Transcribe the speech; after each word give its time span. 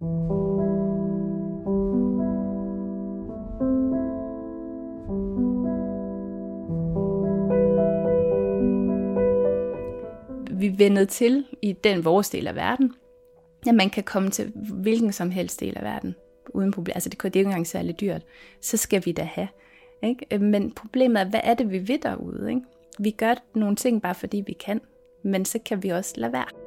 Vi 0.00 0.04
vendet 10.78 11.08
til 11.08 11.44
i 11.62 11.72
den 11.72 12.04
vores 12.04 12.30
del 12.30 12.46
af 12.46 12.54
verden, 12.54 12.94
at 13.68 13.74
man 13.74 13.90
kan 13.90 14.02
komme 14.04 14.30
til 14.30 14.52
hvilken 14.54 15.12
som 15.12 15.30
helst 15.30 15.60
del 15.60 15.78
af 15.78 15.82
verden 15.82 16.14
uden 16.48 16.70
problem. 16.70 16.92
Altså 16.94 17.08
det, 17.08 17.22
det 17.22 17.26
er 17.26 17.30
jo 17.34 17.40
ikke 17.40 17.48
engang 17.48 17.66
særlig 17.66 18.00
dyrt. 18.00 18.22
Så 18.60 18.76
skal 18.76 19.02
vi 19.04 19.12
da 19.12 19.22
have. 19.22 19.48
Ikke? 20.02 20.38
Men 20.38 20.72
problemet 20.72 21.20
er, 21.20 21.24
hvad 21.30 21.40
er 21.44 21.54
det, 21.54 21.70
vi 21.70 21.88
ved 21.88 21.98
derude? 21.98 22.50
Ikke? 22.50 22.62
Vi 22.98 23.10
gør 23.10 23.34
nogle 23.54 23.76
ting 23.76 24.02
bare 24.02 24.14
fordi 24.14 24.42
vi 24.46 24.52
kan, 24.52 24.80
men 25.22 25.44
så 25.44 25.58
kan 25.58 25.82
vi 25.82 25.88
også 25.88 26.14
lade 26.16 26.32
være. 26.32 26.65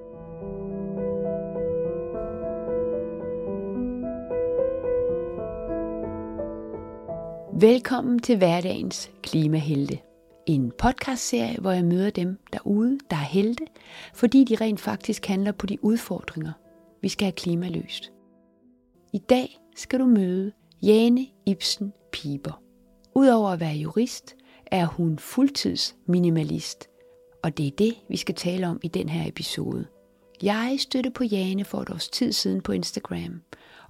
Velkommen 7.62 8.20
til 8.20 8.38
hverdagens 8.38 9.12
klimahelte. 9.24 10.00
En 10.48 10.72
podcastserie, 10.78 11.58
hvor 11.62 11.72
jeg 11.72 11.86
møder 11.86 12.10
dem 12.10 12.40
derude, 12.54 12.98
der 13.10 13.16
er 13.16 13.22
helte, 13.22 13.64
fordi 14.14 14.44
de 14.44 14.56
rent 14.56 14.80
faktisk 14.80 15.26
handler 15.26 15.52
på 15.52 15.66
de 15.66 15.84
udfordringer, 15.84 16.52
vi 17.02 17.10
skal 17.10 17.26
have 17.26 17.32
klimaløst. 17.32 18.12
I 19.14 19.18
dag 19.18 19.60
skal 19.76 20.00
du 20.00 20.06
møde 20.06 20.52
Jane 20.84 21.28
Ibsen 21.46 21.94
Piber. 22.12 22.62
Udover 23.16 23.50
at 23.50 23.60
være 23.60 23.76
jurist, 23.76 24.36
er 24.66 24.86
hun 24.86 25.20
fuldtids 25.20 25.96
minimalist. 26.08 26.90
Og 27.44 27.58
det 27.58 27.68
er 27.68 27.72
det, 27.78 27.96
vi 28.10 28.18
skal 28.18 28.36
tale 28.36 28.68
om 28.68 28.80
i 28.84 28.88
den 28.88 29.10
her 29.10 29.28
episode. 29.28 29.86
Jeg 30.44 30.76
stødte 30.80 31.12
på 31.12 31.24
Jane 31.24 31.66
for 31.66 31.82
et 31.82 31.90
års 31.90 32.10
tid 32.10 32.32
siden 32.32 32.62
på 32.62 32.72
Instagram, 32.72 33.42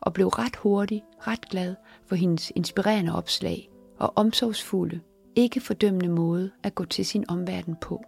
og 0.02 0.14
blev 0.14 0.28
ret 0.28 0.56
hurtigt 0.56 1.04
ret 1.28 1.50
glad 1.50 1.76
for 2.08 2.16
hendes 2.16 2.52
inspirerende 2.56 3.16
opslag 3.16 3.70
og 4.00 4.14
omsorgsfulde, 4.16 5.00
ikke 5.36 5.60
fordømmende 5.60 6.10
måde 6.10 6.52
at 6.64 6.76
gå 6.76 6.86
til 6.86 7.06
sin 7.06 7.26
omverden 7.30 7.76
på. 7.82 8.04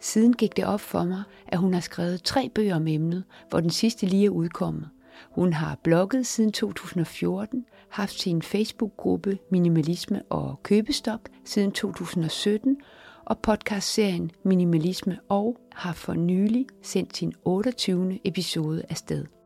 Siden 0.00 0.32
gik 0.32 0.56
det 0.56 0.64
op 0.64 0.80
for 0.80 1.04
mig, 1.04 1.22
at 1.48 1.58
hun 1.58 1.74
har 1.74 1.80
skrevet 1.80 2.22
tre 2.22 2.50
bøger 2.54 2.76
om 2.76 2.86
emnet, 2.86 3.24
hvor 3.50 3.60
den 3.60 3.70
sidste 3.70 4.06
lige 4.06 4.26
er 4.26 4.30
udkommet. 4.30 4.88
Hun 5.30 5.52
har 5.52 5.78
blogget 5.82 6.26
siden 6.26 6.52
2014, 6.52 7.64
haft 7.88 8.20
sin 8.20 8.42
Facebook-gruppe 8.42 9.38
Minimalisme 9.50 10.22
og 10.30 10.62
Købestop 10.62 11.20
siden 11.44 11.72
2017 11.72 12.76
og 13.24 13.38
podcastserien 13.38 14.30
Minimalisme 14.44 15.18
og 15.28 15.56
har 15.72 15.92
for 15.92 16.14
nylig 16.14 16.66
sendt 16.82 17.16
sin 17.16 17.32
28. 17.44 18.18
episode 18.24 18.82
afsted. 18.88 19.41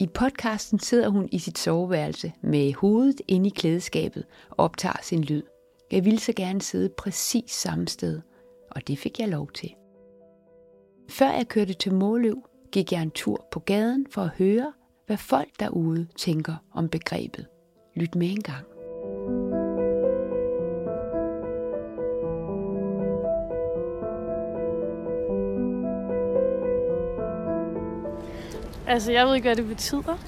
I 0.00 0.06
podcasten 0.06 0.78
sidder 0.78 1.08
hun 1.08 1.28
i 1.32 1.38
sit 1.38 1.58
soveværelse 1.58 2.32
med 2.42 2.74
hovedet 2.74 3.20
inde 3.28 3.46
i 3.46 3.52
klædeskabet 3.56 4.24
og 4.50 4.64
optager 4.64 5.02
sin 5.02 5.24
lyd. 5.24 5.42
Jeg 5.92 6.04
ville 6.04 6.20
så 6.20 6.32
gerne 6.36 6.62
sidde 6.62 6.88
præcis 6.88 7.50
samme 7.50 7.88
sted, 7.88 8.20
og 8.70 8.88
det 8.88 8.98
fik 8.98 9.20
jeg 9.20 9.28
lov 9.28 9.52
til. 9.52 9.74
Før 11.08 11.30
jeg 11.30 11.48
kørte 11.48 11.74
til 11.74 11.94
Måløv, 11.94 12.42
gik 12.72 12.92
jeg 12.92 13.02
en 13.02 13.10
tur 13.10 13.48
på 13.52 13.60
gaden 13.60 14.06
for 14.10 14.22
at 14.22 14.30
høre, 14.38 14.72
hvad 15.06 15.16
folk 15.16 15.60
derude 15.60 16.06
tænker 16.16 16.54
om 16.74 16.88
begrebet. 16.88 17.46
Lyt 17.94 18.14
med 18.14 18.30
en 18.30 18.42
gang. 18.42 18.66
Altså, 28.90 29.12
jeg 29.12 29.26
ved 29.26 29.34
ikke, 29.34 29.48
hvad 29.48 29.56
det 29.56 29.68
betyder. 29.68 30.18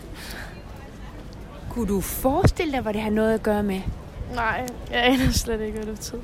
Kunne 1.70 1.88
du 1.88 2.00
forestille 2.00 2.72
dig, 2.72 2.80
hvad 2.80 2.92
det 2.92 3.02
har 3.02 3.10
noget 3.10 3.34
at 3.34 3.42
gøre 3.42 3.62
med? 3.62 3.80
Nej, 4.34 4.66
jeg 4.90 5.04
aner 5.04 5.30
slet 5.30 5.60
ikke, 5.60 5.72
hvad 5.72 5.86
det 5.86 5.94
betyder. 5.94 6.20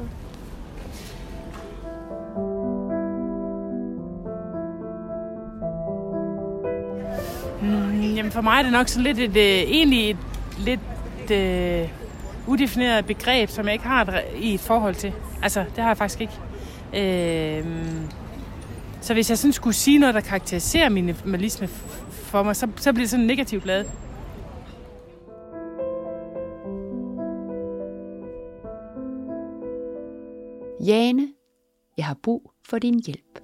Mm, 7.62 8.14
jamen 8.14 8.32
for 8.32 8.40
mig 8.40 8.58
er 8.58 8.62
det 8.62 8.72
nok 8.72 8.88
sådan 8.88 9.04
lidt 9.04 9.18
et, 9.18 9.36
øh, 9.36 9.70
egentlig 9.70 10.10
et 10.10 10.16
lidt 10.58 11.30
øh, 11.30 11.88
udefineret 12.46 13.06
begreb, 13.06 13.48
som 13.48 13.64
jeg 13.66 13.72
ikke 13.72 13.86
har 13.86 14.04
et, 14.04 14.22
i 14.36 14.54
et 14.54 14.60
forhold 14.60 14.94
til. 14.94 15.12
Altså, 15.42 15.60
det 15.60 15.78
har 15.78 15.90
jeg 15.90 15.96
faktisk 15.96 16.20
ikke. 16.20 16.32
Øh, 16.94 17.66
så 19.00 19.14
hvis 19.14 19.30
jeg 19.30 19.38
sådan 19.38 19.52
skulle 19.52 19.74
sige 19.74 19.98
noget, 19.98 20.14
der 20.14 20.20
karakteriserer 20.20 20.88
minimalisme 20.88 21.68
for 22.28 22.42
mig, 22.42 22.56
så, 22.56 22.68
så 22.76 22.92
bliver 22.92 23.02
det 23.02 23.10
sådan 23.10 23.26
negativt 23.26 23.66
lavet. 23.66 23.86
Jane, 30.86 31.28
jeg 31.96 32.06
har 32.06 32.18
brug 32.22 32.52
for 32.64 32.78
din 32.78 33.02
hjælp. 33.06 33.40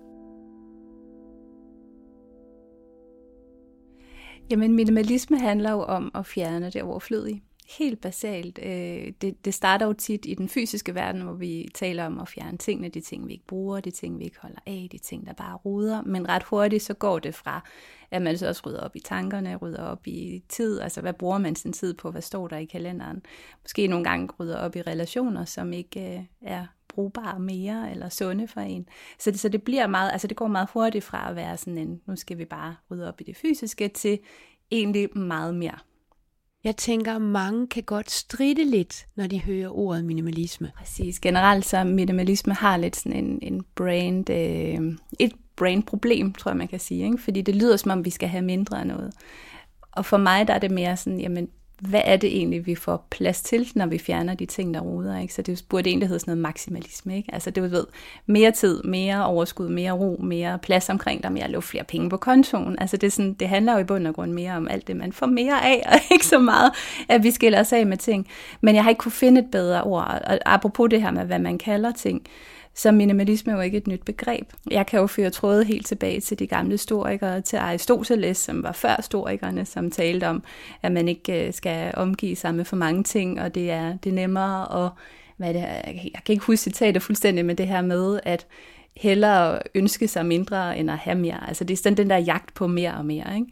Jamen, 4.50 4.74
minimalisme 4.76 5.38
handler 5.38 5.70
jo 5.70 5.82
om 5.82 6.10
at 6.14 6.26
fjerne 6.26 6.70
det 6.70 6.82
overflødige. 6.82 7.42
Helt 7.66 8.00
basalt. 8.00 8.58
Øh, 8.62 9.12
det, 9.20 9.44
det 9.44 9.54
starter 9.54 9.86
jo 9.86 9.92
tit 9.92 10.26
i 10.26 10.34
den 10.34 10.48
fysiske 10.48 10.94
verden, 10.94 11.22
hvor 11.22 11.32
vi 11.32 11.68
taler 11.74 12.06
om 12.06 12.20
at 12.20 12.28
fjerne 12.28 12.58
tingene, 12.58 12.88
de 12.88 13.00
ting, 13.00 13.26
vi 13.26 13.32
ikke 13.32 13.46
bruger, 13.46 13.80
de 13.80 13.90
ting, 13.90 14.18
vi 14.18 14.24
ikke 14.24 14.40
holder 14.40 14.58
af, 14.66 14.88
de 14.92 14.98
ting, 14.98 15.26
der 15.26 15.32
bare 15.32 15.56
ruder. 15.56 16.02
Men 16.02 16.28
ret 16.28 16.42
hurtigt, 16.42 16.82
så 16.82 16.94
går 16.94 17.18
det 17.18 17.34
fra, 17.34 17.68
at 18.10 18.22
man 18.22 18.38
så 18.38 18.48
også 18.48 18.62
rydder 18.66 18.80
op 18.80 18.96
i 18.96 19.00
tankerne, 19.00 19.56
rydder 19.56 19.82
op 19.82 20.06
i 20.06 20.42
tid, 20.48 20.80
altså 20.80 21.00
hvad 21.00 21.12
bruger 21.12 21.38
man 21.38 21.56
sin 21.56 21.72
tid 21.72 21.94
på, 21.94 22.10
hvad 22.10 22.22
står 22.22 22.48
der 22.48 22.56
i 22.56 22.64
kalenderen. 22.64 23.22
Måske 23.62 23.86
nogle 23.86 24.04
gange 24.04 24.28
rydder 24.40 24.58
op 24.58 24.76
i 24.76 24.82
relationer, 24.82 25.44
som 25.44 25.72
ikke 25.72 26.14
øh, 26.14 26.50
er 26.50 26.66
brugbare 26.88 27.40
mere, 27.40 27.90
eller 27.90 28.08
sunde 28.08 28.48
for 28.48 28.60
en. 28.60 28.88
Så 29.18 29.30
det, 29.30 29.40
så 29.40 29.48
det 29.48 29.62
bliver 29.62 29.86
meget, 29.86 30.12
altså 30.12 30.26
det 30.26 30.36
går 30.36 30.48
meget 30.48 30.68
hurtigt 30.72 31.04
fra 31.04 31.30
at 31.30 31.36
være 31.36 31.56
sådan 31.56 31.78
en, 31.78 32.00
nu 32.06 32.16
skal 32.16 32.38
vi 32.38 32.44
bare 32.44 32.76
rydde 32.90 33.08
op 33.08 33.20
i 33.20 33.24
det 33.24 33.36
fysiske, 33.36 33.88
til 33.88 34.18
egentlig 34.70 35.18
meget 35.18 35.54
mere. 35.54 35.78
Jeg 36.64 36.76
tænker, 36.76 37.18
mange 37.18 37.66
kan 37.66 37.82
godt 37.82 38.10
stride 38.10 38.70
lidt, 38.70 39.06
når 39.16 39.26
de 39.26 39.40
hører 39.40 39.68
ordet 39.68 40.04
minimalisme. 40.04 40.72
Præcis. 40.76 41.20
Generelt 41.20 41.66
så 41.66 41.84
minimalisme 41.84 42.54
har 42.54 42.76
lidt 42.76 42.96
sådan 42.96 43.24
en, 43.24 43.38
en 43.42 43.64
brand, 43.74 44.30
øh, 44.30 44.96
et 45.18 45.32
brandproblem, 45.56 46.32
tror 46.32 46.50
jeg 46.50 46.56
man 46.56 46.68
kan 46.68 46.80
sige. 46.80 47.04
Ikke? 47.04 47.18
Fordi 47.18 47.42
det 47.42 47.56
lyder 47.56 47.76
som 47.76 47.90
om, 47.90 48.04
vi 48.04 48.10
skal 48.10 48.28
have 48.28 48.44
mindre 48.44 48.80
af 48.80 48.86
noget. 48.86 49.14
Og 49.92 50.04
for 50.06 50.16
mig 50.16 50.48
der 50.48 50.54
er 50.54 50.58
det 50.58 50.70
mere 50.70 50.96
sådan, 50.96 51.20
jamen 51.20 51.48
hvad 51.80 52.00
er 52.04 52.16
det 52.16 52.36
egentlig, 52.36 52.66
vi 52.66 52.74
får 52.74 53.06
plads 53.10 53.42
til, 53.42 53.68
når 53.74 53.86
vi 53.86 53.98
fjerner 53.98 54.34
de 54.34 54.46
ting, 54.46 54.74
der 54.74 54.80
ruder. 54.80 55.18
Ikke? 55.18 55.34
Så 55.34 55.42
det 55.42 55.64
burde 55.68 55.90
egentlig 55.90 56.08
hedde 56.08 56.20
sådan 56.20 56.30
noget 56.30 56.42
maksimalisme. 56.42 57.16
Ikke? 57.16 57.34
Altså 57.34 57.50
det 57.50 57.70
ved, 57.70 57.86
mere 58.26 58.50
tid, 58.50 58.82
mere 58.82 59.26
overskud, 59.26 59.68
mere 59.68 59.92
ro, 59.92 60.20
mere 60.22 60.58
plads 60.58 60.88
omkring 60.88 61.22
dig, 61.22 61.32
mere 61.32 61.50
luft, 61.50 61.68
flere 61.68 61.84
penge 61.84 62.10
på 62.10 62.16
kontoen. 62.16 62.78
Altså 62.78 62.96
det, 62.96 63.06
er 63.06 63.10
sådan, 63.10 63.34
det 63.34 63.48
handler 63.48 63.72
jo 63.72 63.78
i 63.78 63.84
bund 63.84 64.06
og 64.06 64.14
grund 64.14 64.32
mere 64.32 64.52
om 64.52 64.68
alt 64.68 64.88
det, 64.88 64.96
man 64.96 65.12
får 65.12 65.26
mere 65.26 65.64
af, 65.64 65.82
og 65.86 65.98
ikke 66.12 66.26
så 66.26 66.38
meget, 66.38 66.72
at 67.08 67.22
vi 67.22 67.30
skiller 67.30 67.60
os 67.60 67.72
af 67.72 67.86
med 67.86 67.96
ting. 67.96 68.26
Men 68.60 68.74
jeg 68.74 68.82
har 68.82 68.90
ikke 68.90 69.00
kunne 69.00 69.12
finde 69.12 69.40
et 69.40 69.50
bedre 69.52 69.82
ord. 69.82 70.20
Og 70.24 70.38
apropos 70.46 70.90
det 70.90 71.02
her 71.02 71.10
med, 71.10 71.24
hvad 71.24 71.38
man 71.38 71.58
kalder 71.58 71.92
ting, 71.92 72.22
så 72.74 72.92
minimalisme 72.92 73.52
er 73.52 73.56
jo 73.56 73.62
ikke 73.62 73.78
et 73.78 73.86
nyt 73.86 74.04
begreb. 74.04 74.52
Jeg 74.70 74.86
kan 74.86 75.00
jo 75.00 75.06
føre 75.06 75.30
tråde 75.30 75.64
helt 75.64 75.86
tilbage 75.86 76.20
til 76.20 76.38
de 76.38 76.46
gamle 76.46 76.70
historikere, 76.70 77.40
til 77.40 77.56
Aristoteles, 77.56 78.36
som 78.36 78.62
var 78.62 78.72
før 78.72 78.94
historikerne, 78.96 79.64
som 79.64 79.90
talte 79.90 80.28
om, 80.28 80.42
at 80.82 80.92
man 80.92 81.08
ikke 81.08 81.46
øh, 81.46 81.52
skal 81.52 81.94
omgive 81.96 82.36
sig 82.36 82.54
med 82.54 82.64
for 82.64 82.76
mange 82.76 83.02
ting, 83.02 83.40
og 83.40 83.54
det 83.54 83.70
er, 83.70 83.96
det 83.96 84.10
er 84.10 84.14
nemmere 84.14 84.84
at, 84.84 84.90
hvad 85.36 85.54
det 85.54 85.62
er, 85.62 85.80
jeg 85.86 86.22
kan 86.26 86.32
ikke 86.32 86.44
huske 86.44 86.62
citatet 86.62 87.02
fuldstændig, 87.02 87.44
men 87.44 87.58
det 87.58 87.66
her 87.66 87.82
med, 87.82 88.20
at 88.22 88.46
hellere 88.96 89.58
ønske 89.74 90.08
sig 90.08 90.26
mindre, 90.26 90.78
end 90.78 90.90
at 90.90 90.98
have 90.98 91.18
mere. 91.18 91.48
Altså 91.48 91.64
det 91.64 91.74
er 91.74 91.78
sådan 91.78 91.96
den 91.96 92.10
der 92.10 92.16
jagt 92.16 92.54
på 92.54 92.66
mere 92.66 92.94
og 92.94 93.06
mere, 93.06 93.34
ikke? 93.34 93.46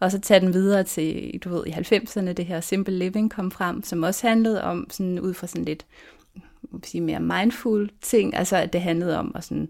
Og 0.00 0.10
så 0.10 0.20
tage 0.20 0.40
den 0.40 0.54
videre 0.54 0.84
til, 0.84 1.38
du 1.44 1.48
ved, 1.48 1.66
i 1.66 1.70
90'erne, 1.70 2.32
det 2.32 2.46
her 2.46 2.60
Simple 2.60 2.98
Living 2.98 3.30
kom 3.30 3.50
frem, 3.50 3.82
som 3.82 4.02
også 4.02 4.28
handlede 4.28 4.64
om, 4.64 4.86
sådan 4.90 5.20
ud 5.20 5.34
fra 5.34 5.46
sådan 5.46 5.64
lidt 5.64 5.86
sige, 6.82 7.00
mere 7.00 7.20
mindful 7.20 7.90
ting, 8.02 8.36
altså 8.36 8.56
at 8.56 8.72
det 8.72 8.80
handlede 8.80 9.18
om 9.18 9.32
at 9.34 9.44
sådan 9.44 9.68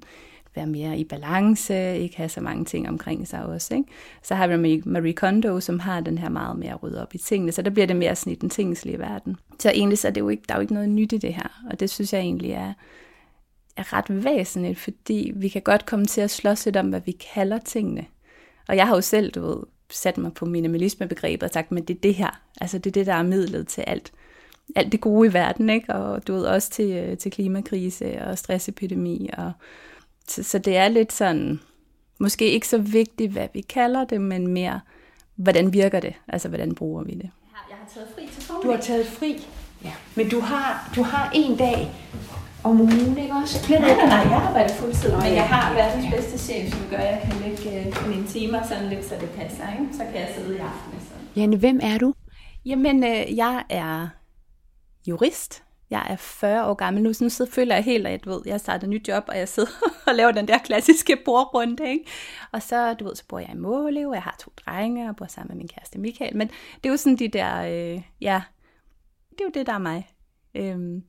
være 0.54 0.66
mere 0.66 0.98
i 0.98 1.04
balance, 1.04 1.98
ikke 1.98 2.16
have 2.16 2.28
så 2.28 2.40
mange 2.40 2.64
ting 2.64 2.88
omkring 2.88 3.28
sig 3.28 3.46
også. 3.46 3.74
Ikke? 3.74 3.88
Så 4.22 4.34
har 4.34 4.46
vi 4.46 4.82
Marie 4.86 5.12
Kondo, 5.12 5.60
som 5.60 5.78
har 5.78 6.00
den 6.00 6.18
her 6.18 6.28
meget 6.28 6.58
mere 6.58 6.74
rydde 6.74 7.02
op 7.02 7.14
i 7.14 7.18
tingene, 7.18 7.52
så 7.52 7.62
der 7.62 7.70
bliver 7.70 7.86
det 7.86 7.96
mere 7.96 8.16
sådan 8.16 8.32
i 8.32 8.36
den 8.36 8.50
tingslige 8.50 8.98
verden. 8.98 9.36
Så 9.58 9.70
egentlig 9.70 9.98
så 9.98 10.08
er 10.08 10.12
det 10.12 10.20
jo 10.20 10.28
ikke, 10.28 10.42
der 10.48 10.54
er 10.54 10.58
jo 10.58 10.60
ikke 10.60 10.74
noget 10.74 10.88
nyt 10.88 11.12
i 11.12 11.18
det 11.18 11.34
her, 11.34 11.62
og 11.70 11.80
det 11.80 11.90
synes 11.90 12.12
jeg 12.12 12.20
egentlig 12.20 12.50
er, 12.50 12.72
er 13.76 13.92
ret 13.92 14.24
væsentligt, 14.24 14.78
fordi 14.78 15.32
vi 15.36 15.48
kan 15.48 15.62
godt 15.62 15.86
komme 15.86 16.06
til 16.06 16.20
at 16.20 16.30
slås 16.30 16.64
lidt 16.64 16.76
om, 16.76 16.88
hvad 16.88 17.00
vi 17.06 17.12
kalder 17.34 17.58
tingene. 17.58 18.06
Og 18.68 18.76
jeg 18.76 18.86
har 18.86 18.94
jo 18.94 19.00
selv, 19.00 19.30
du 19.30 19.40
ved, 19.40 19.56
sat 19.90 20.18
mig 20.18 20.32
på 20.32 20.46
minimalismebegrebet 20.46 21.42
og 21.42 21.50
sagt, 21.50 21.72
men 21.72 21.84
det 21.84 21.96
er 21.96 22.00
det 22.00 22.14
her, 22.14 22.40
altså 22.60 22.78
det 22.78 22.90
er 22.90 22.92
det, 22.92 23.06
der 23.06 23.14
er 23.14 23.22
midlet 23.22 23.68
til 23.68 23.84
alt 23.86 24.12
alt 24.76 24.92
det 24.92 25.00
gode 25.00 25.28
i 25.28 25.32
verden, 25.32 25.70
ikke? 25.70 25.94
og 25.94 26.26
du 26.26 26.32
ved 26.32 26.44
også 26.44 26.70
til, 26.70 26.90
øh, 26.90 27.18
til 27.18 27.32
klimakrise 27.32 28.24
og 28.24 28.38
stressepidemi. 28.38 29.30
Og, 29.38 29.52
så, 30.28 30.42
så 30.42 30.58
det 30.58 30.76
er 30.76 30.88
lidt 30.88 31.12
sådan, 31.12 31.60
måske 32.20 32.50
ikke 32.50 32.68
så 32.68 32.78
vigtigt, 32.78 33.32
hvad 33.32 33.48
vi 33.54 33.60
kalder 33.60 34.04
det, 34.04 34.20
men 34.20 34.46
mere, 34.46 34.80
hvordan 35.36 35.72
virker 35.72 36.00
det? 36.00 36.14
Altså, 36.28 36.48
hvordan 36.48 36.74
bruger 36.74 37.02
vi 37.02 37.12
det? 37.12 37.30
Jeg 37.68 37.76
har 37.76 37.88
taget 37.94 38.08
fri 38.14 38.26
til 38.26 38.48
Du 38.62 38.70
har 38.70 38.80
taget 38.80 39.06
fri, 39.06 39.46
ja. 39.84 39.92
men 40.14 40.28
du 40.28 40.40
har, 40.40 40.90
du 40.96 41.02
har 41.02 41.30
en 41.34 41.56
dag 41.56 41.90
om 42.64 42.80
ugen, 42.80 43.18
ikke 43.18 43.34
også? 43.42 43.66
Nej, 43.70 43.80
nej, 43.80 44.06
nej, 44.06 44.18
jeg 44.18 44.42
arbejder 44.48 44.74
fuldtid, 44.74 45.12
men 45.12 45.34
jeg 45.34 45.48
har 45.48 45.74
verdens 45.74 46.14
bedste 46.14 46.38
chef, 46.38 46.72
som 46.72 46.80
gør, 46.90 46.96
at 46.96 47.04
jeg 47.04 47.30
kan 47.30 47.40
lægge 47.40 47.86
øh, 47.86 48.08
mine 48.08 48.26
timer 48.26 48.62
sådan 48.68 48.88
lidt, 48.88 49.04
så 49.04 49.14
det 49.20 49.30
passer. 49.30 49.64
Ikke? 49.80 49.92
Så 49.92 50.04
kan 50.12 50.20
jeg 50.20 50.28
sidde 50.36 50.56
i 50.56 50.58
aften. 50.58 51.00
Så. 51.00 51.40
Janne, 51.40 51.56
hvem 51.56 51.80
er 51.82 51.98
du? 51.98 52.14
Jamen, 52.66 53.04
øh, 53.04 53.36
jeg 53.36 53.64
er 53.70 54.08
jurist. 55.08 55.64
Jeg 55.90 56.06
er 56.10 56.16
40 56.16 56.66
år 56.66 56.75
gammel 56.75 57.02
nu, 57.02 57.12
så 57.12 57.25
nu 57.25 57.31
sidder, 57.31 57.50
føler 57.50 57.75
jeg 57.75 57.84
helt, 57.84 58.06
at 58.06 58.12
jeg, 58.12 58.32
ved, 58.32 58.43
jeg 58.46 58.60
starter 58.60 58.84
et 58.84 58.90
nyt 58.90 59.08
job, 59.08 59.25
og 59.28 59.38
jeg 59.38 59.49
sidder 59.49 59.70
og 60.06 60.14
laver 60.14 60.32
den 60.32 60.49
der 60.49 60.58
klassiske 60.58 61.16
bordrunde. 61.25 61.90
Ikke? 61.90 62.05
Og 62.52 62.62
så, 62.62 62.94
du 62.94 63.05
ved, 63.05 63.14
så 63.16 63.25
bor 63.28 63.38
jeg 63.38 63.50
i 63.52 63.56
Målev, 63.56 64.10
jeg 64.14 64.22
har 64.22 64.37
to 64.40 64.52
drenge, 64.66 65.08
og 65.08 65.16
bor 65.16 65.26
sammen 65.26 65.49
med 65.49 65.56
min 65.56 65.69
kæreste 65.69 65.99
Michael. 65.99 66.37
Men 66.37 66.49
det 66.49 66.87
er 66.87 66.90
jo 66.90 66.96
sådan 66.96 67.16
de 67.16 67.28
der, 67.28 67.62
øh, 67.62 68.02
ja, 68.20 68.43
det 69.31 69.40
er 69.40 69.44
jo 69.44 69.50
det, 69.55 69.66
der 69.66 69.72
er 69.72 69.78
mig. 69.78 70.08
Øhm, 70.55 71.02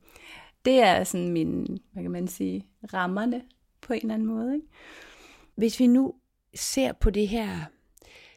det 0.64 0.82
er 0.82 1.04
sådan 1.04 1.28
min, 1.28 1.78
hvad 1.92 2.02
kan 2.02 2.10
man 2.10 2.28
sige, 2.28 2.66
rammerne 2.94 3.42
på 3.80 3.92
en 3.92 4.00
eller 4.00 4.14
anden 4.14 4.28
måde. 4.28 4.54
Ikke? 4.54 4.66
Hvis 5.56 5.80
vi 5.80 5.86
nu 5.86 6.14
ser 6.54 6.92
på 6.92 7.10
det 7.10 7.28
her, 7.28 7.48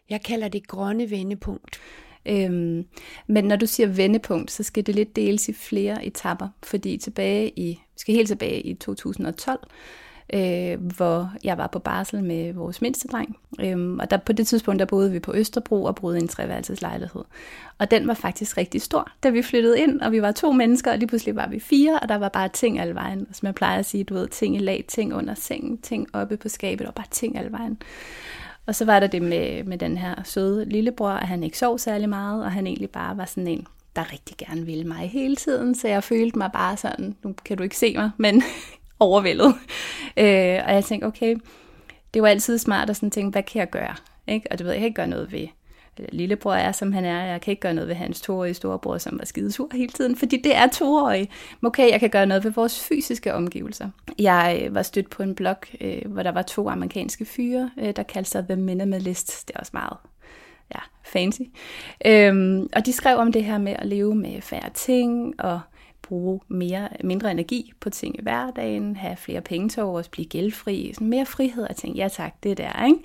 jeg 0.10 0.22
kalder 0.22 0.48
det 0.48 0.68
grønne 0.68 1.10
vendepunkt. 1.10 1.82
Øhm, 2.26 2.86
men 3.28 3.46
når 3.46 3.56
du 3.56 3.66
siger 3.66 3.88
vendepunkt, 3.88 4.52
så 4.52 4.64
skal 4.64 4.86
det 4.86 4.96
lidt 4.96 5.16
deles 5.16 5.50
i 5.50 5.54
flere 5.54 6.06
etapper, 6.06 6.48
fordi 6.64 6.98
tilbage 6.98 7.60
i, 7.60 7.70
vi 7.94 8.00
skal 8.00 8.16
helt 8.16 8.28
tilbage 8.28 8.62
i 8.62 8.74
2012, 8.74 9.60
øh, 10.34 10.86
hvor 10.96 11.32
jeg 11.44 11.58
var 11.58 11.68
på 11.68 11.80
barsel 11.80 12.24
med 12.24 12.54
vores 12.54 12.82
mindste 12.82 13.08
dreng. 13.08 13.38
Øhm, 13.62 14.00
og 14.00 14.12
der, 14.12 14.18
på 14.18 14.34
det 14.34 14.48
tidspunkt, 14.48 14.80
der 14.80 14.86
boede 14.86 15.12
vi 15.12 15.20
på 15.20 15.34
Østerbro 15.36 15.84
og 15.84 15.96
boede 15.96 16.18
i 16.18 16.22
en 16.22 16.28
treværelseslejlighed. 16.28 17.24
Og 17.78 17.92
den 17.92 18.08
var 18.08 18.14
faktisk 18.14 18.58
rigtig 18.58 18.82
stor, 18.82 19.12
da 19.24 19.30
vi 19.30 19.42
flyttede 19.42 19.80
ind, 19.80 20.02
og 20.02 20.12
vi 20.12 20.22
var 20.22 20.32
to 20.32 20.52
mennesker, 20.52 20.92
og 20.92 20.98
lige 20.98 21.08
pludselig 21.08 21.36
var 21.36 21.48
vi 21.48 21.60
fire, 21.60 22.00
og 22.00 22.10
der 22.10 22.16
var 22.16 22.30
bare 22.30 22.50
ting 22.50 22.80
alle 22.80 22.96
vejen. 22.96 23.28
Som 23.34 23.46
jeg 23.46 23.56
plejer 23.56 23.80
at 23.80 23.86
sige, 23.86 24.04
du 24.04 24.14
ved, 24.14 24.28
ting 24.28 24.56
i 24.56 24.60
lag, 24.60 24.86
ting 24.88 25.14
under 25.14 25.34
sengen, 25.34 25.78
ting 25.78 26.08
oppe 26.14 26.38
på 26.38 26.50
skabet, 26.50 26.88
og 26.88 26.94
bare 26.96 27.06
ting 27.12 27.38
alle 27.38 27.52
vejen. 27.52 27.78
Og 28.66 28.76
så 28.76 28.86
var 28.86 29.00
der 29.00 29.08
det 29.08 29.22
med, 29.22 29.64
med 29.64 29.78
den 29.78 29.98
her 29.98 30.16
søde 30.24 30.66
lillebror, 30.66 31.10
at 31.10 31.28
han 31.28 31.44
ikke 31.44 31.58
sov 31.58 31.80
særlig 31.80 32.10
meget, 32.10 32.44
og 32.46 32.52
han 32.52 32.68
egentlig 32.68 32.90
bare 32.90 33.18
var 33.18 33.26
sådan 33.26 33.48
en, 33.48 33.68
der 33.96 34.12
rigtig 34.12 34.38
gerne 34.38 34.66
ville 34.66 34.84
mig 34.84 35.10
hele 35.10 35.36
tiden, 35.36 35.76
så 35.76 35.88
jeg 35.88 36.04
følte 36.04 36.38
mig 36.38 36.50
bare 36.54 36.78
sådan, 36.78 37.16
nu 37.24 37.36
kan 37.46 37.58
du 37.58 37.64
ikke 37.64 37.78
se 37.78 37.94
mig, 37.98 38.12
men 38.18 38.44
overvældet. 39.00 39.54
Øh, 40.18 40.60
og 40.66 40.74
jeg 40.74 40.84
tænkte, 40.86 41.06
okay, 41.06 41.36
det 42.14 42.22
var 42.22 42.28
altid 42.28 42.58
smart 42.58 42.90
at 42.90 42.96
sådan 42.96 43.12
tænke, 43.12 43.32
hvad 43.32 43.44
kan 43.44 43.60
jeg 43.60 43.70
gøre? 43.70 43.96
Ikke? 44.28 44.48
Og 44.52 44.58
det 44.58 44.66
ved 44.66 44.74
jeg, 44.74 44.76
jeg 44.76 44.82
kan 44.82 44.88
ikke 44.88 44.96
gøre 44.96 45.08
noget 45.08 45.32
ved 45.32 45.48
lillebror 46.12 46.54
er, 46.54 46.72
som 46.72 46.94
han 46.94 47.06
er. 47.06 47.26
Jeg 47.26 47.42
kan 47.42 47.52
ikke 47.52 47.62
gøre 47.62 47.74
noget 47.74 47.88
ved 47.88 47.96
hans 47.96 48.22
toårige 48.22 48.54
storebror, 48.54 48.98
som 48.98 49.20
var 49.20 49.26
skidesur 49.26 49.70
hele 49.72 49.92
tiden, 49.92 50.16
fordi 50.16 50.42
det 50.42 50.56
er 50.56 50.68
toårige. 50.68 51.30
Okay, 51.64 51.92
jeg 51.92 52.00
kan 52.00 52.10
gøre 52.10 52.26
noget 52.26 52.44
ved 52.44 52.52
vores 52.52 52.88
fysiske 52.88 53.34
omgivelser. 53.34 53.90
Jeg 54.20 54.62
øh, 54.66 54.76
var 54.76 54.82
stødt 54.82 55.10
på 55.10 55.24
en 55.24 55.36
blog, 55.36 55.58
øh, 55.82 56.02
hvor 56.06 56.24
der 56.24 56.32
var 56.32 56.42
to 56.42 56.70
amerikanske 56.70 57.26
fyre, 57.26 57.72
øh, 57.80 57.94
der 57.96 58.04
kaldte 58.04 58.32
sig 58.32 58.46
The 58.48 58.56
Minimalist. 58.56 59.48
Det 59.48 59.56
er 59.56 59.60
også 59.60 59.72
meget 59.74 59.98
ja, 60.76 60.80
fancy. 61.04 61.42
Øhm, 62.06 62.70
og 62.76 62.86
de 62.86 62.94
skrev 62.94 63.18
om 63.18 63.32
det 63.32 63.44
her 63.44 63.58
med 63.58 63.76
at 63.80 63.86
leve 63.86 64.16
med 64.16 64.42
færre 64.42 64.70
ting, 64.74 65.40
og 65.40 65.60
bruge 66.04 66.40
mere, 66.48 66.90
mindre 67.04 67.32
energi 67.32 67.74
på 67.80 67.90
ting 67.90 68.20
i 68.20 68.22
hverdagen, 68.22 68.96
have 68.96 69.18
flere 69.18 69.42
penge 69.42 69.70
til 69.70 69.84
os, 69.84 70.08
blive 70.08 70.26
gældfri, 70.26 70.92
sådan 70.94 71.08
mere 71.08 71.26
frihed 71.26 71.64
og 71.70 71.76
tænke, 71.76 71.98
ja 71.98 72.08
tak, 72.08 72.44
det 72.44 72.58
der, 72.58 72.86
ikke? 72.86 73.00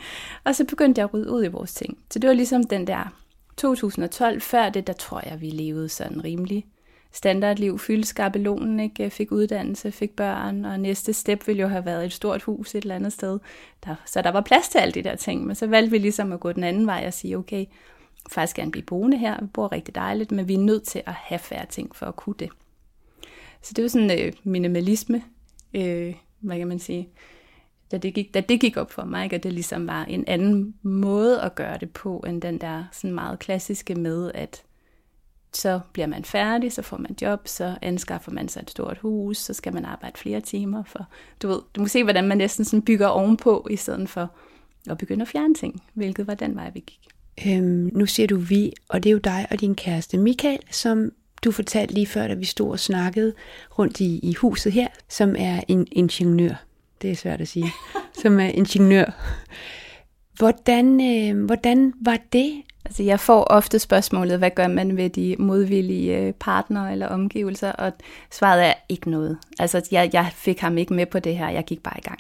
Og 0.45 0.55
så 0.55 0.65
begyndte 0.65 0.99
jeg 0.99 1.05
at 1.05 1.15
rydde 1.15 1.33
ud 1.33 1.45
i 1.45 1.49
vores 1.49 1.75
ting. 1.75 1.99
Så 2.11 2.19
det 2.19 2.29
var 2.29 2.35
ligesom 2.35 2.65
den 2.65 2.87
der 2.87 3.15
2012, 3.57 4.41
før 4.41 4.69
det, 4.69 4.87
der 4.87 4.93
tror 4.93 5.23
jeg, 5.31 5.41
vi 5.41 5.51
levede 5.51 5.89
sådan 5.89 6.25
rimelig 6.25 6.67
standardliv, 7.13 7.79
fyldte 7.79 8.09
skabelonen, 8.09 8.81
ikke? 8.81 9.11
fik 9.11 9.33
uddannelse, 9.33 9.93
fik 9.93 10.17
børn, 10.17 10.65
og 10.65 10.81
næste 10.81 11.13
step 11.13 11.47
ville 11.47 11.63
jo 11.63 11.69
have 11.69 11.85
været 11.85 12.05
et 12.05 12.13
stort 12.13 12.43
hus 12.43 12.75
et 12.75 12.83
eller 12.83 12.95
andet 12.95 13.13
sted. 13.13 13.39
Der, 13.85 13.95
så 14.07 14.23
der 14.23 14.31
var 14.31 14.41
plads 14.41 14.69
til 14.69 14.79
alle 14.79 14.93
de 14.93 15.03
der 15.03 15.17
ting, 15.17 15.47
men 15.47 15.57
så 15.57 15.67
valgte 15.67 15.91
vi 15.91 15.99
ligesom 15.99 16.33
at 16.33 16.41
gå 16.41 16.53
den 16.53 16.65
anden 16.65 16.87
vej 16.87 17.05
og 17.07 17.13
sige, 17.13 17.39
okay, 17.39 17.65
faktisk 18.31 18.57
gerne 18.57 18.71
blive 18.71 18.85
boende 18.85 19.19
her, 19.19 19.37
vi 19.41 19.47
bor 19.47 19.73
rigtig 19.73 19.95
dejligt, 19.95 20.33
men 20.33 20.49
vi 20.49 20.55
er 20.55 20.59
nødt 20.59 20.83
til 20.83 21.03
at 21.07 21.13
have 21.13 21.39
færre 21.39 21.67
ting 21.67 21.97
for 21.97 22.07
at 22.07 22.17
kunne 22.17 22.37
det. 22.39 22.51
Så 23.63 23.73
det 23.77 23.83
var 23.83 23.89
sådan 23.89 24.21
øh, 24.21 24.33
minimalisme, 24.45 25.23
øh, 25.75 26.15
hvad 26.41 26.59
kan 26.59 26.69
man 26.69 26.79
sige, 26.79 27.09
da 27.91 27.99
det, 27.99 28.15
gik, 28.15 28.35
da 28.35 28.41
det 28.41 28.61
gik 28.61 28.77
op 28.77 28.93
for 28.93 29.05
mig, 29.05 29.25
ikke? 29.25 29.37
at 29.37 29.43
det 29.43 29.53
ligesom 29.53 29.87
var 29.87 30.05
en 30.05 30.25
anden 30.27 30.75
måde 30.83 31.43
at 31.43 31.55
gøre 31.55 31.79
det 31.79 31.91
på, 31.91 32.25
end 32.27 32.43
den 32.43 32.59
der 32.59 32.85
sådan 32.93 33.15
meget 33.15 33.39
klassiske 33.39 33.95
med, 33.95 34.33
at 34.35 34.63
så 35.53 35.81
bliver 35.93 36.07
man 36.07 36.25
færdig, 36.25 36.73
så 36.73 36.83
får 36.83 36.97
man 36.97 37.17
job, 37.23 37.49
så 37.49 37.79
anskaffer 37.83 38.33
man 38.33 38.49
sig 38.49 38.63
et 38.63 38.71
stort 38.71 38.99
hus, 38.99 39.37
så 39.37 39.55
skal 39.55 39.75
man 39.75 39.85
arbejde 39.85 40.19
flere 40.19 40.41
timer. 40.41 40.83
For, 40.85 41.07
du 41.43 41.49
ved, 41.49 41.61
du 41.75 41.81
må 41.81 41.89
se, 41.89 42.05
hvordan 42.05 42.29
man 42.29 42.39
næsten 42.39 42.65
sådan 42.65 42.83
bygger 42.83 43.07
ovenpå, 43.07 43.67
i 43.71 43.77
stedet 43.77 44.09
for 44.09 44.31
at 44.91 44.99
begynde 44.99 45.23
at 45.23 45.29
fjerne 45.29 45.55
ting, 45.55 45.83
hvilket 45.95 46.27
var 46.27 46.35
den 46.35 46.57
vej, 46.57 46.71
vi 46.75 46.81
gik. 46.81 47.09
Øhm, 47.47 47.91
nu 47.93 48.07
siger 48.07 48.27
du 48.27 48.37
vi, 48.37 48.73
og 48.89 49.03
det 49.03 49.11
er 49.11 49.13
jo 49.13 49.19
dig 49.19 49.47
og 49.51 49.61
din 49.61 49.75
kæreste 49.75 50.19
Michael, 50.19 50.59
som 50.71 51.13
du 51.45 51.51
fortalte 51.53 51.95
lige 51.95 52.07
før, 52.07 52.29
da 52.29 52.35
vi 52.35 52.45
stod 52.45 52.71
og 52.71 52.79
snakkede 52.79 53.33
rundt 53.79 54.01
i, 54.01 54.19
i 54.23 54.35
huset 54.35 54.73
her, 54.73 54.89
som 55.09 55.35
er 55.39 55.61
en 55.69 55.87
ingeniør. 55.93 56.55
Det 57.03 57.11
er 57.11 57.17
svært 57.17 57.41
at 57.41 57.49
sige. 57.49 57.73
som 58.23 58.41
er 58.41 58.47
ingeniør. 58.49 59.05
Hvordan, 60.39 61.01
øh, 61.01 61.45
hvordan 61.45 61.93
var 62.01 62.19
det? 62.33 62.63
Altså, 62.85 63.03
jeg 63.03 63.21
får 63.21 63.45
ofte 63.45 63.79
spørgsmålet, 63.79 64.39
hvad 64.39 64.51
gør 64.51 64.69
man 64.69 64.97
ved 64.97 65.11
de 65.11 65.37
modvillige 65.39 66.19
øh, 66.19 66.33
partnere 66.33 66.93
eller 66.93 67.07
omgivelser, 67.07 67.73
og 67.73 67.93
svaret 68.31 68.67
er 68.67 68.75
ikke 68.89 69.11
noget. 69.11 69.39
Altså, 69.59 69.89
jeg, 69.93 70.11
jeg 70.13 70.31
fik 70.35 70.61
ham 70.61 70.79
ikke 70.79 70.95
med 70.95 71.07
på 71.07 71.19
det 71.19 71.37
her, 71.37 71.49
jeg 71.49 71.65
gik 71.65 71.83
bare 71.83 71.99
i 71.99 72.01
gang. 72.01 72.19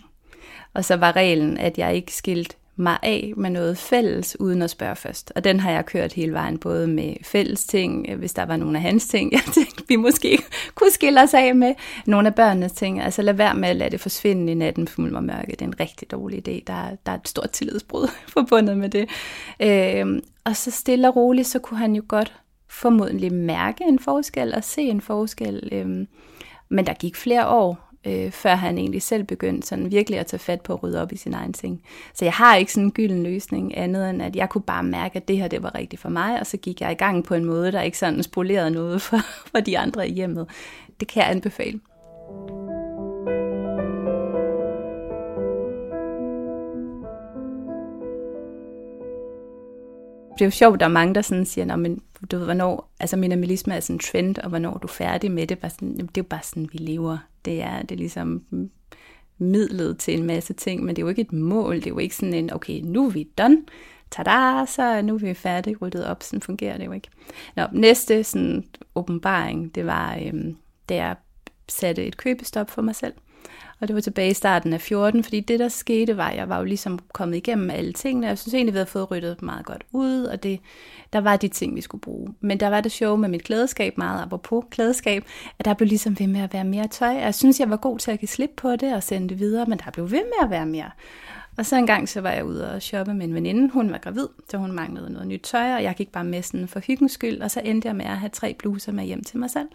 Og 0.75 0.85
så 0.85 0.97
var 0.97 1.17
reglen, 1.17 1.59
at 1.59 1.79
jeg 1.79 1.94
ikke 1.94 2.15
skilt 2.15 2.56
mig 2.78 2.98
af 3.02 3.32
med 3.36 3.50
noget 3.50 3.78
fælles, 3.78 4.40
uden 4.40 4.62
at 4.62 4.70
spørge 4.70 4.96
først. 4.96 5.32
Og 5.36 5.44
den 5.44 5.60
har 5.60 5.70
jeg 5.70 5.86
kørt 5.86 6.12
hele 6.12 6.32
vejen, 6.32 6.58
både 6.58 6.86
med 6.86 7.14
fælles 7.22 7.66
ting, 7.66 8.06
øh, 8.08 8.19
hvis 8.19 8.32
der 8.32 8.46
var 8.46 8.56
nogle 8.56 8.78
af 8.78 8.82
hans 8.82 9.08
ting, 9.08 9.32
jeg 9.32 9.42
tænkte, 9.54 9.84
vi 9.88 9.96
måske 9.96 10.38
kunne 10.75 10.90
skille 10.90 11.22
os 11.22 11.34
af 11.34 11.54
med. 11.54 11.75
Nogle 12.06 12.28
af 12.28 12.34
børnenes 12.34 12.72
ting, 12.72 13.00
altså 13.00 13.22
lad 13.22 13.34
være 13.34 13.54
med 13.54 13.69
at 13.69 13.76
lade 13.76 13.90
det 13.90 14.00
forsvinde 14.00 14.52
i 14.52 14.54
natten 14.54 14.88
for 14.88 15.02
og 15.16 15.25
mørke. 15.25 15.50
Det 15.50 15.62
er 15.62 15.66
en 15.66 15.80
rigtig 15.80 16.10
dårlig 16.10 16.48
idé. 16.48 16.62
Der, 16.66 16.96
der 17.06 17.12
er 17.12 17.16
et 17.16 17.28
stort 17.28 17.50
tillidsbrud 17.50 18.08
forbundet 18.34 18.76
med 18.76 18.88
det. 18.88 19.08
Øh, 19.60 20.22
og 20.44 20.56
så 20.56 20.70
stille 20.70 21.08
og 21.08 21.16
roligt, 21.16 21.48
så 21.48 21.58
kunne 21.58 21.78
han 21.78 21.96
jo 21.96 22.02
godt 22.08 22.34
formodentlig 22.70 23.32
mærke 23.32 23.84
en 23.84 23.98
forskel 23.98 24.55
og 24.55 24.64
se 24.64 24.82
en 24.82 25.00
forskel. 25.00 25.69
Øh, 25.72 26.06
men 26.69 26.86
der 26.86 26.94
gik 26.94 27.17
flere 27.17 27.48
år, 27.48 27.87
øh, 28.08 28.31
før 28.31 28.55
han 28.55 28.79
egentlig 28.79 29.03
selv 29.03 29.24
begyndte 29.24 29.69
sådan 29.69 29.91
virkelig 29.91 30.20
at 30.20 30.27
tage 30.27 30.41
fat 30.41 30.60
på 30.60 30.72
at 30.72 30.82
rydde 30.82 31.03
op 31.03 31.12
i 31.12 31.17
sin 31.17 31.34
egen 31.34 31.53
ting. 31.53 31.82
Så 32.15 32.24
jeg 32.24 32.32
har 32.32 32.56
ikke 32.56 32.72
sådan 32.72 32.84
en 32.84 32.93
gylden 32.93 33.22
løsning 33.22 33.77
andet 33.79 34.10
end, 34.10 34.22
at 34.22 34.36
jeg 34.36 34.48
kunne 34.48 34.62
bare 34.62 34.82
mærke, 34.82 35.17
at 35.17 35.29
det 35.29 35.38
her 35.38 35.48
det 35.48 35.62
var 35.62 35.74
rigtigt 35.74 36.03
for 36.03 36.08
mig, 36.08 36.41
og 36.41 36.46
så 36.46 36.56
gik 36.56 36.81
jeg 36.81 36.93
i 36.93 36.94
gang 36.94 37.24
på 37.24 37.34
en 37.34 37.44
måde, 37.44 37.72
der 37.72 37.81
ikke 37.81 37.98
sådan 37.98 38.22
spolerede 38.22 38.70
noget 38.70 39.03
for, 39.03 39.19
for 39.50 39.60
de 39.60 39.79
andre 39.79 40.08
i 40.08 40.12
hjemmet. 40.12 40.46
Det 41.00 41.08
kan 41.08 41.22
jeg 41.22 41.31
anbefale. 41.31 41.81
det 50.38 50.44
er 50.44 50.46
jo 50.46 50.50
sjovt, 50.50 50.81
der 50.81 50.86
er 50.86 50.91
mange, 50.91 51.15
der 51.15 51.22
sådan 51.22 51.46
siger, 51.46 51.77
men 51.77 52.03
du 52.31 52.36
ved, 52.36 52.44
hvornår, 52.44 52.91
altså 53.00 53.17
minimalisme 53.17 53.74
er 53.74 53.81
sådan 53.81 53.96
en 53.96 54.00
trend, 54.00 54.38
og 54.38 54.48
hvornår 54.48 54.79
du 54.79 54.86
er 54.86 54.93
færdig 54.93 55.31
med 55.31 55.46
det, 55.46 55.58
bare 55.58 55.70
sådan, 55.70 55.96
det 55.96 56.03
er 56.03 56.08
jo 56.17 56.22
bare 56.22 56.43
sådan, 56.43 56.69
vi 56.72 56.79
lever. 56.79 57.19
Det 57.48 57.62
er, 57.62 57.82
det 57.82 57.90
er 57.90 57.96
ligesom 57.96 58.43
midlet 59.38 59.98
til 59.98 60.19
en 60.19 60.26
masse 60.26 60.52
ting, 60.52 60.84
men 60.84 60.96
det 60.96 61.02
er 61.02 61.05
jo 61.05 61.08
ikke 61.08 61.22
et 61.22 61.32
mål, 61.32 61.76
det 61.76 61.86
er 61.86 61.90
jo 61.90 61.98
ikke 61.98 62.17
sådan 62.17 62.34
en, 62.34 62.52
okay, 62.52 62.81
nu 62.84 63.06
er 63.06 63.10
vi 63.10 63.28
done, 63.38 63.62
tada, 64.10 64.64
så 64.67 65.02
nu 65.02 65.14
er 65.14 65.19
vi 65.19 65.34
færdig, 65.34 65.82
ryddet 65.82 66.06
op, 66.06 66.22
sådan 66.22 66.43
fungerer 66.43 66.78
det 66.78 66.86
jo 66.86 66.93
ikke. 66.93 67.08
Nå, 67.56 67.62
næste 67.72 68.24
sådan 68.24 68.64
åbenbaring, 68.94 69.74
det 69.74 69.86
var, 69.86 70.19
øhm, 70.26 70.56
da 70.88 70.94
jeg 70.94 71.17
satte 71.69 72.06
et 72.06 72.17
købestop 72.17 72.70
for 72.70 72.82
mig 72.82 72.94
selv. 72.94 73.12
Og 73.81 73.89
det 73.89 73.94
var 73.94 74.01
tilbage 74.01 74.31
i 74.31 74.35
starten 74.35 74.73
af 74.73 74.81
14, 74.81 75.25
fordi 75.25 75.41
det 75.41 75.58
der 75.58 75.69
skete 75.69 76.17
var, 76.17 76.29
at 76.29 76.37
jeg 76.37 76.49
var 76.49 76.58
jo 76.58 76.65
ligesom 76.65 76.99
kommet 77.13 77.37
igennem 77.37 77.70
alle 77.70 77.93
tingene. 77.93 78.27
Jeg 78.27 78.39
synes 78.39 78.55
egentlig, 78.55 78.75
vi 78.75 78.79
havde 78.79 78.87
fået 78.87 79.11
ryddet 79.11 79.43
meget 79.43 79.67
godt 79.67 79.85
ud, 79.93 80.25
og 80.25 80.43
det, 80.43 80.61
der 81.13 81.19
var 81.19 81.37
de 81.37 81.49
ting, 81.49 81.77
vi 81.77 81.81
skulle 81.81 82.01
bruge. 82.01 82.35
Men 82.41 82.61
der 82.61 82.69
var 82.69 82.81
det 82.81 82.93
sjove 82.93 83.19
med 83.19 83.29
mit 83.29 83.44
klædeskab, 83.44 83.99
meget 83.99 84.23
apropos 84.23 84.65
klædeskab, 84.70 85.25
at 85.58 85.65
der 85.65 85.75
blev 85.75 85.89
ligesom 85.89 86.19
ved 86.19 86.27
med 86.27 86.41
at 86.41 86.53
være 86.53 86.65
mere 86.65 86.89
tøj. 86.89 87.08
Jeg 87.08 87.35
synes, 87.35 87.61
jeg 87.61 87.70
var 87.70 87.77
god 87.77 87.99
til 87.99 88.11
at 88.11 88.20
give 88.20 88.29
slip 88.29 88.51
på 88.56 88.77
det 88.77 88.94
og 88.94 89.03
sende 89.03 89.29
det 89.29 89.39
videre, 89.39 89.67
men 89.67 89.79
der 89.85 89.91
blev 89.91 90.11
ved 90.11 90.23
med 90.25 90.44
at 90.44 90.51
være 90.51 90.67
mere. 90.67 90.91
Og 91.58 91.67
så 91.67 91.77
en 91.77 91.87
gang 91.87 92.08
så 92.08 92.20
var 92.20 92.31
jeg 92.31 92.44
ude 92.44 92.73
og 92.75 92.82
shoppe 92.82 93.15
med 93.15 93.27
en 93.27 93.35
veninde. 93.35 93.70
Hun 93.70 93.93
var 93.93 93.99
gravid, 93.99 94.29
så 94.51 94.56
hun 94.56 94.73
manglede 94.73 95.13
noget 95.13 95.29
nyt 95.29 95.41
tøj, 95.41 95.75
og 95.75 95.82
jeg 95.82 95.94
gik 95.94 96.13
bare 96.13 96.25
med 96.25 96.43
sådan 96.43 96.69
for 96.69 96.81
hyggens 96.81 97.13
skyld. 97.13 97.41
Og 97.41 97.51
så 97.51 97.61
endte 97.65 97.89
jeg 97.89 97.97
med 97.97 98.05
at 98.05 98.17
have 98.17 98.31
tre 98.31 98.55
bluser 98.58 98.93
med 98.93 99.05
hjem 99.05 99.25
til 99.25 99.39
mig 99.39 99.51
selv. 99.51 99.69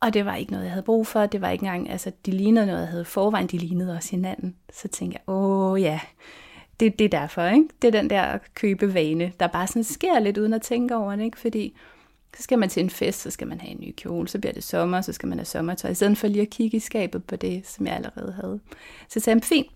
Og 0.00 0.14
det 0.14 0.24
var 0.24 0.34
ikke 0.36 0.52
noget, 0.52 0.64
jeg 0.64 0.72
havde 0.72 0.84
brug 0.84 1.06
for. 1.06 1.26
Det 1.26 1.40
var 1.40 1.50
ikke 1.50 1.62
engang, 1.66 1.90
altså 1.90 2.12
de 2.26 2.30
lignede 2.30 2.66
noget, 2.66 2.80
jeg 2.80 2.88
havde 2.88 3.04
forvejen. 3.04 3.46
De 3.46 3.58
lignede 3.58 3.96
også 3.96 4.10
hinanden. 4.10 4.56
Så 4.72 4.88
tænkte 4.88 5.18
jeg, 5.18 5.34
åh 5.34 5.82
ja, 5.82 6.00
det, 6.80 6.98
det 6.98 7.04
er 7.04 7.20
derfor, 7.20 7.46
ikke? 7.46 7.68
Det 7.82 7.88
er 7.88 8.00
den 8.00 8.10
der 8.10 8.38
købevane, 8.54 9.32
der 9.40 9.46
bare 9.46 9.66
sådan 9.66 9.84
sker 9.84 10.18
lidt 10.18 10.38
uden 10.38 10.54
at 10.54 10.62
tænke 10.62 10.96
over 10.96 11.16
det, 11.16 11.24
ikke? 11.24 11.38
Fordi 11.38 11.76
så 12.36 12.42
skal 12.42 12.58
man 12.58 12.68
til 12.68 12.82
en 12.82 12.90
fest, 12.90 13.20
så 13.20 13.30
skal 13.30 13.46
man 13.46 13.60
have 13.60 13.70
en 13.70 13.80
ny 13.80 13.94
kjole, 13.96 14.28
så 14.28 14.38
bliver 14.38 14.52
det 14.52 14.64
sommer, 14.64 15.00
så 15.00 15.12
skal 15.12 15.28
man 15.28 15.38
have 15.38 15.44
sommertøj, 15.44 15.90
i 15.90 15.94
stedet 15.94 16.18
for 16.18 16.26
lige 16.26 16.42
at 16.42 16.50
kigge 16.50 16.76
i 16.76 16.80
skabet 16.80 17.24
på 17.24 17.36
det, 17.36 17.66
som 17.66 17.86
jeg 17.86 17.94
allerede 17.94 18.32
havde. 18.32 18.60
Så 19.08 19.20
sagde 19.20 19.36
jeg, 19.36 19.44
fint, 19.44 19.66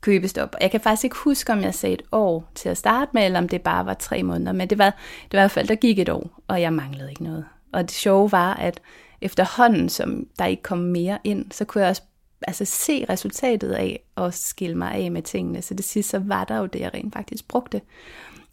købestop. 0.00 0.56
Jeg 0.60 0.70
kan 0.70 0.80
faktisk 0.80 1.04
ikke 1.04 1.16
huske, 1.16 1.52
om 1.52 1.60
jeg 1.60 1.74
sagde 1.74 1.94
et 1.94 2.02
år 2.12 2.50
til 2.54 2.68
at 2.68 2.76
starte 2.76 3.10
med, 3.14 3.24
eller 3.24 3.38
om 3.38 3.48
det 3.48 3.62
bare 3.62 3.86
var 3.86 3.94
tre 3.94 4.22
måneder, 4.22 4.52
men 4.52 4.70
det 4.70 4.78
var, 4.78 4.90
det 5.24 5.32
var 5.32 5.38
i 5.38 5.42
hvert 5.42 5.50
fald, 5.50 5.68
der 5.68 5.74
gik 5.74 5.98
et 5.98 6.08
år, 6.08 6.40
og 6.48 6.60
jeg 6.60 6.72
manglede 6.72 7.10
ikke 7.10 7.24
noget. 7.24 7.44
Og 7.72 7.82
det 7.82 7.90
sjove 7.90 8.32
var, 8.32 8.54
at 8.54 8.80
efterhånden, 9.20 9.88
som 9.88 10.26
der 10.38 10.46
ikke 10.46 10.62
kom 10.62 10.78
mere 10.78 11.18
ind, 11.24 11.52
så 11.52 11.64
kunne 11.64 11.82
jeg 11.82 11.90
også 11.90 12.02
altså, 12.46 12.64
se 12.64 13.06
resultatet 13.08 13.72
af 13.72 14.02
at 14.16 14.34
skille 14.34 14.78
mig 14.78 14.92
af 14.92 15.10
med 15.10 15.22
tingene. 15.22 15.62
Så 15.62 15.74
det 15.74 15.84
sidste, 15.84 16.10
så 16.10 16.18
var 16.18 16.44
der 16.44 16.58
jo 16.58 16.66
det, 16.66 16.80
jeg 16.80 16.94
rent 16.94 17.14
faktisk 17.14 17.48
brugte. 17.48 17.80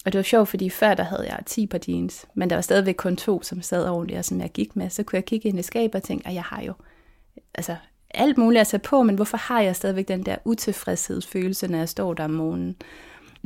Og 0.05 0.13
det 0.13 0.19
var 0.19 0.23
sjovt, 0.23 0.49
fordi 0.49 0.69
før 0.69 0.93
der 0.93 1.03
havde 1.03 1.25
jeg 1.27 1.39
10 1.45 1.67
par 1.67 1.79
jeans, 1.87 2.25
men 2.33 2.49
der 2.49 2.55
var 2.55 2.61
stadigvæk 2.61 2.95
kun 2.95 3.17
to, 3.17 3.43
som 3.43 3.61
sad 3.61 3.89
ordentligt, 3.89 4.17
og 4.17 4.25
som 4.25 4.41
jeg 4.41 4.51
gik 4.51 4.75
med. 4.75 4.89
Så 4.89 5.03
kunne 5.03 5.17
jeg 5.17 5.25
kigge 5.25 5.49
ind 5.49 5.59
i 5.59 5.63
skabet 5.63 5.95
og 5.95 6.03
tænke, 6.03 6.27
at 6.27 6.33
jeg 6.33 6.43
har 6.43 6.61
jo 6.61 6.73
altså, 7.53 7.75
alt 8.09 8.37
muligt 8.37 8.61
at 8.61 8.67
tage 8.67 8.81
på, 8.81 9.03
men 9.03 9.15
hvorfor 9.15 9.37
har 9.37 9.61
jeg 9.61 9.75
stadigvæk 9.75 10.07
den 10.07 10.23
der 10.23 10.35
utilfredshedsfølelse, 10.45 11.67
når 11.67 11.77
jeg 11.77 11.89
står 11.89 12.13
der 12.13 12.23
om 12.23 12.31
morgenen? 12.31 12.75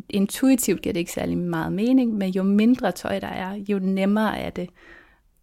Intuitivt 0.10 0.82
giver 0.82 0.94
det 0.94 1.00
ikke 1.00 1.12
særlig 1.12 1.38
meget 1.38 1.74
mening, 1.74 2.14
men 2.14 2.32
jo 2.32 2.44
mindre 2.44 2.92
tøj 2.92 3.20
der 3.20 3.28
er, 3.28 3.54
jo 3.54 3.80
nemmere 3.80 4.40
er 4.40 4.50
det 4.50 4.70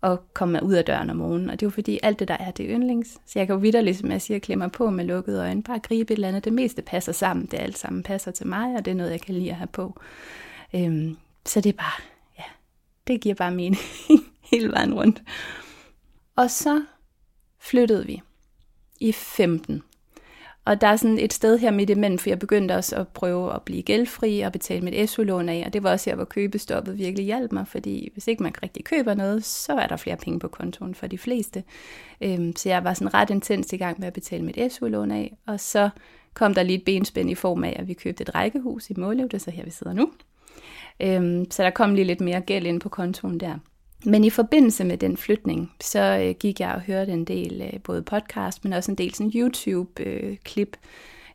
at 0.02 0.18
komme 0.34 0.62
ud 0.62 0.74
af 0.74 0.84
døren 0.84 1.10
om 1.10 1.16
morgenen. 1.16 1.50
Og 1.50 1.60
det 1.60 1.66
er 1.66 1.66
jo 1.66 1.70
fordi, 1.70 2.00
alt 2.02 2.18
det 2.18 2.28
der 2.28 2.36
er, 2.40 2.50
det 2.50 2.70
er 2.70 2.76
yndlings. 2.76 3.08
Så 3.26 3.38
jeg 3.38 3.46
kan 3.46 3.54
jo 3.54 3.60
vidderligt, 3.60 3.98
som 3.98 4.10
jeg 4.10 4.22
siger, 4.22 4.38
klemme 4.38 4.70
på 4.70 4.90
med 4.90 5.04
lukkede 5.04 5.40
øjne, 5.40 5.62
bare 5.62 5.78
gribe 5.78 6.12
et 6.12 6.16
eller 6.16 6.28
andet. 6.28 6.44
Det 6.44 6.52
meste 6.52 6.82
passer 6.82 7.12
sammen, 7.12 7.46
det 7.46 7.58
alt 7.58 7.78
sammen 7.78 8.02
passer 8.02 8.30
til 8.30 8.46
mig, 8.46 8.76
og 8.76 8.84
det 8.84 8.90
er 8.90 8.94
noget, 8.94 9.10
jeg 9.10 9.20
kan 9.20 9.34
lide 9.34 9.50
at 9.50 9.56
have 9.56 9.66
på. 9.66 10.00
Øhm, 10.74 11.16
så 11.46 11.60
det 11.60 11.68
er 11.68 11.76
bare, 11.76 12.02
ja, 12.38 12.44
det 13.06 13.20
giver 13.20 13.34
bare 13.34 13.50
mening 13.50 13.82
hele 14.52 14.72
vejen 14.72 14.94
rundt. 14.94 15.22
Og 16.36 16.50
så 16.50 16.84
flyttede 17.58 18.06
vi 18.06 18.22
i 19.00 19.12
15. 19.12 19.82
Og 20.66 20.80
der 20.80 20.87
er 20.87 20.96
sådan 20.96 21.18
et 21.18 21.32
sted 21.32 21.58
her 21.58 21.70
midt 21.70 21.90
imellem, 21.90 22.18
for 22.18 22.30
jeg 22.30 22.38
begyndte 22.38 22.76
også 22.76 22.96
at 22.96 23.08
prøve 23.08 23.54
at 23.54 23.62
blive 23.62 23.82
gældfri 23.82 24.40
og 24.40 24.52
betale 24.52 24.85
mit 24.85 25.11
SU-lån 25.11 25.49
af, 25.49 25.62
og 25.66 25.73
det 25.73 25.82
var 25.82 25.90
også 25.90 26.11
her, 26.11 26.14
hvor 26.14 26.25
købestoppet 26.25 26.99
virkelig 26.99 27.25
hjalp 27.25 27.52
mig, 27.52 27.68
fordi 27.68 28.11
hvis 28.12 28.28
ikke 28.28 28.42
man 28.42 28.52
rigtig 28.62 28.85
køber 28.85 29.14
noget, 29.14 29.44
så 29.44 29.73
er 29.73 29.87
der 29.87 29.96
flere 29.96 30.16
penge 30.16 30.38
på 30.38 30.49
kontoen 30.49 30.94
for 30.94 31.06
de 31.06 31.18
fleste. 31.18 31.64
Øhm, 32.20 32.56
så 32.56 32.68
jeg 32.68 32.85
var 32.85 32.94
sådan 32.94 33.14
ret 33.14 33.30
intens 33.30 33.73
i 33.73 33.76
gang 33.76 34.00
med 34.00 34.06
at 34.06 34.12
betale 34.12 34.44
mit 34.44 34.73
SU-lån 34.73 35.11
af, 35.11 35.37
og 35.46 35.61
så 35.61 35.90
kom 36.35 36.54
der 36.54 36.62
lige 36.62 36.78
et 36.78 36.85
benspænd 36.85 37.30
i 37.30 37.35
form 37.35 37.64
af, 37.64 37.76
at 37.78 37.88
vi 37.88 37.94
købte 37.94 38.23
et 38.23 38.35
rækkehus 38.35 38.90
i 38.90 38.94
Målev, 38.96 39.25
det 39.25 39.35
er 39.35 39.38
så 39.38 39.50
her, 39.50 39.64
vi 39.64 39.70
sidder 39.70 39.92
nu. 39.92 40.11
Øhm, 41.00 41.50
så 41.50 41.62
der 41.62 41.70
kom 41.70 41.94
lige 41.94 42.04
lidt 42.04 42.20
mere 42.20 42.40
gæld 42.40 42.66
ind 42.66 42.80
på 42.80 42.88
kontoen 42.88 43.40
der. 43.40 43.58
Men 44.04 44.24
i 44.24 44.30
forbindelse 44.30 44.84
med 44.84 44.98
den 44.98 45.16
flytning, 45.16 45.72
så 45.80 46.18
øh, 46.22 46.34
gik 46.40 46.60
jeg 46.60 46.72
og 46.74 46.80
hørte 46.80 47.12
en 47.12 47.24
del 47.24 47.62
øh, 47.62 47.80
både 47.80 48.02
podcast, 48.02 48.64
men 48.64 48.72
også 48.72 48.90
en 48.90 48.98
del 48.98 49.14
sådan 49.14 49.32
YouTube-klip, 49.34 50.76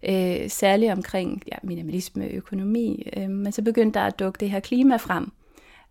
øh, 0.04 0.42
øh 0.42 0.50
særligt 0.50 0.92
omkring 0.92 1.44
ja, 1.52 1.58
minimalisme 1.64 2.24
og 2.24 2.32
økonomi. 2.32 3.10
Øh, 3.18 3.30
men 3.30 3.52
så 3.52 3.62
begyndte 3.62 4.00
der 4.00 4.06
at 4.06 4.20
dukke 4.20 4.40
det 4.40 4.50
her 4.50 4.60
klima 4.60 4.96
frem, 4.96 5.32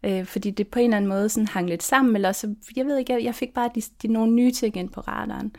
øh, 0.05 0.25
fordi 0.25 0.51
det 0.51 0.69
på 0.69 0.79
en 0.79 0.85
eller 0.85 0.97
anden 0.97 1.09
måde 1.09 1.29
sådan 1.29 1.47
hang 1.47 1.69
lidt 1.69 1.83
sammen, 1.83 2.17
eller 2.17 2.33
så, 2.33 2.55
jeg 2.77 2.87
ved 2.87 2.99
ikke, 2.99 3.13
jeg, 3.13 3.25
jeg 3.25 3.35
fik 3.35 3.55
bare 3.55 3.71
de, 3.75 3.83
de, 4.03 4.09
nogle 4.09 4.33
nye 4.33 4.53
ting 4.53 4.77
ind 4.77 4.91
på 4.91 5.01
radaren. 5.01 5.53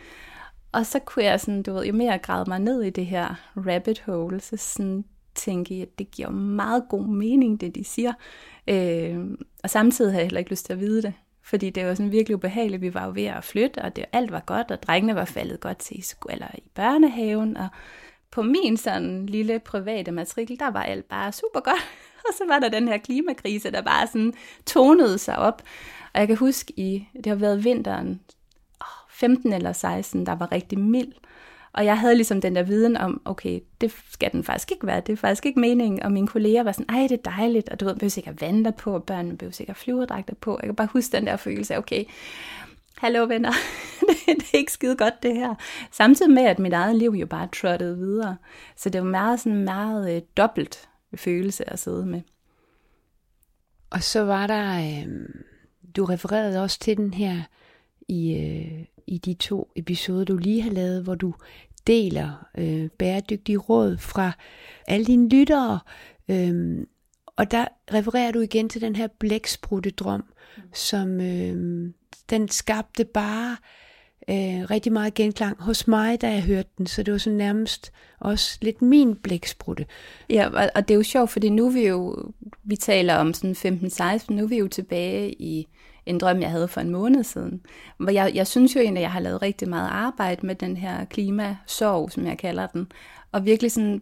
Og 0.72 0.86
så 0.86 1.00
kunne 1.00 1.26
jeg 1.26 1.40
sådan, 1.40 1.64
du 1.64 1.74
ved, 1.74 1.86
jo 1.86 1.94
mere 1.94 2.20
jeg 2.28 2.44
mig 2.48 2.60
ned 2.60 2.82
i 2.82 2.90
det 2.90 3.06
her 3.06 3.36
rabbit 3.58 4.02
hole, 4.02 4.40
så 4.40 4.58
sådan 4.58 5.04
tænke, 5.42 5.76
at 5.76 6.00
det 6.00 6.12
giver 6.12 6.30
meget 6.30 6.84
god 6.90 7.08
mening, 7.08 7.62
det 7.62 7.76
de 7.76 7.84
siger. 7.84 8.14
Øh, 8.68 9.18
og 9.64 9.70
samtidig 9.70 10.12
havde 10.12 10.22
jeg 10.22 10.28
heller 10.28 10.40
ikke 10.40 10.52
lyst 10.52 10.66
til 10.66 10.74
at 10.74 10.80
vide 10.80 11.02
det, 11.02 11.14
fordi 11.44 11.70
det 11.70 11.86
var 11.86 11.94
sådan 11.94 12.12
virkelig 12.12 12.36
ubehageligt. 12.36 12.82
Vi 12.82 12.94
var 12.94 13.06
jo 13.06 13.12
ved 13.16 13.26
at 13.26 13.44
flytte, 13.44 13.82
og 13.82 13.96
det, 13.96 14.06
alt 14.14 14.32
var 14.32 14.40
godt, 14.40 14.72
og 14.72 14.84
drengene 14.84 15.16
var 15.16 15.26
faldet 15.26 15.60
godt 15.60 15.78
til 15.78 16.00
i, 16.00 16.04
eller 16.30 16.48
i 16.58 16.64
børnehaven, 16.74 17.58
og 17.58 17.68
på 18.32 18.42
min 18.42 18.78
sådan 18.78 19.26
lille 19.26 19.60
private 19.60 20.12
matrikel, 20.12 20.60
der 20.60 20.72
var 20.72 20.84
alt 20.84 21.10
bare 21.10 21.32
super 21.32 21.60
godt. 21.60 21.82
Og 22.28 22.34
så 22.38 22.44
var 22.48 22.60
der 22.60 22.70
den 22.70 22.88
her 22.88 22.98
klimakrise, 22.98 23.72
der 23.72 23.82
bare 23.82 24.08
sådan 24.08 24.34
tonede 24.66 25.18
sig 25.18 25.38
op. 25.38 25.62
Og 26.14 26.20
jeg 26.20 26.28
kan 26.28 26.38
huske, 26.38 26.74
i, 26.80 27.08
det 27.14 27.26
har 27.26 27.36
været 27.36 27.64
vinteren 27.64 28.20
15 29.10 29.54
eller 29.54 29.74
16, 29.74 30.26
der 30.26 30.36
var 30.36 30.52
rigtig 30.52 30.80
mild. 30.80 31.14
Og 31.74 31.86
jeg 31.86 32.00
havde 32.00 32.16
ligesom 32.16 32.42
den 32.42 32.56
der 32.56 32.64
viden 32.64 32.98
om, 32.98 33.22
okay, 33.26 33.60
det 33.82 33.94
skal 34.10 34.32
den 34.32 34.44
faktisk 34.44 34.72
ikke 34.72 34.88
være, 34.88 35.02
det 35.02 35.14
er 35.14 35.18
faktisk 35.18 35.46
ikke 35.46 35.60
meningen. 35.60 36.04
Og 36.04 36.12
mine 36.12 36.28
kolleger 36.28 36.64
var 36.64 36.72
sådan, 36.72 36.96
ej, 36.96 37.08
det 37.10 37.12
er 37.12 37.32
dejligt, 37.32 37.70
og 37.70 37.80
du 37.80 37.86
ved, 37.86 37.96
behøver 37.96 38.10
sikkert 38.10 38.42
vand 38.42 38.74
på, 38.74 38.94
og 38.94 39.04
børnene 39.04 39.38
behøver 39.38 39.54
sikkert 39.54 39.78
flyverdragter 39.78 40.36
på. 40.36 40.60
Jeg 40.62 40.68
kan 40.68 40.76
bare 40.76 40.88
huske 40.94 41.18
den 41.18 41.28
der 41.28 41.38
følelse 41.38 41.74
af, 41.74 41.78
okay, 41.78 42.04
hallo 42.98 43.26
venner, 43.26 43.52
det 44.26 44.54
er 44.54 44.58
ikke 44.58 44.72
skide 44.72 44.96
godt 44.96 45.24
det 45.24 45.36
her. 45.36 45.56
Samtidig 45.92 46.32
med, 46.32 46.44
at 46.44 46.60
mit 46.60 46.74
eget 46.74 46.96
liv 46.96 47.12
jo 47.12 47.26
bare 47.26 47.50
trottede 47.62 47.98
videre. 47.98 48.38
Så 48.76 48.90
det 48.90 49.02
var 49.02 49.08
meget 49.08 49.40
sådan 49.40 49.64
meget 49.64 50.16
øh, 50.16 50.22
dobbelt 50.38 50.90
følelse 51.16 51.70
at 51.70 51.80
sidde 51.80 52.06
med. 52.06 52.22
Og 53.90 54.04
så 54.04 54.24
var 54.24 54.48
der, 54.48 54.78
øh, 54.80 55.08
du 55.96 56.06
refererede 56.06 56.64
også 56.64 56.80
til 56.80 56.98
den 56.98 57.14
her 57.14 57.42
i, 58.08 58.34
øh, 58.34 58.86
i 59.12 59.18
de 59.18 59.34
to 59.34 59.72
episoder, 59.76 60.24
du 60.24 60.38
lige 60.38 60.62
har 60.62 60.72
lavet, 60.72 61.04
hvor 61.04 61.16
du 61.16 61.34
deler 61.88 62.48
øh, 62.58 62.90
bæredygtige 62.90 63.58
råd 63.58 63.98
fra 63.98 64.32
alle 64.88 65.06
dine 65.06 65.30
lyttere. 65.30 65.80
Øhm, 66.30 66.88
og 67.36 67.52
der 67.52 67.66
refererer 67.94 68.32
du 68.32 68.40
igen 68.40 68.70
til 68.70 68.82
den 68.82 68.96
her 68.96 69.08
blæksprutte-drøm, 69.08 70.24
mm. 70.58 70.64
som 70.74 71.22
øh, 71.22 71.90
den 72.30 72.50
skabte 72.50 73.06
bare 73.06 73.58
øh, 74.30 74.70
rigtig 74.72 74.92
meget 74.92 75.14
genklang 75.14 75.62
hos 75.62 75.88
mig, 75.88 76.22
da 76.22 76.32
jeg 76.32 76.44
hørte 76.44 76.70
den. 76.78 76.88
Så 76.88 77.04
det 77.04 77.12
var 77.12 77.18
så 77.18 77.30
nærmest 77.30 77.92
også 78.20 78.58
lidt 78.62 78.82
min 78.82 79.16
blæksprutte. 79.16 79.86
Ja, 80.30 80.50
og 80.76 80.88
det 80.88 80.94
er 80.94 80.98
jo 80.98 81.04
sjovt, 81.04 81.30
fordi 81.30 81.50
nu 81.50 81.68
er 81.68 81.72
vi 81.72 81.88
jo, 81.88 82.32
vi 82.64 82.76
taler 82.76 83.16
om 83.16 83.34
sådan 83.34 83.56
15-16, 83.56 84.34
nu 84.34 84.44
er 84.44 84.48
vi 84.48 84.58
jo 84.58 84.68
tilbage 84.68 85.32
i 85.42 85.68
en 86.06 86.18
drøm, 86.18 86.42
jeg 86.42 86.52
havde 86.52 86.68
for 86.68 86.82
en 86.82 86.90
måned 86.90 87.24
siden. 87.24 87.62
Hvor 87.98 88.12
jeg, 88.12 88.32
jeg 88.36 88.48
synes 88.48 88.76
jo 88.76 88.80
egentlig, 88.80 89.02
at 89.02 89.04
jeg 89.04 89.12
har 89.12 89.20
lavet 89.20 89.42
rigtig 89.42 89.70
meget 89.70 89.90
arbejde 89.92 90.46
med 90.46 90.56
den 90.56 90.78
her 90.78 91.06
klimasorg, 91.06 92.12
som 92.12 92.26
jeg 92.26 92.38
kalder 92.38 92.68
den, 92.68 92.92
og 93.32 93.46
virkelig 93.46 93.72
sådan 93.72 94.02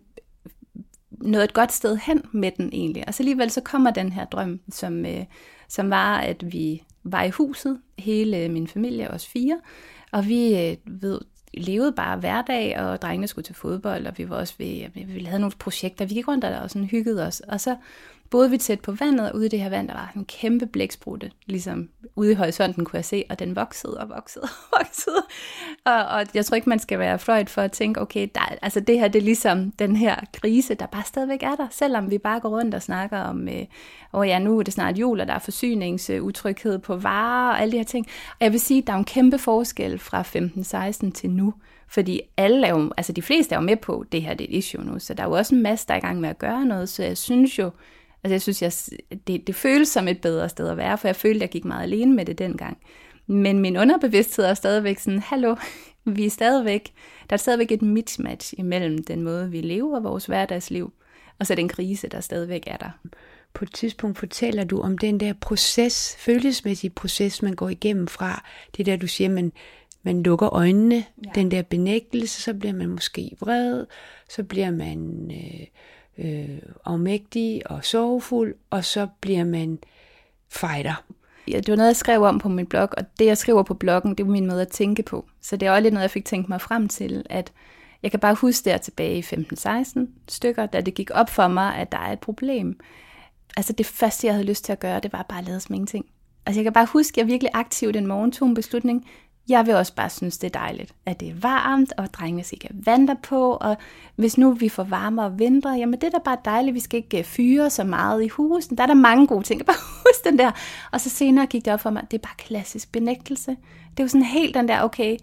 nået 1.12 1.44
et 1.44 1.54
godt 1.54 1.72
sted 1.72 1.98
hen 1.98 2.24
med 2.32 2.52
den 2.58 2.70
egentlig. 2.74 3.08
Og 3.08 3.14
så 3.14 3.24
alligevel 3.24 3.52
så 3.52 3.62
kommer 3.62 3.92
den 3.92 4.12
her 4.12 4.26
drøm, 4.26 4.60
som, 4.70 5.06
øh, 5.06 5.26
som 5.68 5.90
var, 5.90 6.18
at 6.18 6.52
vi 6.52 6.84
var 7.04 7.24
i 7.24 7.30
huset, 7.30 7.82
hele 7.98 8.50
min 8.50 8.68
familie, 8.68 9.12
os 9.12 9.28
fire, 9.28 9.60
og 10.12 10.28
vi 10.28 10.70
øh, 10.70 10.78
ved, 11.02 11.22
levede 11.54 11.92
bare 11.92 12.18
hverdag, 12.18 12.80
og 12.80 13.02
drengene 13.02 13.28
skulle 13.28 13.46
til 13.46 13.56
fodbold, 13.56 14.08
og 14.08 14.18
vi 14.18 14.30
var 14.30 14.36
også 14.36 14.54
ved, 14.58 14.90
vi 14.94 15.24
havde 15.24 15.40
nogle 15.40 15.56
projekter, 15.60 16.06
vi 16.06 16.14
gik 16.14 16.28
rundt 16.28 16.42
der 16.42 16.60
og 16.60 16.70
sådan 16.70 16.88
hyggede 16.88 17.28
os. 17.28 17.40
Og 17.40 17.62
så 17.62 17.76
boede 18.30 18.50
vi 18.50 18.58
tæt 18.58 18.80
på 18.80 18.92
vandet, 18.92 19.32
og 19.32 19.36
ude 19.36 19.46
i 19.46 19.50
det 19.50 19.62
her 19.62 19.70
vand, 19.70 19.88
der 19.88 19.94
var 19.94 20.12
en 20.16 20.26
kæmpe 20.26 20.66
blæksprutte, 20.66 21.32
ligesom 21.46 21.90
ude 22.16 22.32
i 22.32 22.36
horisonten 22.36 22.86
kunne 22.86 22.98
jeg 22.98 23.06
se, 23.06 23.24
og 23.30 23.40
den 23.40 23.56
voksede 23.56 23.98
og 23.98 24.10
voksede 24.10 24.44
og 24.44 24.50
voksede. 24.80 25.24
Og, 25.86 26.06
og 26.06 26.26
jeg 26.34 26.46
tror 26.46 26.56
ikke, 26.56 26.70
man 26.70 26.80
skal 26.80 27.00
være 27.00 27.20
fløjt 27.20 27.50
for 27.50 27.62
at 27.62 27.72
tænke, 27.72 28.02
okay, 28.02 28.28
der, 28.36 28.42
altså 28.62 28.80
det 28.80 29.00
her, 29.00 29.08
det 29.08 29.20
er 29.20 29.24
ligesom 29.24 29.72
den 29.72 29.96
her 29.96 30.16
krise, 30.34 30.74
der 30.74 30.86
bare 30.86 31.04
stadigvæk 31.06 31.44
er 31.44 31.56
der, 31.56 31.68
selvom 31.72 32.12
vi 32.12 32.18
bare 32.18 32.40
går 32.40 32.50
rundt 32.50 32.76
og 32.76 32.82
snakker 32.82 33.20
om, 33.20 33.48
øh, 33.48 33.66
oh 34.14 34.28
ja, 34.28 34.40
nu 34.40 34.60
er 34.60 34.64
det 34.64 34.74
snart 34.74 34.98
jul, 34.98 35.20
og 35.20 35.28
der 35.28 35.34
er 35.34 35.40
forsyningsutryghed 35.40 36.80
på 36.80 36.98
varer 36.98 37.52
og 37.52 37.62
alle 37.62 37.72
de 37.72 37.78
her 37.78 37.84
ting. 37.84 38.06
Og 38.30 38.38
jeg 38.42 38.52
vil 38.52 38.60
sige, 38.60 38.82
der 38.82 38.94
er 38.94 38.98
en 38.98 39.06
kæmpe 39.06 39.38
forskel 39.38 40.00
fra 40.00 40.22
15-16 40.22 41.12
til 41.12 41.30
nu, 41.30 41.54
fordi 41.88 42.22
alle 42.38 42.68
er 42.68 42.72
jo, 42.72 42.92
altså 42.98 43.14
de 43.14 43.22
fleste 43.22 43.56
er 43.56 43.60
jo 43.60 43.66
med 43.66 43.76
på, 43.78 44.06
det 44.12 44.22
her 44.22 44.34
det 44.34 44.44
er 44.44 44.50
et 44.50 44.58
issue 44.58 44.84
nu, 44.84 45.00
så 45.00 45.14
der 45.14 45.24
er 45.24 45.28
jo 45.28 45.34
også 45.34 45.56
en 45.56 45.62
masse, 45.62 45.88
der 45.88 45.94
er 45.94 45.98
i 45.98 46.02
gang 46.02 46.20
med 46.20 46.30
at 46.30 46.38
gøre 46.38 46.66
noget, 46.66 46.90
så 46.90 47.04
jeg 47.04 47.18
synes 47.18 47.60
jo, 47.60 47.72
Altså 48.24 48.34
jeg 48.34 48.42
synes, 48.42 48.62
jeg, 48.62 48.72
det, 49.28 49.48
det 49.48 49.56
føles 49.56 49.88
som 49.88 50.08
et 50.08 50.22
bedre 50.22 50.50
sted 50.50 50.68
at 50.70 50.78
være, 50.78 50.98
for 50.98 51.08
jeg 51.08 51.16
følte, 51.16 51.38
at 51.38 51.42
jeg 51.42 51.50
gik 51.50 51.66
meget 51.66 51.84
alene 51.84 52.16
med 52.16 52.26
det 52.26 52.40
dengang. 52.40 52.78
Men 53.28 53.60
min 53.60 53.78
underbevidsthed 53.78 54.46
er 54.46 54.54
stadigvæk 54.54 55.00
sådan, 55.00 55.20
hallo, 55.20 55.56
vi 56.06 56.26
er 56.26 56.30
stadigvæk, 56.30 56.94
der 57.30 57.34
er 57.34 57.38
stadigvæk 57.38 57.72
et 57.72 57.82
mismatch 57.82 58.54
imellem 58.58 59.04
den 59.04 59.22
måde, 59.22 59.52
vi 59.52 59.62
lever 59.62 60.00
vores 60.00 60.26
hverdagsliv, 60.26 60.94
og 61.40 61.48
så 61.48 61.56
den 61.56 61.68
krise, 61.68 62.08
der 62.08 62.20
stadigvæk 62.20 62.64
er 62.68 62.78
der. 62.78 62.90
På 63.54 63.66
et 63.66 63.74
tidspunkt 63.74 64.18
fortæller 64.18 64.64
du 64.64 64.82
om 64.82 64.98
den 64.98 65.20
der 65.20 65.34
proces, 65.42 66.16
følelsesmæssige 66.20 66.90
proces, 66.90 67.42
man 67.42 67.54
går 67.54 67.70
igennem 67.70 68.08
fra 68.08 68.46
det 68.78 68.86
der, 68.86 68.98
du 68.98 69.08
siger, 69.08 69.30
man, 69.30 69.52
man 70.04 70.24
lukker 70.24 70.54
øjnene, 70.54 70.96
ja. 70.96 71.32
den 71.36 71.52
der 71.52 71.62
benægtelse, 71.62 72.42
så 72.42 72.54
bliver 72.54 72.74
man 72.74 72.90
måske 72.90 73.36
vred, 73.40 73.86
så 74.30 74.44
bliver 74.44 74.72
man 74.72 75.32
øh, 75.32 75.68
øh, 76.20 76.60
afmægtig 76.86 77.72
og 77.72 77.86
sorgfuld, 77.86 78.56
og 78.70 78.86
så 78.86 79.08
bliver 79.22 79.44
man 79.44 79.80
fighter. 80.50 81.04
Ja, 81.48 81.58
det 81.58 81.70
var 81.70 81.76
noget, 81.76 81.88
jeg 81.88 81.96
skrev 81.96 82.24
om 82.24 82.40
på 82.40 82.50
min 82.50 82.66
blog, 82.66 82.90
og 82.92 83.06
det, 83.20 83.26
jeg 83.26 83.38
skriver 83.38 83.64
på 83.64 83.74
bloggen, 83.74 84.16
det 84.16 84.26
var 84.26 84.32
min 84.32 84.48
måde 84.48 84.62
at 84.62 84.68
tænke 84.68 85.04
på. 85.04 85.26
Så 85.42 85.58
det 85.58 85.68
er 85.68 85.72
også 85.72 85.82
lidt 85.82 85.94
noget, 85.94 86.04
jeg 86.04 86.12
fik 86.12 86.26
tænkt 86.26 86.50
mig 86.50 86.62
frem 86.62 86.88
til, 86.88 87.26
at 87.30 87.52
Jeg 88.04 88.12
kan 88.12 88.20
bare 88.20 88.36
huske 88.36 88.70
der 88.70 88.78
tilbage 88.78 89.18
i 89.18 89.22
15-16 89.22 90.00
stykker, 90.28 90.66
da 90.66 90.82
det 90.82 90.94
gik 90.94 91.10
op 91.14 91.30
for 91.30 91.48
mig, 91.48 91.76
at 91.76 91.92
der 91.92 91.98
er 91.98 92.12
et 92.12 92.20
problem. 92.20 92.80
Altså 93.58 93.74
det 93.74 93.86
første, 93.86 94.28
jeg 94.28 94.34
havde 94.34 94.48
lyst 94.48 94.66
til 94.66 94.72
at 94.72 94.80
gøre, 94.80 95.00
det 95.00 95.14
var 95.14 95.26
bare 95.30 95.40
at 95.40 95.46
lade 95.46 95.60
som 95.60 95.76
ingenting. 95.76 96.06
Altså 96.46 96.60
jeg 96.60 96.64
kan 96.64 96.74
bare 96.74 96.86
huske, 96.86 97.14
at 97.16 97.18
jeg 97.18 97.28
virkelig 97.28 97.52
aktivt 97.54 97.94
den 97.94 98.08
morgen 98.08 98.32
tog 98.32 98.48
en 98.48 98.54
beslutning. 98.54 99.06
Jeg 99.50 99.66
vil 99.66 99.76
også 99.76 99.96
bare 99.96 100.10
synes, 100.10 100.38
det 100.38 100.56
er 100.56 100.60
dejligt, 100.60 100.94
at 101.06 101.20
det 101.20 101.30
er 101.30 101.34
varmt, 101.42 101.94
og 101.98 102.14
drengene 102.14 102.44
skal 102.44 102.60
have 102.62 102.86
vand 102.86 103.10
på, 103.24 103.58
og 103.62 103.78
hvis 104.16 104.38
nu 104.38 104.52
vi 104.52 104.70
får 104.70 104.84
varmere 104.84 105.38
vinter, 105.38 105.76
jamen 105.76 106.02
det 106.02 106.04
er 106.04 106.12
da 106.12 106.18
bare 106.26 106.38
dejligt, 106.46 106.74
vi 106.74 106.80
skal 106.80 106.98
ikke 106.98 107.18
øh, 107.18 107.24
fyre 107.24 107.70
så 107.70 107.84
meget 107.84 108.24
i 108.24 108.28
husen. 108.28 108.78
Der 108.78 108.84
er 108.84 108.88
der 108.88 108.94
mange 108.94 109.28
gode 109.28 109.44
ting, 109.44 109.66
bare 109.66 109.76
huske 110.08 110.30
den 110.30 110.40
der. 110.40 110.52
Og 110.92 111.02
så 111.02 111.10
senere 111.10 111.46
gik 111.46 111.66
det 111.66 111.74
op 111.74 111.80
for 111.80 111.90
mig, 111.90 112.04
det 112.12 112.18
er 112.18 112.22
bare 112.22 112.36
klassisk 112.38 112.92
benægtelse. 112.92 113.52
Det 113.92 114.00
er 114.00 114.04
jo 114.04 114.08
sådan 114.08 114.26
helt 114.26 114.56
den 114.56 114.68
der, 114.68 114.82
okay, 114.82 115.18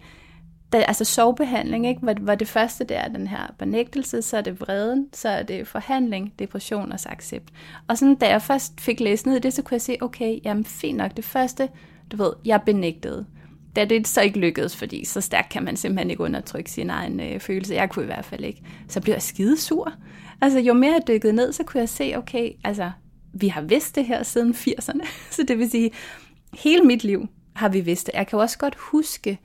da, 0.73 0.77
altså 0.77 1.05
sovebehandling, 1.05 1.87
ikke, 1.87 2.05
var, 2.05 2.13
hvor 2.13 2.35
det 2.35 2.47
første 2.47 2.83
der, 2.83 3.07
den 3.07 3.27
her 3.27 3.53
benægtelse, 3.59 4.21
så 4.21 4.37
er 4.37 4.41
det 4.41 4.61
vreden, 4.61 5.07
så 5.13 5.29
er 5.29 5.43
det 5.43 5.67
forhandling, 5.67 6.33
depression 6.39 6.91
og 6.91 6.99
så 6.99 7.09
accept. 7.09 7.49
Og 7.87 7.97
sådan, 7.97 8.15
da 8.15 8.29
jeg 8.29 8.41
først 8.41 8.81
fik 8.81 8.99
læst 8.99 9.25
ned 9.25 9.35
i 9.35 9.39
det, 9.39 9.53
så 9.53 9.61
kunne 9.61 9.75
jeg 9.75 9.81
se, 9.81 9.97
okay, 10.01 10.39
jamen 10.43 10.65
fint 10.65 10.97
nok, 10.97 11.17
det 11.17 11.25
første, 11.25 11.69
du 12.11 12.17
ved, 12.17 12.33
jeg 12.45 12.61
benægtede. 12.61 13.25
Da 13.77 13.85
det 13.85 14.07
så 14.07 14.21
ikke 14.21 14.39
lykkedes, 14.39 14.75
fordi 14.75 15.05
så 15.05 15.21
stærkt 15.21 15.49
kan 15.49 15.63
man 15.63 15.77
simpelthen 15.77 16.09
ikke 16.09 16.23
undertrykke 16.23 16.71
sin 16.71 16.89
egen 16.89 17.19
øh, 17.19 17.39
følelse, 17.39 17.73
jeg 17.73 17.89
kunne 17.89 18.03
i 18.03 18.05
hvert 18.05 18.25
fald 18.25 18.43
ikke, 18.43 18.61
så 18.87 19.01
blev 19.01 19.13
jeg 19.13 19.21
skidesur. 19.21 19.93
Altså 20.41 20.59
jo 20.59 20.73
mere 20.73 20.91
jeg 20.91 21.01
dykkede 21.07 21.33
ned, 21.33 21.53
så 21.53 21.63
kunne 21.63 21.79
jeg 21.79 21.89
se, 21.89 22.13
okay, 22.15 22.51
altså 22.63 22.91
vi 23.33 23.47
har 23.47 23.61
vidst 23.61 23.95
det 23.95 24.05
her 24.05 24.23
siden 24.23 24.53
80'erne, 24.53 25.07
så 25.35 25.43
det 25.47 25.57
vil 25.57 25.69
sige, 25.69 25.91
hele 26.53 26.83
mit 26.83 27.03
liv 27.03 27.27
har 27.55 27.69
vi 27.69 27.81
vidst 27.81 28.05
det. 28.05 28.13
Jeg 28.13 28.27
kan 28.27 28.37
jo 28.37 28.41
også 28.41 28.57
godt 28.57 28.75
huske, 28.75 29.39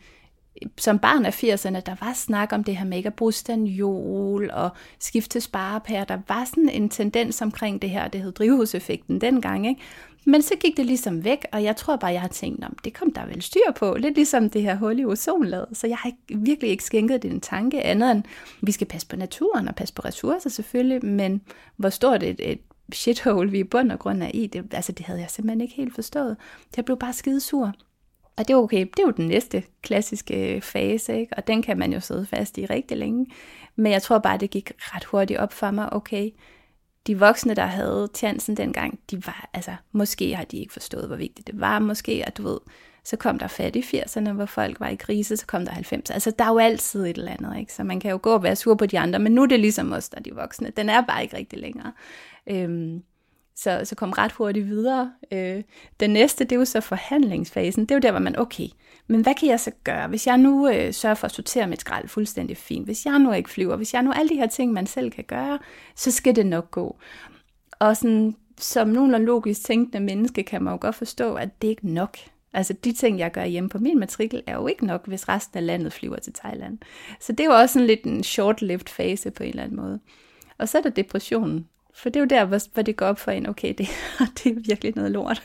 som 0.79 0.99
barn 0.99 1.27
af 1.27 1.43
80'erne, 1.43 1.81
der 1.81 1.97
var 2.01 2.13
snak 2.15 2.53
om 2.53 2.65
det 2.65 2.77
her 2.77 2.85
med 2.85 2.97
ikke 2.97 3.07
at 3.07 3.15
bruge 3.15 3.33
stanjol 3.33 4.51
og 4.51 4.71
skifte 4.99 5.29
til 5.29 5.43
sparepærer. 5.43 6.05
Der 6.05 6.19
var 6.29 6.45
sådan 6.45 6.69
en 6.69 6.89
tendens 6.89 7.43
omkring 7.43 7.83
det 7.83 7.91
her, 7.91 8.09
det 8.09 8.21
hed 8.21 8.33
drivhuseffekten 8.33 9.21
dengang, 9.21 9.67
ikke? 9.69 9.81
Men 10.25 10.43
så 10.43 10.55
gik 10.61 10.77
det 10.77 10.87
ligesom 10.87 11.25
væk, 11.25 11.47
og 11.53 11.65
jeg 11.65 11.77
tror 11.77 11.97
bare, 11.97 12.13
jeg 12.13 12.21
har 12.21 12.29
tænkt, 12.29 12.65
om 12.65 12.77
det 12.85 12.95
kom 12.95 13.13
der 13.13 13.27
vel 13.27 13.43
styr 13.43 13.73
på. 13.77 13.95
Lidt 13.95 14.15
ligesom 14.15 14.51
det 14.51 14.63
her 14.63 14.77
hul 14.77 14.99
i 14.99 15.05
ozonlaget. 15.05 15.69
Så 15.73 15.87
jeg 15.87 15.97
har 15.97 16.09
ikke, 16.09 16.43
virkelig 16.45 16.71
ikke 16.71 16.85
skænket 16.85 17.23
det 17.23 17.31
en 17.31 17.41
tanke 17.41 17.83
andet 17.83 18.11
end, 18.11 18.23
vi 18.61 18.73
skal 18.73 18.87
passe 18.87 19.07
på 19.07 19.17
naturen 19.17 19.69
og 19.69 19.75
passe 19.75 19.95
på 19.95 20.03
ressourcer 20.03 20.51
selvfølgelig, 20.51 21.05
men 21.05 21.41
hvor 21.77 21.89
stort 21.89 22.23
et, 22.23 22.51
et 22.53 22.61
shithole 22.93 23.51
vi 23.51 23.59
i 23.59 23.65
bund 23.65 23.93
og 23.93 23.99
grund 23.99 24.23
er 24.23 24.31
i, 24.35 24.47
det, 24.47 24.75
altså 24.75 24.93
det 24.93 25.07
havde 25.07 25.21
jeg 25.21 25.31
simpelthen 25.31 25.61
ikke 25.61 25.75
helt 25.75 25.95
forstået. 25.95 26.37
Jeg 26.77 26.85
blev 26.85 26.99
bare 26.99 27.13
skide 27.13 27.41
sur. 27.41 27.73
Og 28.37 28.49
det 28.49 28.55
er 28.55 28.59
okay, 28.59 28.81
det 28.81 28.99
er 28.99 29.07
jo 29.07 29.11
den 29.11 29.29
næste 29.29 29.63
klassiske 29.83 30.55
øh, 30.55 30.63
fase, 30.63 31.19
ikke? 31.21 31.37
og 31.37 31.47
den 31.47 31.63
kan 31.63 31.79
man 31.79 31.93
jo 31.93 32.01
sidde 32.01 32.27
fast 32.27 32.59
i 32.59 32.67
rigtig 32.67 32.97
længe. 32.97 33.27
Men 33.77 33.93
jeg 33.93 34.03
tror 34.03 34.19
bare, 34.19 34.39
det 34.39 34.51
gik 34.51 34.73
ret 34.79 35.05
hurtigt 35.05 35.39
op 35.39 35.53
for 35.53 35.71
mig, 35.71 35.93
okay, 35.93 36.31
de 37.07 37.19
voksne, 37.19 37.55
der 37.55 37.67
havde 37.67 38.09
chancen 38.15 38.57
dengang, 38.57 38.99
de 39.11 39.27
var, 39.27 39.49
altså, 39.53 39.75
måske 39.93 40.35
har 40.35 40.45
de 40.45 40.57
ikke 40.59 40.73
forstået, 40.73 41.07
hvor 41.07 41.17
vigtigt 41.17 41.47
det 41.47 41.61
var, 41.61 41.79
måske, 41.79 42.23
at 42.27 42.37
du 42.39 42.43
ved, 42.43 42.59
så 43.05 43.17
kom 43.17 43.39
der 43.39 43.47
fat 43.47 43.77
i 43.77 43.81
80'erne, 43.81 44.33
hvor 44.33 44.47
folk 44.47 44.81
var 44.81 44.89
i 44.89 44.95
krise, 44.95 45.37
så 45.37 45.47
kom 45.47 45.65
der 45.65 45.73
90'erne. 45.73 46.13
Altså, 46.13 46.33
der 46.39 46.45
er 46.45 46.49
jo 46.49 46.59
altid 46.59 47.05
et 47.07 47.17
eller 47.17 47.33
andet, 47.33 47.59
ikke? 47.59 47.73
Så 47.73 47.85
man 47.85 48.01
kan 48.01 48.11
jo 48.11 48.19
gå 48.23 48.35
og 48.35 48.43
være 48.43 48.57
sur 48.57 48.75
på 48.75 48.87
de 48.87 48.99
andre, 48.99 49.19
men 49.19 49.33
nu 49.33 49.43
er 49.43 49.47
det 49.47 49.61
ligesom 49.61 49.93
os, 49.93 50.09
der 50.09 50.19
er 50.19 50.23
de 50.23 50.35
voksne. 50.35 50.73
Den 50.77 50.89
er 50.89 51.01
bare 51.01 51.23
ikke 51.23 51.37
rigtig 51.37 51.59
længere. 51.59 51.93
Øhm, 52.47 53.03
så, 53.57 53.81
så 53.85 53.95
kom 53.95 54.11
ret 54.11 54.33
hurtigt 54.33 54.67
videre. 54.67 55.13
Øh, 55.33 55.63
den 56.01 56.11
næste, 56.11 56.45
det 56.45 56.53
er 56.53 56.57
jo 56.57 56.65
så 56.65 56.81
forhandlingsfasen. 56.81 57.83
Det 57.83 57.91
er 57.91 57.95
jo 57.95 58.01
der, 58.01 58.11
hvor 58.11 58.21
man, 58.21 58.39
okay, 58.39 58.69
men 59.13 59.23
hvad 59.23 59.35
kan 59.35 59.49
jeg 59.49 59.61
så 59.61 59.71
gøre? 59.85 60.09
Hvis 60.09 60.27
jeg 60.27 60.39
nu 60.39 60.69
øh, 60.69 60.93
sørger 60.93 61.15
for 61.15 61.25
at 61.25 61.33
sortere 61.33 61.67
mit 61.67 61.81
skrald 61.81 62.09
fuldstændig 62.09 62.57
fint, 62.57 62.85
hvis 62.85 63.07
jeg 63.07 63.19
nu 63.19 63.33
ikke 63.33 63.51
flyver, 63.51 63.77
hvis 63.77 63.95
jeg 63.95 64.03
nu 64.03 64.13
alle 64.13 64.29
de 64.29 64.37
her 64.37 64.47
ting, 64.47 64.73
man 64.73 64.87
selv 64.87 65.11
kan 65.11 65.25
gøre, 65.25 65.59
så 65.97 66.11
skal 66.11 66.37
det 66.37 66.47
nok 66.47 66.71
gå. 66.71 66.97
Og 67.79 67.97
sådan, 67.97 68.37
som 68.59 68.89
nogenlunde 68.89 69.27
logisk 69.27 69.65
tænkende 69.65 70.01
menneske, 70.01 70.43
kan 70.43 70.63
man 70.63 70.73
jo 70.73 70.79
godt 70.81 70.95
forstå, 70.95 71.35
at 71.35 71.63
det 71.63 71.69
ikke 71.69 71.87
er 71.87 71.91
nok. 71.91 72.17
Altså 72.53 72.73
de 72.73 72.93
ting, 72.93 73.19
jeg 73.19 73.33
gør 73.33 73.45
hjemme 73.45 73.69
på 73.69 73.79
min 73.79 73.99
matrikel, 73.99 74.43
er 74.47 74.55
jo 74.55 74.67
ikke 74.67 74.87
nok, 74.87 75.07
hvis 75.07 75.29
resten 75.29 75.59
af 75.59 75.67
landet 75.67 75.93
flyver 75.93 76.17
til 76.17 76.33
Thailand. 76.33 76.79
Så 77.21 77.33
det 77.33 77.41
er 77.41 77.45
jo 77.45 77.55
også 77.61 77.73
sådan 77.73 77.87
lidt 77.87 78.05
en 78.05 78.25
short-lived 78.25 78.89
fase 78.89 79.31
på 79.31 79.43
en 79.43 79.49
eller 79.49 79.63
anden 79.63 79.77
måde. 79.77 80.01
Og 80.59 80.69
så 80.69 80.79
er 80.79 80.83
der 80.83 80.91
depressionen, 80.91 81.69
for 81.95 82.09
det 82.09 82.17
er 82.17 82.21
jo 82.21 82.27
der, 82.27 82.45
hvor, 82.45 82.83
det 82.83 82.97
går 82.97 83.07
op 83.07 83.19
for 83.19 83.31
en, 83.31 83.49
okay, 83.49 83.75
det, 83.79 83.89
det 84.39 84.47
er 84.47 84.61
virkelig 84.67 84.93
noget 84.97 85.11
lort. 85.11 85.43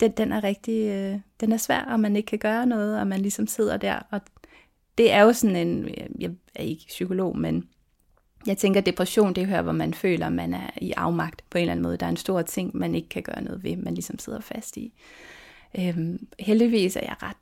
Den, 0.00 0.10
den 0.10 0.32
er 0.32 0.44
rigtig, 0.44 0.88
øh, 0.88 1.20
den 1.40 1.52
er 1.52 1.56
svær, 1.56 1.80
og 1.80 2.00
man 2.00 2.16
ikke 2.16 2.26
kan 2.26 2.38
gøre 2.38 2.66
noget, 2.66 3.00
og 3.00 3.06
man 3.06 3.20
ligesom 3.20 3.46
sidder 3.46 3.76
der. 3.76 3.98
Og 4.10 4.20
det 4.98 5.12
er 5.12 5.22
jo 5.22 5.32
sådan 5.32 5.56
en, 5.56 5.88
jeg 6.18 6.30
er 6.54 6.62
ikke 6.62 6.84
psykolog, 6.88 7.38
men 7.38 7.68
jeg 8.46 8.58
tænker, 8.58 8.80
depression, 8.80 9.34
det 9.34 9.42
er 9.42 9.46
her, 9.46 9.62
hvor 9.62 9.72
man 9.72 9.94
føler, 9.94 10.28
man 10.28 10.54
er 10.54 10.70
i 10.80 10.92
afmagt 10.92 11.44
på 11.50 11.58
en 11.58 11.62
eller 11.62 11.72
anden 11.72 11.82
måde. 11.82 11.96
Der 11.96 12.06
er 12.06 12.10
en 12.10 12.16
stor 12.16 12.42
ting, 12.42 12.76
man 12.76 12.94
ikke 12.94 13.08
kan 13.08 13.22
gøre 13.22 13.42
noget 13.42 13.64
ved, 13.64 13.76
man 13.76 13.94
ligesom 13.94 14.18
sidder 14.18 14.40
fast 14.40 14.76
i. 14.76 14.92
Øhm, 15.78 16.28
heldigvis 16.38 16.96
er 16.96 17.00
jeg 17.00 17.16
ret 17.22 17.36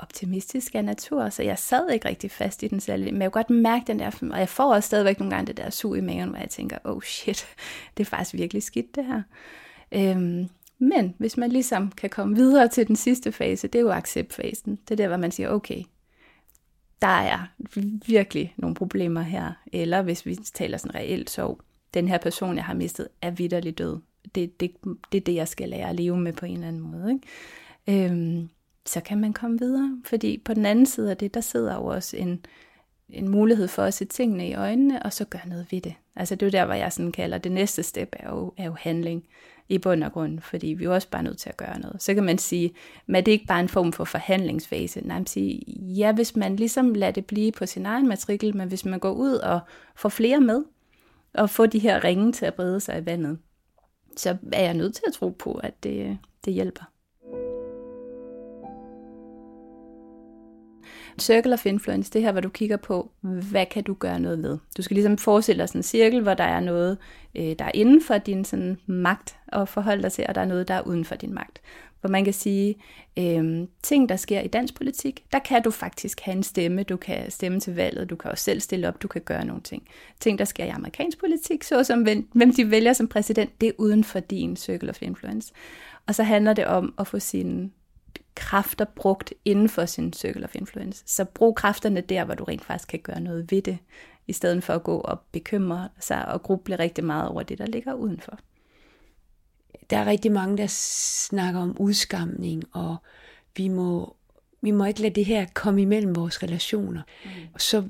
optimistisk 0.00 0.74
af 0.74 0.84
natur, 0.84 1.28
så 1.28 1.42
jeg 1.42 1.58
sad 1.58 1.90
ikke 1.90 2.08
rigtig 2.08 2.30
fast 2.30 2.62
i 2.62 2.68
den 2.68 2.80
særlig, 2.80 3.12
Men 3.12 3.22
jeg 3.22 3.32
kunne 3.32 3.42
godt 3.42 3.62
mærke 3.62 3.84
den 3.86 3.98
der, 3.98 4.10
og 4.32 4.38
jeg 4.38 4.48
får 4.48 4.74
også 4.74 4.86
stadigvæk 4.86 5.18
nogle 5.18 5.34
gange 5.34 5.46
det 5.46 5.56
der 5.56 5.70
sug 5.70 5.96
i 5.96 6.00
maven, 6.00 6.28
hvor 6.28 6.38
jeg 6.38 6.50
tænker, 6.50 6.78
oh 6.84 7.02
shit, 7.02 7.46
det 7.96 8.02
er 8.06 8.08
faktisk 8.08 8.34
virkelig 8.34 8.62
skidt 8.62 8.94
det 8.94 9.04
her. 9.04 9.22
Øhm, 9.92 10.48
men 10.78 11.14
hvis 11.18 11.36
man 11.36 11.50
ligesom 11.50 11.90
kan 11.90 12.10
komme 12.10 12.36
videre 12.36 12.68
til 12.68 12.88
den 12.88 12.96
sidste 12.96 13.32
fase, 13.32 13.68
det 13.68 13.78
er 13.78 13.82
jo 13.82 13.90
acceptfasen. 13.90 14.78
Det 14.88 14.90
er 14.90 14.96
der, 14.96 15.08
hvor 15.08 15.16
man 15.16 15.30
siger, 15.30 15.48
okay, 15.48 15.82
der 17.02 17.08
er 17.08 17.38
virkelig 18.06 18.54
nogle 18.56 18.74
problemer 18.74 19.20
her. 19.22 19.52
Eller 19.72 20.02
hvis 20.02 20.26
vi 20.26 20.34
taler 20.34 20.78
sådan 20.78 20.94
reelt 20.94 21.30
så 21.30 21.56
den 21.94 22.08
her 22.08 22.18
person, 22.18 22.56
jeg 22.56 22.64
har 22.64 22.74
mistet, 22.74 23.08
er 23.22 23.30
vidderlig 23.30 23.78
død. 23.78 23.98
Det, 24.34 24.60
det, 24.60 24.72
det 25.12 25.18
er 25.18 25.24
det, 25.24 25.34
jeg 25.34 25.48
skal 25.48 25.68
lære 25.68 25.88
at 25.88 25.96
leve 25.96 26.16
med 26.16 26.32
på 26.32 26.46
en 26.46 26.54
eller 26.54 26.68
anden 26.68 26.82
måde. 26.82 27.12
Ikke? 27.12 28.06
Øhm, 28.06 28.48
så 28.86 29.00
kan 29.00 29.20
man 29.20 29.32
komme 29.32 29.58
videre. 29.58 30.00
Fordi 30.04 30.42
på 30.44 30.54
den 30.54 30.66
anden 30.66 30.86
side 30.86 31.10
af 31.10 31.16
det, 31.16 31.34
der 31.34 31.40
sidder 31.40 31.74
jo 31.74 31.84
også 31.84 32.16
en, 32.16 32.44
en 33.08 33.28
mulighed 33.28 33.68
for 33.68 33.82
at 33.82 33.94
se 33.94 34.04
tingene 34.04 34.48
i 34.48 34.54
øjnene, 34.54 35.02
og 35.02 35.12
så 35.12 35.24
gøre 35.24 35.48
noget 35.48 35.66
ved 35.70 35.80
det. 35.80 35.94
Altså 36.16 36.34
det 36.34 36.42
er 36.42 36.46
jo 36.46 36.50
der, 36.50 36.64
hvor 36.64 36.74
jeg 36.74 36.92
sådan 36.92 37.12
kalder, 37.12 37.38
det 37.38 37.52
næste 37.52 37.82
step 37.82 38.08
er 38.12 38.30
jo, 38.30 38.52
er 38.56 38.64
jo 38.64 38.74
handling 38.78 39.24
i 39.68 39.78
bund 39.78 40.04
og 40.04 40.12
grund, 40.12 40.40
fordi 40.40 40.66
vi 40.66 40.84
er 40.84 40.90
også 40.90 41.08
bare 41.10 41.22
nødt 41.22 41.38
til 41.38 41.48
at 41.48 41.56
gøre 41.56 41.80
noget. 41.80 42.02
Så 42.02 42.14
kan 42.14 42.24
man 42.24 42.38
sige, 42.38 42.72
men 43.06 43.26
det 43.26 43.32
er 43.32 43.32
ikke 43.32 43.46
bare 43.46 43.60
en 43.60 43.68
form 43.68 43.92
for 43.92 44.04
forhandlingsfase. 44.04 45.00
Nej, 45.00 45.18
man 45.18 45.26
siger, 45.26 45.60
ja, 45.78 46.12
hvis 46.12 46.36
man 46.36 46.56
ligesom 46.56 46.94
lader 46.94 47.12
det 47.12 47.26
blive 47.26 47.52
på 47.52 47.66
sin 47.66 47.86
egen 47.86 48.08
matrikel, 48.08 48.56
men 48.56 48.68
hvis 48.68 48.84
man 48.84 48.98
går 48.98 49.12
ud 49.12 49.32
og 49.32 49.60
får 49.96 50.08
flere 50.08 50.40
med, 50.40 50.64
og 51.34 51.50
får 51.50 51.66
de 51.66 51.78
her 51.78 52.04
ringe 52.04 52.32
til 52.32 52.46
at 52.46 52.54
brede 52.54 52.80
sig 52.80 53.02
i 53.02 53.06
vandet, 53.06 53.38
så 54.16 54.36
er 54.52 54.62
jeg 54.62 54.74
nødt 54.74 54.94
til 54.94 55.02
at 55.06 55.12
tro 55.12 55.28
på, 55.30 55.52
at 55.54 55.82
det, 55.82 56.18
det 56.44 56.52
hjælper. 56.52 56.84
Circle 61.18 61.52
of 61.52 61.66
influence, 61.66 62.12
det 62.12 62.22
her, 62.22 62.32
hvor 62.32 62.40
du 62.40 62.48
kigger 62.48 62.76
på, 62.76 63.10
hvad 63.20 63.66
kan 63.66 63.84
du 63.84 63.94
gøre 63.94 64.20
noget 64.20 64.42
ved? 64.42 64.58
Du 64.76 64.82
skal 64.82 64.94
ligesom 64.94 65.18
forestille 65.18 65.60
dig 65.60 65.68
sådan 65.68 65.78
en 65.78 65.82
cirkel, 65.82 66.20
hvor 66.20 66.34
der 66.34 66.44
er 66.44 66.60
noget, 66.60 66.98
øh, 67.34 67.54
der 67.58 67.64
er 67.64 67.70
inden 67.74 68.02
for 68.02 68.18
din 68.18 68.44
sådan, 68.44 68.78
magt 68.86 69.36
at 69.48 69.68
forholde 69.68 70.02
dig 70.02 70.12
til, 70.12 70.24
og 70.28 70.34
der 70.34 70.40
er 70.40 70.44
noget, 70.44 70.68
der 70.68 70.74
er 70.74 70.82
uden 70.82 71.04
for 71.04 71.14
din 71.14 71.34
magt. 71.34 71.60
Hvor 72.00 72.10
man 72.10 72.24
kan 72.24 72.32
sige, 72.32 72.74
øh, 73.18 73.68
ting, 73.82 74.08
der 74.08 74.16
sker 74.16 74.40
i 74.40 74.46
dansk 74.46 74.74
politik, 74.74 75.24
der 75.32 75.38
kan 75.38 75.62
du 75.62 75.70
faktisk 75.70 76.20
have 76.20 76.36
en 76.36 76.42
stemme. 76.42 76.82
Du 76.82 76.96
kan 76.96 77.30
stemme 77.30 77.60
til 77.60 77.74
valget, 77.74 78.10
du 78.10 78.16
kan 78.16 78.30
også 78.30 78.44
selv 78.44 78.60
stille 78.60 78.88
op, 78.88 79.02
du 79.02 79.08
kan 79.08 79.20
gøre 79.20 79.44
nogle 79.44 79.62
ting. 79.62 79.82
Ting, 80.20 80.38
der 80.38 80.44
sker 80.44 80.64
i 80.64 80.68
amerikansk 80.68 81.18
politik, 81.18 81.62
såsom 81.62 82.02
hvem 82.32 82.54
de 82.56 82.70
vælger 82.70 82.92
som 82.92 83.08
præsident, 83.08 83.60
det 83.60 83.68
er 83.68 83.72
uden 83.78 84.04
for 84.04 84.20
din 84.20 84.56
circle 84.56 84.90
of 84.90 85.02
influence. 85.02 85.52
Og 86.06 86.14
så 86.14 86.22
handler 86.22 86.52
det 86.52 86.66
om 86.66 86.94
at 86.98 87.06
få 87.06 87.18
sine 87.18 87.70
kræfter 88.36 88.84
brugt 88.84 89.34
inden 89.44 89.68
for 89.68 89.86
sin 89.86 90.12
circle 90.12 90.44
of 90.44 90.54
influence. 90.54 91.02
Så 91.06 91.24
brug 91.24 91.56
kræfterne 91.56 92.00
der, 92.00 92.24
hvor 92.24 92.34
du 92.34 92.44
rent 92.44 92.64
faktisk 92.64 92.88
kan 92.88 93.00
gøre 93.00 93.20
noget 93.20 93.50
ved 93.50 93.62
det, 93.62 93.78
i 94.26 94.32
stedet 94.32 94.64
for 94.64 94.72
at 94.72 94.82
gå 94.82 94.96
og 94.96 95.20
bekymre 95.32 95.88
sig 96.00 96.28
og 96.28 96.42
gruble 96.42 96.76
rigtig 96.76 97.04
meget 97.04 97.28
over 97.28 97.42
det, 97.42 97.58
der 97.58 97.66
ligger 97.66 97.94
udenfor. 97.94 98.38
Der 99.90 99.96
er 99.98 100.06
rigtig 100.06 100.32
mange, 100.32 100.56
der 100.56 100.66
snakker 100.68 101.60
om 101.60 101.76
udskamning, 101.80 102.64
og 102.72 102.96
vi 103.56 103.68
må, 103.68 104.16
vi 104.60 104.70
må 104.70 104.84
ikke 104.84 105.02
lade 105.02 105.14
det 105.14 105.24
her 105.24 105.46
komme 105.54 105.82
imellem 105.82 106.16
vores 106.16 106.42
relationer. 106.42 107.02
Mm. 107.24 107.30
Så 107.58 107.84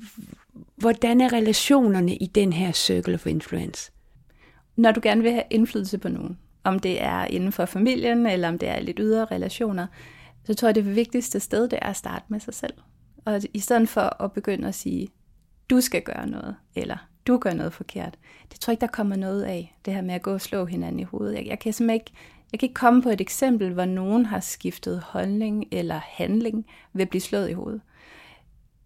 hvordan 0.76 1.20
er 1.20 1.32
relationerne 1.32 2.16
i 2.16 2.26
den 2.26 2.52
her 2.52 2.72
circle 2.72 3.14
of 3.14 3.26
influence? 3.26 3.92
Når 4.76 4.92
du 4.92 5.00
gerne 5.02 5.22
vil 5.22 5.32
have 5.32 5.44
indflydelse 5.50 5.98
på 5.98 6.08
nogen, 6.08 6.38
om 6.64 6.78
det 6.78 7.02
er 7.02 7.24
inden 7.24 7.52
for 7.52 7.64
familien, 7.64 8.26
eller 8.26 8.48
om 8.48 8.58
det 8.58 8.68
er 8.68 8.80
lidt 8.80 8.98
ydre 9.00 9.24
relationer, 9.24 9.86
så 10.46 10.54
tror 10.54 10.68
jeg, 10.68 10.74
det 10.74 10.96
vigtigste 10.96 11.40
sted, 11.40 11.68
det 11.68 11.78
er 11.82 11.88
at 11.88 11.96
starte 11.96 12.24
med 12.28 12.40
sig 12.40 12.54
selv. 12.54 12.74
Og 13.24 13.40
i 13.54 13.58
stedet 13.58 13.88
for 13.88 14.22
at 14.22 14.32
begynde 14.32 14.68
at 14.68 14.74
sige, 14.74 15.08
du 15.70 15.80
skal 15.80 16.02
gøre 16.02 16.26
noget, 16.26 16.56
eller 16.74 16.96
du 17.26 17.38
gør 17.38 17.52
noget 17.52 17.72
forkert, 17.72 18.18
det 18.52 18.60
tror 18.60 18.70
jeg 18.70 18.74
ikke, 18.74 18.80
der 18.80 18.86
kommer 18.86 19.16
noget 19.16 19.42
af, 19.42 19.76
det 19.84 19.94
her 19.94 20.02
med 20.02 20.14
at 20.14 20.22
gå 20.22 20.32
og 20.32 20.40
slå 20.40 20.64
hinanden 20.64 21.00
i 21.00 21.04
hovedet. 21.04 21.34
Jeg, 21.34 21.46
jeg 21.46 21.58
kan 21.58 21.72
simpelthen 21.72 22.00
ikke, 22.00 22.12
jeg 22.52 22.60
kan 22.60 22.66
ikke 22.66 22.74
komme 22.74 23.02
på 23.02 23.08
et 23.08 23.20
eksempel, 23.20 23.72
hvor 23.72 23.84
nogen 23.84 24.26
har 24.26 24.40
skiftet 24.40 25.00
holdning 25.00 25.68
eller 25.72 26.00
handling 26.04 26.66
ved 26.92 27.02
at 27.02 27.08
blive 27.08 27.20
slået 27.20 27.50
i 27.50 27.52
hovedet. 27.52 27.80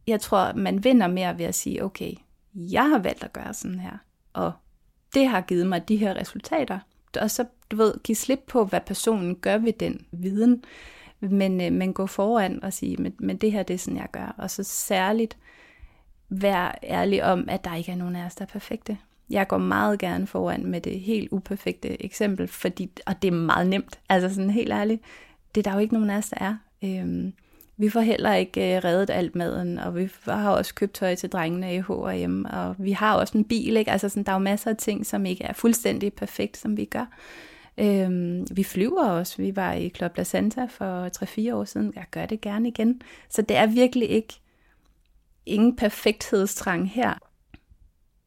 Jeg 0.07 0.21
tror, 0.21 0.53
man 0.53 0.85
vinder 0.85 1.07
mere 1.07 1.39
ved 1.39 1.45
at 1.45 1.55
sige, 1.55 1.85
okay, 1.85 2.13
jeg 2.55 2.89
har 2.89 2.99
valgt 2.99 3.25
at 3.25 3.33
gøre 3.33 3.55
sådan 3.55 3.81
her, 3.81 3.99
og 4.33 4.53
det 5.15 5.29
har 5.29 5.41
givet 5.41 5.67
mig 5.67 5.89
de 5.89 5.97
her 5.97 6.17
resultater. 6.17 6.79
Og 7.21 7.31
så, 7.31 7.45
du 7.71 7.77
ved, 7.77 7.95
give 8.05 8.17
slip 8.17 8.41
på, 8.49 8.65
hvad 8.65 8.81
personen 8.81 9.37
gør 9.37 9.59
ved 9.59 9.73
den 9.73 10.07
viden, 10.13 10.65
men, 11.21 11.61
øh, 11.61 11.73
men 11.73 11.93
gå 11.93 12.07
foran 12.07 12.65
og 12.65 12.73
sige, 12.73 12.97
men, 12.97 13.15
men 13.19 13.37
det 13.37 13.53
her, 13.53 13.63
det 13.63 13.75
er 13.75 13.79
sådan, 13.79 13.97
jeg 13.97 14.09
gør. 14.13 14.35
Og 14.39 14.51
så 14.51 14.63
særligt 14.63 15.37
være 16.29 16.73
ærlig 16.83 17.25
om, 17.25 17.45
at 17.49 17.65
der 17.65 17.75
ikke 17.75 17.93
er 17.93 17.97
nogen 17.97 18.17
af 18.17 18.25
os, 18.25 18.35
der 18.35 18.45
er 18.45 18.49
perfekte. 18.49 18.99
Jeg 19.31 19.49
går 19.49 19.59
meget 19.59 19.99
gerne 19.99 20.27
foran 20.27 20.67
med 20.67 20.81
det 20.81 21.01
helt 21.01 21.29
uperfekte 21.33 22.05
eksempel, 22.05 22.49
fordi, 22.49 22.91
og 23.07 23.23
det 23.23 23.29
er 23.29 23.33
meget 23.33 23.67
nemt, 23.67 23.99
altså 24.09 24.35
sådan 24.35 24.51
helt 24.51 24.73
ærligt, 24.73 25.03
det 25.55 25.67
er 25.67 25.71
der 25.71 25.77
jo 25.77 25.83
ikke 25.83 25.95
nogen 25.95 26.11
af 26.11 26.17
os, 26.17 26.29
der 26.29 26.37
er. 26.41 26.57
Øhm, 26.85 27.33
vi 27.77 27.89
får 27.89 28.01
heller 28.01 28.35
ikke 28.35 28.77
øh, 28.77 28.85
reddet 28.85 29.11
alt 29.11 29.35
maden, 29.35 29.79
og 29.79 29.97
vi 29.97 30.11
har 30.25 30.51
også 30.51 30.75
købt 30.75 30.93
tøj 30.93 31.15
til 31.15 31.29
drengene 31.29 31.75
i 31.75 31.81
H&M, 31.81 32.45
og 32.45 32.75
vi 32.79 32.93
har 32.93 33.15
også 33.15 33.39
en 33.39 33.45
bil, 33.45 33.77
ikke? 33.77 33.91
Altså 33.91 34.09
sådan, 34.09 34.23
der 34.23 34.33
er 34.33 34.37
jo 34.37 34.43
masser 34.43 34.71
af 34.71 34.77
ting, 34.77 35.07
som 35.07 35.27
ikke 35.27 35.45
er 35.45 35.53
fuldstændig 35.53 36.13
perfekt, 36.13 36.57
som 36.57 36.77
vi 36.77 36.85
gør. 36.85 37.07
Øhm, 37.79 38.47
vi 38.51 38.65
flyver 38.65 39.05
også. 39.05 39.37
Vi 39.37 39.57
var 39.57 39.73
i 39.73 39.89
Club 39.89 40.17
La 40.17 40.23
Santa 40.23 40.65
for 40.65 41.25
3-4 41.51 41.55
år 41.55 41.65
siden. 41.65 41.93
Jeg 41.97 42.05
gør 42.11 42.27
det 42.27 42.41
gerne 42.41 42.69
igen. 42.69 43.03
Så 43.29 43.43
det 43.43 43.57
er 43.57 43.67
virkelig 43.67 44.11
ikke 44.11 44.41
ingen 45.47 45.77
perfekthedstrang 45.77 46.91
her. 46.91 47.15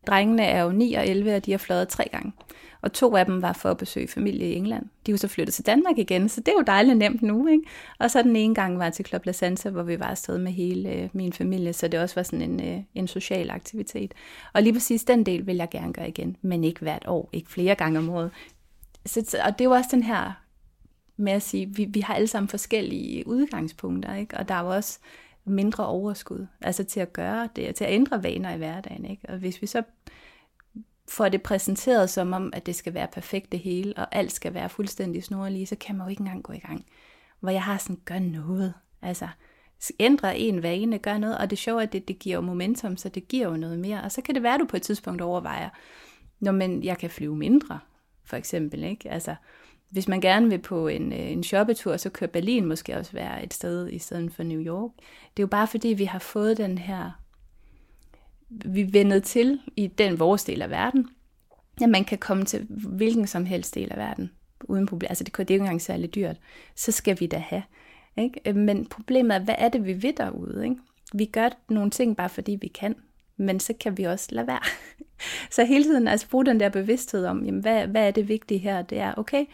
Drengene 0.07 0.43
er 0.43 0.63
jo 0.63 0.71
9 0.71 0.93
og 0.93 1.07
11, 1.07 1.35
og 1.35 1.45
de 1.45 1.51
har 1.51 1.57
fløjet 1.57 1.87
tre 1.87 2.09
gange. 2.11 2.31
Og 2.81 2.93
to 2.93 3.15
af 3.15 3.25
dem 3.25 3.41
var 3.41 3.53
for 3.53 3.69
at 3.69 3.77
besøge 3.77 4.07
familie 4.07 4.49
i 4.49 4.55
England. 4.55 4.83
De 5.05 5.11
er 5.11 5.13
jo 5.13 5.17
så 5.17 5.27
flyttet 5.27 5.53
til 5.53 5.65
Danmark 5.65 5.97
igen, 5.97 6.29
så 6.29 6.41
det 6.41 6.47
er 6.47 6.53
jo 6.53 6.63
dejligt 6.67 6.97
nemt 6.97 7.21
nu. 7.21 7.47
Ikke? 7.47 7.63
Og 7.99 8.11
så 8.11 8.21
den 8.21 8.35
ene 8.35 8.55
gang 8.55 8.79
var 8.79 8.89
til 8.89 9.05
Club 9.05 9.25
La 9.25 9.31
Santa, 9.31 9.69
hvor 9.69 9.83
vi 9.83 9.99
var 9.99 10.05
afsted 10.05 10.37
med 10.37 10.51
hele 10.51 10.89
øh, 10.89 11.09
min 11.13 11.33
familie, 11.33 11.73
så 11.73 11.87
det 11.87 11.99
også 11.99 12.15
var 12.15 12.23
sådan 12.23 12.41
en, 12.41 12.67
øh, 12.67 12.79
en 12.95 13.07
social 13.07 13.49
aktivitet. 13.49 14.13
Og 14.53 14.63
lige 14.63 14.73
præcis 14.73 15.03
den 15.03 15.25
del 15.25 15.47
vil 15.47 15.55
jeg 15.55 15.69
gerne 15.69 15.93
gøre 15.93 16.07
igen, 16.07 16.35
men 16.41 16.63
ikke 16.63 16.79
hvert 16.79 17.07
år, 17.07 17.29
ikke 17.33 17.51
flere 17.51 17.75
gange 17.75 17.99
om 17.99 18.09
året. 18.09 18.31
Så, 19.05 19.37
og 19.45 19.51
det 19.51 19.61
er 19.61 19.69
jo 19.69 19.71
også 19.71 19.89
den 19.91 20.03
her 20.03 20.43
med 21.17 21.33
at 21.33 21.41
sige, 21.41 21.75
vi, 21.75 21.85
vi 21.85 21.99
har 21.99 22.15
alle 22.15 22.27
sammen 22.27 22.47
forskellige 22.47 23.27
udgangspunkter, 23.27 24.15
ikke? 24.15 24.37
og 24.37 24.47
der 24.47 24.55
er 24.55 24.61
jo 24.61 24.67
også 24.67 24.99
mindre 25.45 25.85
overskud, 25.85 26.47
altså 26.61 26.83
til 26.83 26.99
at 26.99 27.13
gøre 27.13 27.49
det, 27.55 27.75
til 27.75 27.83
at 27.83 27.93
ændre 27.93 28.23
vaner 28.23 28.53
i 28.53 28.57
hverdagen. 28.57 29.05
Ikke? 29.05 29.29
Og 29.29 29.37
hvis 29.37 29.61
vi 29.61 29.67
så 29.67 29.83
får 31.09 31.29
det 31.29 31.41
præsenteret 31.41 32.09
som 32.09 32.33
om, 32.33 32.53
at 32.53 32.65
det 32.65 32.75
skal 32.75 32.93
være 32.93 33.07
perfekt 33.07 33.51
det 33.51 33.59
hele, 33.59 33.93
og 33.97 34.15
alt 34.15 34.31
skal 34.31 34.53
være 34.53 34.69
fuldstændig 34.69 35.23
snorlige, 35.23 35.65
så 35.65 35.75
kan 35.75 35.95
man 35.95 36.05
jo 36.05 36.09
ikke 36.09 36.21
engang 36.21 36.43
gå 36.43 36.53
i 36.53 36.59
gang. 36.59 36.85
Hvor 37.39 37.49
jeg 37.49 37.63
har 37.63 37.77
sådan, 37.77 38.01
gør 38.05 38.19
noget. 38.19 38.73
Altså, 39.01 39.27
ændre 39.99 40.37
en 40.37 40.63
vane, 40.63 40.97
gør 40.97 41.17
noget, 41.17 41.37
og 41.37 41.49
det 41.49 41.57
sjove 41.57 41.81
er, 41.81 41.85
at 41.85 41.93
det, 41.93 42.07
det 42.07 42.19
giver 42.19 42.35
jo 42.35 42.41
momentum, 42.41 42.97
så 42.97 43.09
det 43.09 43.27
giver 43.27 43.47
jo 43.47 43.57
noget 43.57 43.79
mere. 43.79 44.03
Og 44.03 44.11
så 44.11 44.21
kan 44.21 44.35
det 44.35 44.43
være, 44.43 44.53
at 44.53 44.59
du 44.59 44.65
på 44.65 44.77
et 44.77 44.81
tidspunkt 44.81 45.21
overvejer, 45.21 45.69
når 46.39 46.51
men 46.51 46.83
jeg 46.83 46.97
kan 46.97 47.09
flyve 47.09 47.35
mindre, 47.35 47.79
for 48.25 48.35
eksempel. 48.35 48.83
Ikke? 48.83 49.11
Altså, 49.11 49.35
hvis 49.89 50.07
man 50.07 50.21
gerne 50.21 50.49
vil 50.49 50.59
på 50.59 50.87
en, 50.87 51.13
øh, 51.13 51.31
en 51.31 51.43
shoppetur, 51.43 51.97
så 51.97 52.09
kan 52.09 52.29
Berlin 52.29 52.65
måske 52.65 52.97
også 52.97 53.11
være 53.11 53.43
et 53.43 53.53
sted 53.53 53.89
i 53.89 53.99
stedet 53.99 54.33
for 54.33 54.43
New 54.43 54.61
York. 54.61 54.91
Det 55.37 55.39
er 55.39 55.43
jo 55.43 55.47
bare 55.47 55.67
fordi, 55.67 55.87
vi 55.87 56.05
har 56.05 56.19
fået 56.19 56.57
den 56.57 56.77
her, 56.77 57.11
vi 58.49 58.93
vendet 58.93 59.23
til 59.23 59.59
i 59.77 59.87
den 59.87 60.19
vores 60.19 60.43
del 60.43 60.61
af 60.61 60.69
verden, 60.69 61.09
at 61.81 61.89
man 61.89 62.05
kan 62.05 62.17
komme 62.17 62.45
til 62.45 62.67
hvilken 62.69 63.27
som 63.27 63.45
helst 63.45 63.75
del 63.75 63.91
af 63.91 63.97
verden 63.97 64.31
uden 64.63 64.85
problem. 64.85 65.07
Altså 65.09 65.23
det, 65.23 65.37
det 65.37 65.39
er 65.39 65.45
jo 65.49 65.55
ikke 65.55 65.63
engang 65.63 65.81
særlig 65.81 66.15
dyrt. 66.15 66.37
Så 66.75 66.91
skal 66.91 67.19
vi 67.19 67.27
da 67.27 67.37
have. 67.37 67.63
Ikke? 68.17 68.39
Øh, 68.45 68.55
men 68.55 68.85
problemet 68.85 69.35
er, 69.35 69.39
hvad 69.39 69.55
er 69.57 69.69
det, 69.69 69.85
vi 69.85 70.03
ved 70.03 70.13
derude? 70.13 70.63
Ikke? 70.63 70.75
Vi 71.13 71.25
gør 71.25 71.49
nogle 71.69 71.91
ting 71.91 72.17
bare 72.17 72.29
fordi 72.29 72.57
vi 72.61 72.67
kan, 72.67 72.95
men 73.37 73.59
så 73.59 73.73
kan 73.79 73.97
vi 73.97 74.03
også 74.03 74.27
lade 74.29 74.47
være. 74.47 74.63
så 75.55 75.63
hele 75.63 75.83
tiden 75.83 76.07
altså 76.07 76.29
bruge 76.29 76.45
den 76.45 76.59
der 76.59 76.69
bevidsthed 76.69 77.25
om, 77.25 77.45
jamen, 77.45 77.61
hvad, 77.61 77.87
hvad 77.87 78.07
er 78.07 78.11
det 78.11 78.27
vigtige 78.27 78.57
her? 78.57 78.81
Det 78.81 78.99
er, 78.99 79.13
okay, 79.17 79.45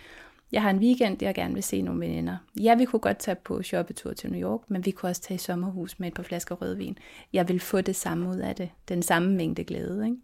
jeg 0.52 0.62
har 0.62 0.70
en 0.70 0.80
weekend, 0.80 1.18
jeg 1.22 1.36
gerne 1.36 1.54
vil 1.54 1.64
se 1.64 1.82
nogle 1.82 2.02
veninder. 2.02 2.38
Ja, 2.60 2.76
vi 2.76 2.86
kunne 2.86 3.00
godt 3.00 3.18
tage 3.18 3.36
på 3.36 3.64
shoppetur 3.64 4.14
til 4.14 4.32
New 4.32 4.42
York, 4.42 4.62
men 4.68 4.86
vi 4.86 4.92
kunne 4.92 5.10
også 5.10 5.22
tage 5.22 5.36
i 5.36 5.38
sommerhus 5.38 6.00
med 6.00 6.08
et 6.08 6.14
par 6.14 6.24
flasker 6.24 6.56
rødvin. 6.56 6.98
Jeg 7.34 7.48
vil 7.48 7.60
få 7.60 7.82
det 7.82 7.96
samme 7.96 8.30
ud 8.30 8.38
af 8.38 8.56
det. 8.56 8.70
Den 8.90 9.02
samme 9.02 9.36
mængde 9.36 9.64
glæde. 9.64 10.06
Ikke? 10.06 10.18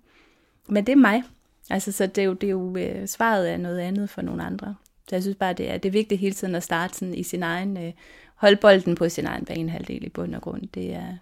Men 0.67 0.85
det 0.85 0.91
er 0.91 0.97
mig. 0.97 1.23
Altså, 1.69 1.91
så 1.91 2.07
det 2.07 2.17
er 2.17 2.25
jo, 2.25 2.33
det 2.33 2.47
er 2.47 2.51
jo 2.51 2.77
øh, 2.77 3.07
svaret 3.07 3.45
af 3.45 3.59
noget 3.59 3.79
andet 3.79 4.09
for 4.09 4.21
nogle 4.21 4.43
andre. 4.43 4.75
Så 5.09 5.15
jeg 5.15 5.23
synes 5.23 5.37
bare, 5.37 5.53
det 5.53 5.71
er, 5.71 5.77
det 5.77 5.89
er 5.89 5.93
vigtigt 5.93 6.21
hele 6.21 6.33
tiden 6.33 6.55
at 6.55 6.63
starte 6.63 6.93
sådan 6.93 7.13
i 7.13 7.23
sin 7.23 7.43
egen, 7.43 7.77
øh, 7.77 7.93
holde 8.35 8.55
bolden 8.55 8.95
på 8.95 9.09
sin 9.09 9.25
egen 9.25 9.45
banehalvdel 9.45 10.03
i 10.03 10.09
bund 10.09 10.35
og 10.35 10.41
grund. 10.41 10.67
Det 10.67 10.93
er, 10.93 11.17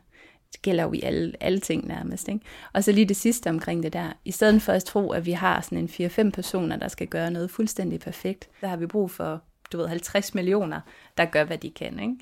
det 0.54 0.62
gælder 0.62 0.84
jo 0.84 0.94
i 0.94 1.02
alle, 1.02 1.34
alle 1.40 1.60
ting 1.60 1.88
nærmest. 1.88 2.28
Ikke? 2.28 2.46
Og 2.74 2.84
så 2.84 2.92
lige 2.92 3.06
det 3.06 3.16
sidste 3.16 3.50
omkring 3.50 3.84
det 3.84 3.94
der. 3.94 4.14
I 4.26 4.32
stedet 4.32 4.62
for 4.62 4.74
at 4.74 4.84
tro, 4.84 5.12
at 5.12 5.26
vi 5.26 5.32
har 5.32 5.62
sådan 5.62 5.78
en 5.78 6.10
4-5 6.28 6.30
personer, 6.30 6.76
der 6.76 6.88
skal 6.88 7.08
gøre 7.08 7.32
noget 7.32 7.52
fuldstændig 7.52 8.00
perfekt, 8.00 8.50
der 8.62 8.68
har 8.68 8.78
vi 8.78 8.86
brug 8.86 9.12
for, 9.12 9.42
du 9.72 9.78
ved, 9.78 9.88
50 9.88 10.34
millioner, 10.36 10.82
der 11.18 11.26
gør, 11.26 11.44
hvad 11.44 11.58
de 11.58 11.70
kan. 11.70 12.00
Ikke? 12.00 12.16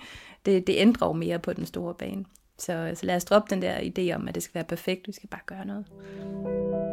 Det, 0.45 0.67
det 0.67 0.75
ændrer 0.77 1.07
jo 1.07 1.13
mere 1.13 1.39
på 1.39 1.53
den 1.53 1.65
store 1.65 1.93
bane. 1.93 2.25
Så, 2.57 2.91
så 2.95 3.05
lad 3.05 3.15
os 3.15 3.25
droppe 3.25 3.55
den 3.55 3.61
der 3.61 3.77
idé 3.77 4.15
om, 4.15 4.27
at 4.27 4.35
det 4.35 4.43
skal 4.43 4.55
være 4.55 4.63
perfekt. 4.63 5.07
Vi 5.07 5.13
skal 5.13 5.29
bare 5.29 5.41
gøre 5.45 5.65
noget. 5.65 6.90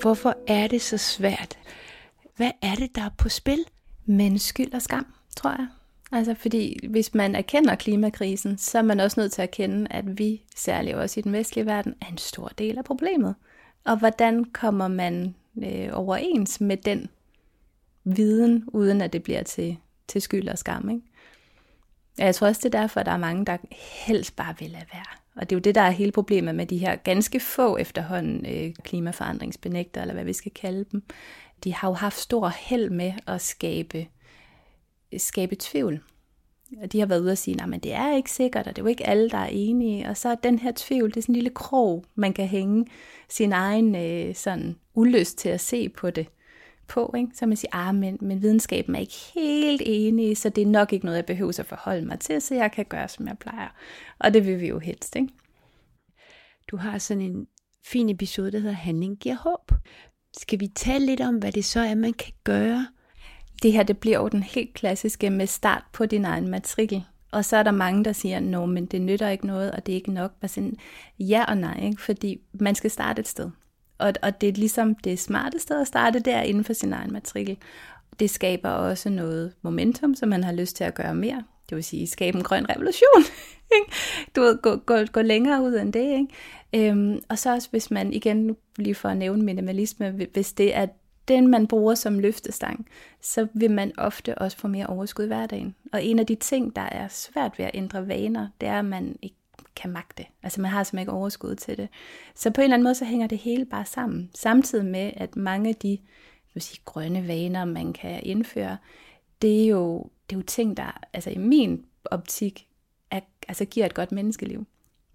Hvorfor 0.00 0.36
er 0.46 0.66
det 0.66 0.82
så 0.82 0.98
svært? 0.98 1.58
Hvad 2.36 2.50
er 2.62 2.74
det, 2.74 2.94
der 2.94 3.02
er 3.02 3.10
på 3.18 3.28
spil? 3.28 3.64
Men 4.06 4.38
skyld 4.38 4.74
og 4.74 4.82
skam, 4.82 5.06
tror 5.36 5.50
jeg. 5.50 5.66
Altså 6.12 6.34
fordi 6.34 6.86
hvis 6.88 7.14
man 7.14 7.34
erkender 7.34 7.74
klimakrisen, 7.74 8.58
så 8.58 8.78
er 8.78 8.82
man 8.82 9.00
også 9.00 9.20
nødt 9.20 9.32
til 9.32 9.42
at 9.42 9.48
erkende, 9.48 9.86
at 9.90 10.18
vi, 10.18 10.42
særligt 10.56 10.96
også 10.96 11.20
i 11.20 11.22
den 11.22 11.32
vestlige 11.32 11.66
verden, 11.66 11.94
er 12.00 12.06
en 12.06 12.18
stor 12.18 12.48
del 12.48 12.78
af 12.78 12.84
problemet. 12.84 13.34
Og 13.84 13.96
hvordan 13.96 14.44
kommer 14.44 14.88
man 14.88 15.34
øh, 15.64 15.88
overens 15.92 16.60
med 16.60 16.76
den 16.76 17.08
viden, 18.04 18.64
uden 18.66 19.00
at 19.00 19.12
det 19.12 19.22
bliver 19.22 19.42
til, 19.42 19.76
til 20.08 20.22
skyld 20.22 20.48
og 20.48 20.58
skam, 20.58 20.90
ikke? 20.90 21.02
Jeg 22.18 22.34
tror 22.34 22.46
også, 22.46 22.60
det 22.64 22.74
er 22.74 22.80
derfor, 22.80 23.00
at 23.00 23.06
der 23.06 23.12
er 23.12 23.16
mange, 23.16 23.46
der 23.46 23.56
helst 24.06 24.36
bare 24.36 24.54
vil 24.58 24.70
lade 24.70 24.86
være. 24.92 25.19
Og 25.36 25.50
det 25.50 25.56
er 25.56 25.56
jo 25.56 25.60
det, 25.60 25.74
der 25.74 25.80
er 25.80 25.90
hele 25.90 26.12
problemet 26.12 26.54
med 26.54 26.66
de 26.66 26.78
her 26.78 26.96
ganske 26.96 27.40
få 27.40 27.76
efterhånden 27.76 28.46
øh, 28.46 28.74
klimaforandringsbenægter, 28.82 30.00
eller 30.00 30.14
hvad 30.14 30.24
vi 30.24 30.32
skal 30.32 30.52
kalde 30.52 30.84
dem. 30.92 31.02
De 31.64 31.74
har 31.74 31.88
jo 31.88 31.94
haft 31.94 32.18
stor 32.18 32.48
held 32.48 32.90
med 32.90 33.12
at 33.26 33.40
skabe, 33.40 34.06
skabe 35.18 35.56
tvivl. 35.58 36.00
Og 36.82 36.92
de 36.92 36.98
har 36.98 37.06
været 37.06 37.20
ude 37.20 37.32
og 37.32 37.38
sige, 37.38 37.62
at 37.62 37.82
det 37.82 37.92
er 37.92 38.16
ikke 38.16 38.30
sikkert, 38.30 38.66
og 38.66 38.76
det 38.76 38.82
er 38.82 38.84
jo 38.84 38.88
ikke 38.88 39.06
alle, 39.06 39.30
der 39.30 39.38
er 39.38 39.50
enige. 39.52 40.08
Og 40.08 40.16
så 40.16 40.28
er 40.28 40.34
den 40.34 40.58
her 40.58 40.72
tvivl, 40.76 41.10
det 41.10 41.16
er 41.16 41.22
sådan 41.22 41.32
en 41.32 41.36
lille 41.36 41.50
krog, 41.50 42.04
man 42.14 42.32
kan 42.32 42.46
hænge 42.46 42.86
sin 43.28 43.52
egen 43.52 43.94
øh, 43.96 44.34
sådan 44.34 44.76
ulyst 44.94 45.38
til 45.38 45.48
at 45.48 45.60
se 45.60 45.88
på 45.88 46.10
det 46.10 46.26
på, 46.90 47.14
ikke? 47.16 47.30
så 47.34 47.46
man 47.46 47.56
siger, 47.56 47.70
ah, 47.72 47.94
men, 47.94 48.18
men 48.20 48.42
videnskaben 48.42 48.94
er 48.94 49.00
ikke 49.00 49.18
helt 49.34 49.82
enig, 49.84 50.36
så 50.36 50.48
det 50.48 50.62
er 50.62 50.66
nok 50.66 50.92
ikke 50.92 51.04
noget, 51.04 51.16
jeg 51.16 51.26
behøver 51.26 51.60
at 51.60 51.66
forholde 51.66 52.06
mig 52.06 52.20
til, 52.20 52.40
så 52.40 52.54
jeg 52.54 52.72
kan 52.72 52.84
gøre, 52.84 53.08
som 53.08 53.26
jeg 53.26 53.38
plejer. 53.38 53.68
Og 54.18 54.34
det 54.34 54.46
vil 54.46 54.60
vi 54.60 54.68
jo 54.68 54.78
helst. 54.78 55.16
Ikke? 55.16 55.28
Du 56.70 56.76
har 56.76 56.98
sådan 56.98 57.22
en 57.22 57.46
fin 57.84 58.08
episode, 58.08 58.52
der 58.52 58.58
hedder 58.58 58.74
Handling 58.74 59.18
giver 59.18 59.36
håb. 59.36 59.72
Skal 60.36 60.60
vi 60.60 60.66
tale 60.66 61.06
lidt 61.06 61.20
om, 61.20 61.36
hvad 61.36 61.52
det 61.52 61.64
så 61.64 61.80
er, 61.80 61.94
man 61.94 62.12
kan 62.12 62.32
gøre? 62.44 62.86
Det 63.62 63.72
her, 63.72 63.82
det 63.82 63.98
bliver 63.98 64.18
jo 64.18 64.28
den 64.28 64.42
helt 64.42 64.74
klassiske 64.74 65.30
med 65.30 65.46
start 65.46 65.84
på 65.92 66.06
din 66.06 66.24
egen 66.24 66.48
matrikel. 66.48 67.04
Og 67.32 67.44
så 67.44 67.56
er 67.56 67.62
der 67.62 67.70
mange, 67.70 68.04
der 68.04 68.12
siger, 68.12 68.40
no, 68.40 68.66
men 68.66 68.86
det 68.86 69.02
nytter 69.02 69.28
ikke 69.28 69.46
noget, 69.46 69.72
og 69.72 69.86
det 69.86 69.92
er 69.92 69.96
ikke 69.96 70.12
nok. 70.12 70.32
Bare 70.40 70.48
sådan, 70.48 70.76
ja 71.18 71.44
og 71.48 71.56
nej, 71.56 71.80
ikke? 71.82 72.02
fordi 72.02 72.40
man 72.52 72.74
skal 72.74 72.90
starte 72.90 73.20
et 73.20 73.28
sted. 73.28 73.50
Og, 74.00 74.12
og 74.22 74.40
det 74.40 74.48
er 74.48 74.52
ligesom 74.52 74.94
det 74.94 75.18
smarte 75.18 75.58
sted 75.58 75.80
at 75.80 75.86
starte 75.86 76.20
der 76.20 76.42
inden 76.42 76.64
for 76.64 76.72
sin 76.72 76.92
egen 76.92 77.12
matrikel. 77.12 77.56
Det 78.20 78.30
skaber 78.30 78.68
også 78.68 79.10
noget 79.10 79.52
momentum, 79.62 80.14
som 80.14 80.28
man 80.28 80.44
har 80.44 80.52
lyst 80.52 80.76
til 80.76 80.84
at 80.84 80.94
gøre 80.94 81.14
mere. 81.14 81.44
Det 81.68 81.76
vil 81.76 81.84
sige, 81.84 82.06
skabe 82.06 82.38
en 82.38 82.44
grøn 82.44 82.66
revolution. 82.70 83.24
du 84.36 84.40
ved, 84.40 84.62
gå, 84.62 84.76
gå, 84.76 85.04
gå 85.12 85.22
længere 85.22 85.62
ud 85.62 85.74
end 85.74 85.92
det. 85.92 86.18
Ikke? 86.18 86.90
Øhm, 86.90 87.20
og 87.28 87.38
så 87.38 87.54
også, 87.54 87.68
hvis 87.70 87.90
man, 87.90 88.12
igen 88.12 88.56
lige 88.76 88.94
for 88.94 89.08
at 89.08 89.16
nævne 89.16 89.42
minimalisme, 89.42 90.10
hvis 90.32 90.52
det 90.52 90.76
er 90.76 90.86
den, 91.28 91.48
man 91.48 91.66
bruger 91.66 91.94
som 91.94 92.18
løftestang, 92.18 92.86
så 93.20 93.46
vil 93.54 93.70
man 93.70 93.92
ofte 93.98 94.38
også 94.38 94.56
få 94.56 94.68
mere 94.68 94.86
overskud 94.86 95.24
i 95.24 95.26
hverdagen. 95.26 95.74
Og 95.92 96.04
en 96.04 96.18
af 96.18 96.26
de 96.26 96.34
ting, 96.34 96.76
der 96.76 96.82
er 96.82 97.08
svært 97.08 97.58
ved 97.58 97.64
at 97.64 97.70
ændre 97.74 98.08
vaner, 98.08 98.48
det 98.60 98.68
er, 98.68 98.78
at 98.78 98.84
man 98.84 99.16
ikke 99.22 99.36
kan 99.80 99.90
magte. 99.90 100.24
Altså 100.42 100.60
man 100.60 100.70
har 100.70 100.82
simpelthen 100.82 101.02
ikke 101.02 101.12
overskud 101.12 101.54
til 101.54 101.76
det. 101.76 101.88
Så 102.34 102.50
på 102.50 102.60
en 102.60 102.64
eller 102.64 102.74
anden 102.74 102.84
måde, 102.84 102.94
så 102.94 103.04
hænger 103.04 103.26
det 103.26 103.38
hele 103.38 103.64
bare 103.64 103.84
sammen. 103.84 104.30
Samtidig 104.34 104.84
med, 104.84 105.12
at 105.16 105.36
mange 105.36 105.68
af 105.68 105.74
de 105.74 105.98
vil 106.54 106.62
sige, 106.62 106.80
grønne 106.84 107.28
vaner, 107.28 107.64
man 107.64 107.92
kan 107.92 108.20
indføre, 108.22 108.76
det 109.42 109.64
er 109.64 109.68
jo, 109.68 110.10
det 110.30 110.36
er 110.36 110.38
jo 110.40 110.42
ting, 110.42 110.76
der 110.76 111.00
altså 111.12 111.30
i 111.30 111.38
min 111.38 111.84
optik 112.04 112.66
er, 113.10 113.20
altså 113.48 113.64
giver 113.64 113.86
et 113.86 113.94
godt 113.94 114.12
menneskeliv. 114.12 114.66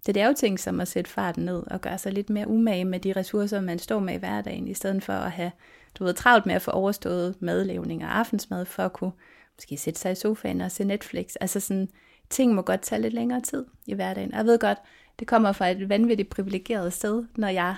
Så 0.02 0.12
det 0.12 0.22
er 0.22 0.26
jo 0.26 0.34
ting 0.36 0.60
som 0.60 0.80
at 0.80 0.88
sætte 0.88 1.10
farten 1.10 1.44
ned 1.44 1.62
og 1.66 1.80
gøre 1.80 1.98
sig 1.98 2.12
lidt 2.12 2.30
mere 2.30 2.48
umage 2.48 2.84
med 2.84 3.00
de 3.00 3.12
ressourcer, 3.12 3.60
man 3.60 3.78
står 3.78 3.98
med 3.98 4.14
i 4.14 4.18
hverdagen, 4.18 4.68
i 4.68 4.74
stedet 4.74 5.02
for 5.02 5.12
at 5.12 5.32
have 5.32 5.50
du 5.98 6.04
ved, 6.04 6.14
travlt 6.14 6.46
med 6.46 6.54
at 6.54 6.62
få 6.62 6.70
overstået 6.70 7.42
madlavning 7.42 8.04
og 8.04 8.18
aftensmad, 8.18 8.64
for 8.64 8.82
at 8.82 8.92
kunne 8.92 9.12
måske 9.56 9.76
sætte 9.76 10.00
sig 10.00 10.12
i 10.12 10.14
sofaen 10.14 10.60
og 10.60 10.70
se 10.70 10.84
Netflix. 10.84 11.34
Altså 11.40 11.60
sådan, 11.60 11.88
ting 12.30 12.54
må 12.54 12.62
godt 12.62 12.80
tage 12.80 13.02
lidt 13.02 13.14
længere 13.14 13.40
tid 13.40 13.64
i 13.86 13.94
hverdagen. 13.94 14.32
jeg 14.32 14.44
ved 14.44 14.58
godt, 14.58 14.78
det 15.18 15.26
kommer 15.26 15.52
fra 15.52 15.68
et 15.68 15.88
vanvittigt 15.88 16.30
privilegeret 16.30 16.92
sted, 16.92 17.24
når 17.36 17.48
jeg 17.48 17.76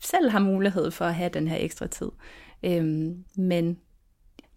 selv 0.00 0.30
har 0.30 0.38
mulighed 0.38 0.90
for 0.90 1.04
at 1.04 1.14
have 1.14 1.30
den 1.30 1.48
her 1.48 1.56
ekstra 1.60 1.86
tid. 1.86 2.10
Øhm, 2.62 3.24
men 3.36 3.78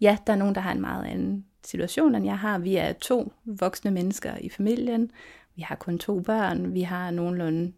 ja, 0.00 0.16
der 0.26 0.32
er 0.32 0.36
nogen, 0.36 0.54
der 0.54 0.60
har 0.60 0.72
en 0.72 0.80
meget 0.80 1.04
anden 1.04 1.46
situation, 1.64 2.14
end 2.14 2.24
jeg 2.24 2.38
har. 2.38 2.58
Vi 2.58 2.76
er 2.76 2.92
to 2.92 3.32
voksne 3.44 3.90
mennesker 3.90 4.36
i 4.40 4.48
familien. 4.48 5.10
Vi 5.56 5.62
har 5.62 5.74
kun 5.74 5.98
to 5.98 6.20
børn. 6.20 6.74
Vi 6.74 6.82
har 6.82 7.10
nogenlunde 7.10 7.72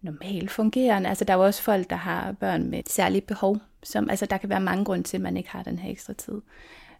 normalt 0.00 0.50
fungerende. 0.50 1.08
Altså 1.08 1.24
der 1.24 1.32
er 1.32 1.36
jo 1.36 1.44
også 1.44 1.62
folk, 1.62 1.90
der 1.90 1.96
har 1.96 2.32
børn 2.32 2.70
med 2.70 2.82
særlige 2.86 3.20
behov. 3.20 3.58
Som, 3.82 4.10
altså 4.10 4.26
der 4.26 4.36
kan 4.36 4.48
være 4.48 4.60
mange 4.60 4.84
grunde 4.84 5.04
til, 5.04 5.16
at 5.16 5.20
man 5.20 5.36
ikke 5.36 5.50
har 5.50 5.62
den 5.62 5.78
her 5.78 5.90
ekstra 5.90 6.12
tid. 6.12 6.40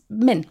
Men 0.09 0.45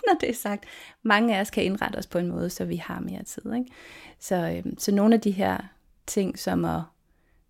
når 0.06 0.18
det 0.20 0.30
er 0.30 0.34
sagt, 0.34 0.64
mange 1.02 1.36
af 1.36 1.40
os 1.40 1.50
kan 1.50 1.64
indrette 1.64 1.96
os 1.96 2.06
på 2.06 2.18
en 2.18 2.28
måde, 2.28 2.50
så 2.50 2.64
vi 2.64 2.76
har 2.76 3.00
mere 3.00 3.22
tid. 3.22 3.54
Ikke? 3.54 3.70
Så, 4.18 4.34
øhm, 4.36 4.78
så 4.78 4.94
nogle 4.94 5.14
af 5.14 5.20
de 5.20 5.30
her 5.30 5.58
ting, 6.06 6.38
som 6.38 6.64
at 6.64 6.80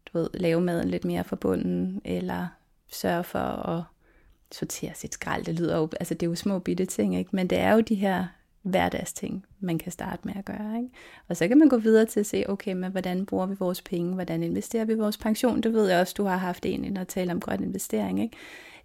du 0.07 0.19
ved, 0.19 0.29
lave 0.35 0.61
maden 0.61 0.89
lidt 0.89 1.05
mere 1.05 1.25
forbundet, 1.25 2.01
eller 2.05 2.47
sørge 2.93 3.25
for 3.25 3.39
at 3.39 3.83
sortere 4.53 4.95
sit 4.95 5.15
skrald, 5.15 5.45
det 5.45 5.55
lyder 5.55 5.79
jo, 5.79 5.89
altså 6.01 6.15
det 6.15 6.27
er 6.27 6.31
jo 6.31 6.35
små 6.35 6.59
bitte 6.59 6.87
ting, 6.87 7.17
ikke? 7.17 7.31
men 7.33 7.47
det 7.47 7.59
er 7.59 7.73
jo 7.73 7.81
de 7.81 7.95
her 7.95 8.27
hverdagsting, 8.63 9.47
man 9.61 9.79
kan 9.79 9.93
starte 9.93 10.23
med 10.25 10.35
at 10.37 10.45
gøre. 10.45 10.77
Ikke? 10.77 10.89
Og 11.29 11.37
så 11.37 11.49
kan 11.49 11.59
man 11.59 11.69
gå 11.69 11.77
videre 11.77 12.05
til 12.05 12.21
at 12.21 12.27
se, 12.27 12.45
okay, 12.49 12.73
men 12.73 12.91
hvordan 12.91 13.27
bruger 13.27 13.47
vi 13.47 13.55
vores 13.59 13.83
penge, 13.83 14.15
hvordan 14.15 14.43
investerer 14.43 14.85
vi 14.85 14.95
vores 14.95 15.17
pension, 15.17 15.61
det 15.61 15.73
ved 15.73 15.89
jeg 15.89 16.01
også, 16.01 16.15
du 16.17 16.25
har 16.25 16.37
haft 16.37 16.67
en, 16.67 16.93
når 16.93 17.05
tale 17.05 17.33
om 17.33 17.41
grøn 17.41 17.65
investering. 17.65 18.23
Ikke? 18.23 18.37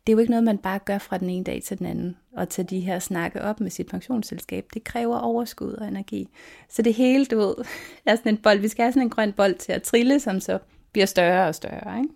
Det 0.07 0.13
er 0.13 0.15
jo 0.15 0.19
ikke 0.19 0.31
noget, 0.31 0.43
man 0.43 0.57
bare 0.57 0.79
gør 0.79 0.97
fra 0.97 1.17
den 1.17 1.29
ene 1.29 1.43
dag 1.43 1.61
til 1.63 1.79
den 1.79 1.85
anden, 1.85 2.17
og 2.33 2.49
tage 2.49 2.67
de 2.67 2.79
her 2.79 2.99
snakke 2.99 3.41
op 3.41 3.59
med 3.59 3.71
sit 3.71 3.87
pensionsselskab. 3.87 4.65
Det 4.73 4.83
kræver 4.83 5.17
overskud 5.17 5.73
og 5.73 5.87
energi. 5.87 6.27
Så 6.69 6.81
det 6.81 6.93
hele, 6.93 7.25
du 7.25 7.37
ved, 7.37 7.55
er 8.05 8.15
sådan 8.15 8.33
en 8.33 8.37
bold. 8.37 8.59
Vi 8.59 8.67
skal 8.67 8.83
have 8.83 8.91
sådan 8.91 9.01
en 9.01 9.09
grøn 9.09 9.33
bold 9.33 9.55
til 9.55 9.71
at 9.71 9.83
trille, 9.83 10.19
som 10.19 10.39
så 10.39 10.59
bliver 10.91 11.05
større 11.05 11.47
og 11.47 11.55
større. 11.55 11.97
Ikke? 11.97 12.13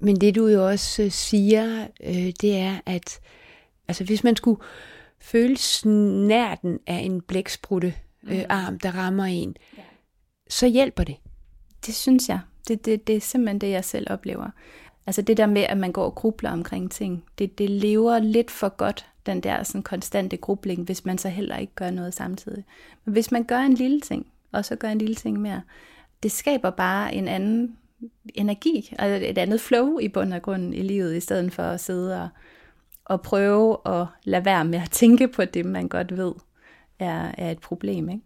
Men 0.00 0.16
det 0.16 0.34
du 0.34 0.46
jo 0.46 0.68
også 0.68 1.02
øh, 1.02 1.10
siger, 1.10 1.86
øh, 2.04 2.32
det 2.40 2.58
er, 2.58 2.80
at 2.86 3.20
altså, 3.88 4.04
hvis 4.04 4.24
man 4.24 4.36
skulle 4.36 4.60
føle 5.20 5.56
snærten 5.56 6.78
af 6.86 6.98
en 6.98 7.20
blæksprutte 7.20 7.94
øh, 8.28 8.38
mm. 8.38 8.44
arm, 8.48 8.78
der 8.78 8.90
rammer 8.90 9.24
en, 9.24 9.56
ja. 9.76 9.82
så 10.48 10.66
hjælper 10.66 11.04
det. 11.04 11.16
Det 11.86 11.94
synes 11.94 12.28
jeg. 12.28 12.40
Det, 12.68 12.84
det, 12.86 13.06
det 13.06 13.16
er 13.16 13.20
simpelthen 13.20 13.60
det, 13.60 13.70
jeg 13.70 13.84
selv 13.84 14.06
oplever. 14.10 14.50
Altså 15.06 15.22
det 15.22 15.36
der 15.36 15.46
med, 15.46 15.62
at 15.62 15.78
man 15.78 15.92
går 15.92 16.04
og 16.04 16.14
grubler 16.14 16.50
omkring 16.50 16.90
ting, 16.90 17.24
det, 17.38 17.58
det 17.58 17.70
lever 17.70 18.18
lidt 18.18 18.50
for 18.50 18.68
godt, 18.68 19.06
den 19.26 19.40
der 19.40 19.62
sådan 19.62 19.82
konstante 19.82 20.36
grubling, 20.36 20.84
hvis 20.84 21.04
man 21.04 21.18
så 21.18 21.28
heller 21.28 21.56
ikke 21.56 21.74
gør 21.74 21.90
noget 21.90 22.14
samtidig. 22.14 22.64
Men 23.04 23.12
hvis 23.12 23.32
man 23.32 23.44
gør 23.44 23.58
en 23.58 23.74
lille 23.74 24.00
ting, 24.00 24.26
og 24.52 24.64
så 24.64 24.76
gør 24.76 24.88
en 24.88 24.98
lille 24.98 25.14
ting 25.14 25.40
mere, 25.40 25.62
det 26.22 26.32
skaber 26.32 26.70
bare 26.70 27.14
en 27.14 27.28
anden 27.28 27.76
energi, 28.34 28.94
altså 28.98 29.28
et 29.28 29.38
andet 29.38 29.60
flow 29.60 29.98
i 29.98 30.08
bund 30.08 30.34
og 30.34 30.42
grund 30.42 30.74
i 30.74 30.82
livet, 30.82 31.16
i 31.16 31.20
stedet 31.20 31.52
for 31.52 31.62
at 31.62 31.80
sidde 31.80 32.22
og, 32.22 32.28
og 33.04 33.22
prøve 33.22 33.76
at 33.86 34.06
lade 34.24 34.44
være 34.44 34.64
med 34.64 34.80
at 34.82 34.90
tænke 34.90 35.28
på 35.28 35.44
det, 35.44 35.66
man 35.66 35.88
godt 35.88 36.16
ved 36.16 36.32
er, 36.98 37.32
er 37.38 37.50
et 37.50 37.58
problem. 37.58 38.08
Ikke? 38.08 38.22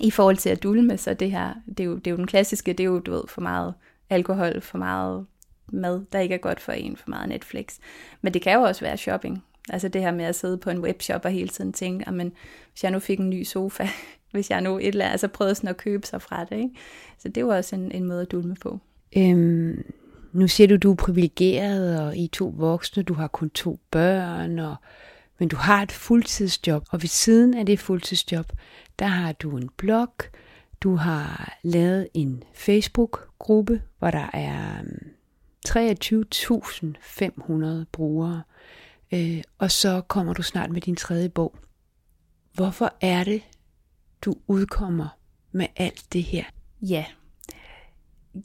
I 0.00 0.10
forhold 0.10 0.36
til 0.36 0.50
at 0.50 0.62
dulme, 0.62 0.98
så 0.98 1.14
det 1.14 1.30
her, 1.30 1.54
det 1.68 1.80
er, 1.80 1.84
jo, 1.84 1.94
det 1.94 2.06
er 2.06 2.10
jo 2.10 2.16
den 2.16 2.26
klassiske, 2.26 2.72
det 2.72 2.80
er 2.80 2.88
jo, 2.88 2.98
du 2.98 3.10
ved, 3.10 3.22
for 3.28 3.40
meget 3.40 3.74
alkohol, 4.10 4.60
for 4.60 4.78
meget 4.78 5.26
mad, 5.72 6.04
der 6.12 6.18
ikke 6.18 6.34
er 6.34 6.38
godt 6.38 6.60
for 6.60 6.72
en, 6.72 6.96
for 6.96 7.10
meget 7.10 7.28
Netflix. 7.28 7.78
Men 8.22 8.34
det 8.34 8.42
kan 8.42 8.54
jo 8.54 8.62
også 8.62 8.80
være 8.80 8.96
shopping. 8.96 9.44
Altså 9.68 9.88
det 9.88 10.00
her 10.00 10.12
med 10.12 10.24
at 10.24 10.34
sidde 10.34 10.58
på 10.58 10.70
en 10.70 10.78
webshop 10.78 11.24
og 11.24 11.30
hele 11.30 11.48
tiden 11.48 11.72
tænke, 11.72 12.10
men 12.12 12.32
hvis 12.72 12.82
jeg 12.84 12.90
nu 12.90 12.98
fik 12.98 13.18
en 13.18 13.30
ny 13.30 13.42
sofa, 13.44 13.88
hvis 14.32 14.50
jeg 14.50 14.60
nu 14.60 14.78
et 14.78 14.86
eller 14.86 15.04
andet, 15.04 15.12
altså 15.12 15.28
prøvede 15.28 15.54
sådan 15.54 15.70
at 15.70 15.76
købe 15.76 16.06
sig 16.06 16.22
fra 16.22 16.44
det. 16.44 16.56
Ikke? 16.56 16.70
Så 17.18 17.28
det 17.28 17.46
var 17.46 17.56
også 17.56 17.76
en, 17.76 17.92
en 17.92 18.04
måde 18.04 18.20
at 18.20 18.30
dulme 18.30 18.54
på. 18.54 18.78
Øhm, 19.16 19.84
nu 20.32 20.48
siger 20.48 20.68
du, 20.68 20.76
du 20.76 20.90
er 20.90 20.96
privilegeret, 20.96 22.00
og 22.00 22.16
I 22.16 22.24
er 22.24 22.28
to 22.32 22.54
voksne, 22.56 23.02
du 23.02 23.14
har 23.14 23.26
kun 23.26 23.50
to 23.50 23.80
børn, 23.90 24.58
og, 24.58 24.76
men 25.38 25.48
du 25.48 25.56
har 25.56 25.82
et 25.82 25.92
fuldtidsjob, 25.92 26.84
og 26.90 27.02
ved 27.02 27.08
siden 27.08 27.54
af 27.54 27.66
det 27.66 27.78
fuldtidsjob, 27.78 28.52
der 28.98 29.06
har 29.06 29.32
du 29.32 29.56
en 29.56 29.70
blog, 29.76 30.12
du 30.80 30.94
har 30.94 31.58
lavet 31.62 32.08
en 32.14 32.42
Facebook-gruppe, 32.54 33.82
hvor 33.98 34.10
der 34.10 34.30
er 34.32 34.78
øhm, 34.78 35.08
23.500 35.68 37.84
brugere, 37.92 38.42
øh, 39.12 39.42
og 39.58 39.70
så 39.70 40.02
kommer 40.08 40.32
du 40.32 40.42
snart 40.42 40.70
med 40.70 40.80
din 40.80 40.96
tredje 40.96 41.28
bog. 41.28 41.54
Hvorfor 42.54 42.94
er 43.00 43.24
det, 43.24 43.42
du 44.24 44.34
udkommer 44.46 45.08
med 45.52 45.66
alt 45.76 46.04
det 46.12 46.22
her? 46.22 46.44
Ja, 46.82 47.04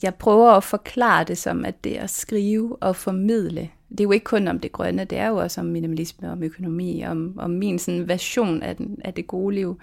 jeg 0.02 0.14
prøver 0.14 0.50
at 0.50 0.64
forklare 0.64 1.24
det 1.24 1.38
som, 1.38 1.64
at 1.64 1.84
det 1.84 1.98
er 1.98 2.02
at 2.02 2.10
skrive 2.10 2.82
og 2.82 2.96
formidle. 2.96 3.70
Det 3.90 4.00
er 4.00 4.04
jo 4.04 4.12
ikke 4.12 4.24
kun 4.24 4.48
om 4.48 4.60
det 4.60 4.72
grønne, 4.72 5.04
det 5.04 5.18
er 5.18 5.28
jo 5.28 5.36
også 5.36 5.60
om 5.60 5.66
minimalisme, 5.66 6.32
om 6.32 6.42
økonomi, 6.42 7.02
om, 7.02 7.38
om 7.38 7.50
min 7.50 7.78
sådan 7.78 8.08
version 8.08 8.62
af, 8.62 8.76
den, 8.76 8.98
af 9.04 9.14
det 9.14 9.26
gode 9.26 9.54
liv. 9.54 9.80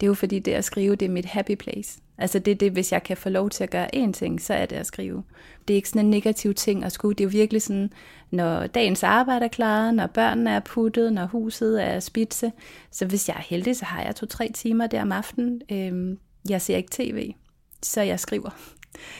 Det 0.00 0.06
er 0.06 0.08
jo 0.08 0.14
fordi, 0.14 0.38
det 0.38 0.52
at 0.52 0.64
skrive, 0.64 0.96
det 0.96 1.06
er 1.06 1.10
mit 1.10 1.24
happy 1.24 1.54
place. 1.54 2.00
Altså 2.18 2.38
det 2.38 2.50
er 2.50 2.54
det, 2.54 2.72
hvis 2.72 2.92
jeg 2.92 3.02
kan 3.02 3.16
få 3.16 3.28
lov 3.28 3.50
til 3.50 3.64
at 3.64 3.70
gøre 3.70 3.96
én 3.96 4.12
ting, 4.12 4.40
så 4.40 4.54
er 4.54 4.66
det 4.66 4.76
at 4.76 4.86
skrive. 4.86 5.22
Det 5.68 5.74
er 5.74 5.76
ikke 5.76 5.88
sådan 5.88 6.04
en 6.04 6.10
negativ 6.10 6.54
ting 6.54 6.84
at 6.84 6.92
skulle. 6.92 7.14
Det 7.14 7.24
er 7.24 7.28
jo 7.28 7.30
virkelig 7.32 7.62
sådan, 7.62 7.92
når 8.30 8.66
dagens 8.66 9.02
arbejde 9.02 9.44
er 9.44 9.48
klaret, 9.48 9.94
når 9.94 10.06
børnene 10.06 10.50
er 10.50 10.60
puttet, 10.60 11.12
når 11.12 11.26
huset 11.26 11.84
er 11.84 12.00
spidse. 12.00 12.52
Så 12.90 13.06
hvis 13.06 13.28
jeg 13.28 13.36
er 13.36 13.42
heldig, 13.42 13.76
så 13.76 13.84
har 13.84 14.02
jeg 14.02 14.16
to-tre 14.16 14.50
timer 14.54 14.86
der 14.86 15.02
om 15.02 15.12
aftenen. 15.12 15.62
Øhm, 15.72 16.18
jeg 16.48 16.62
ser 16.62 16.76
ikke 16.76 16.90
tv, 16.92 17.34
så 17.82 18.02
jeg 18.02 18.20
skriver. 18.20 18.50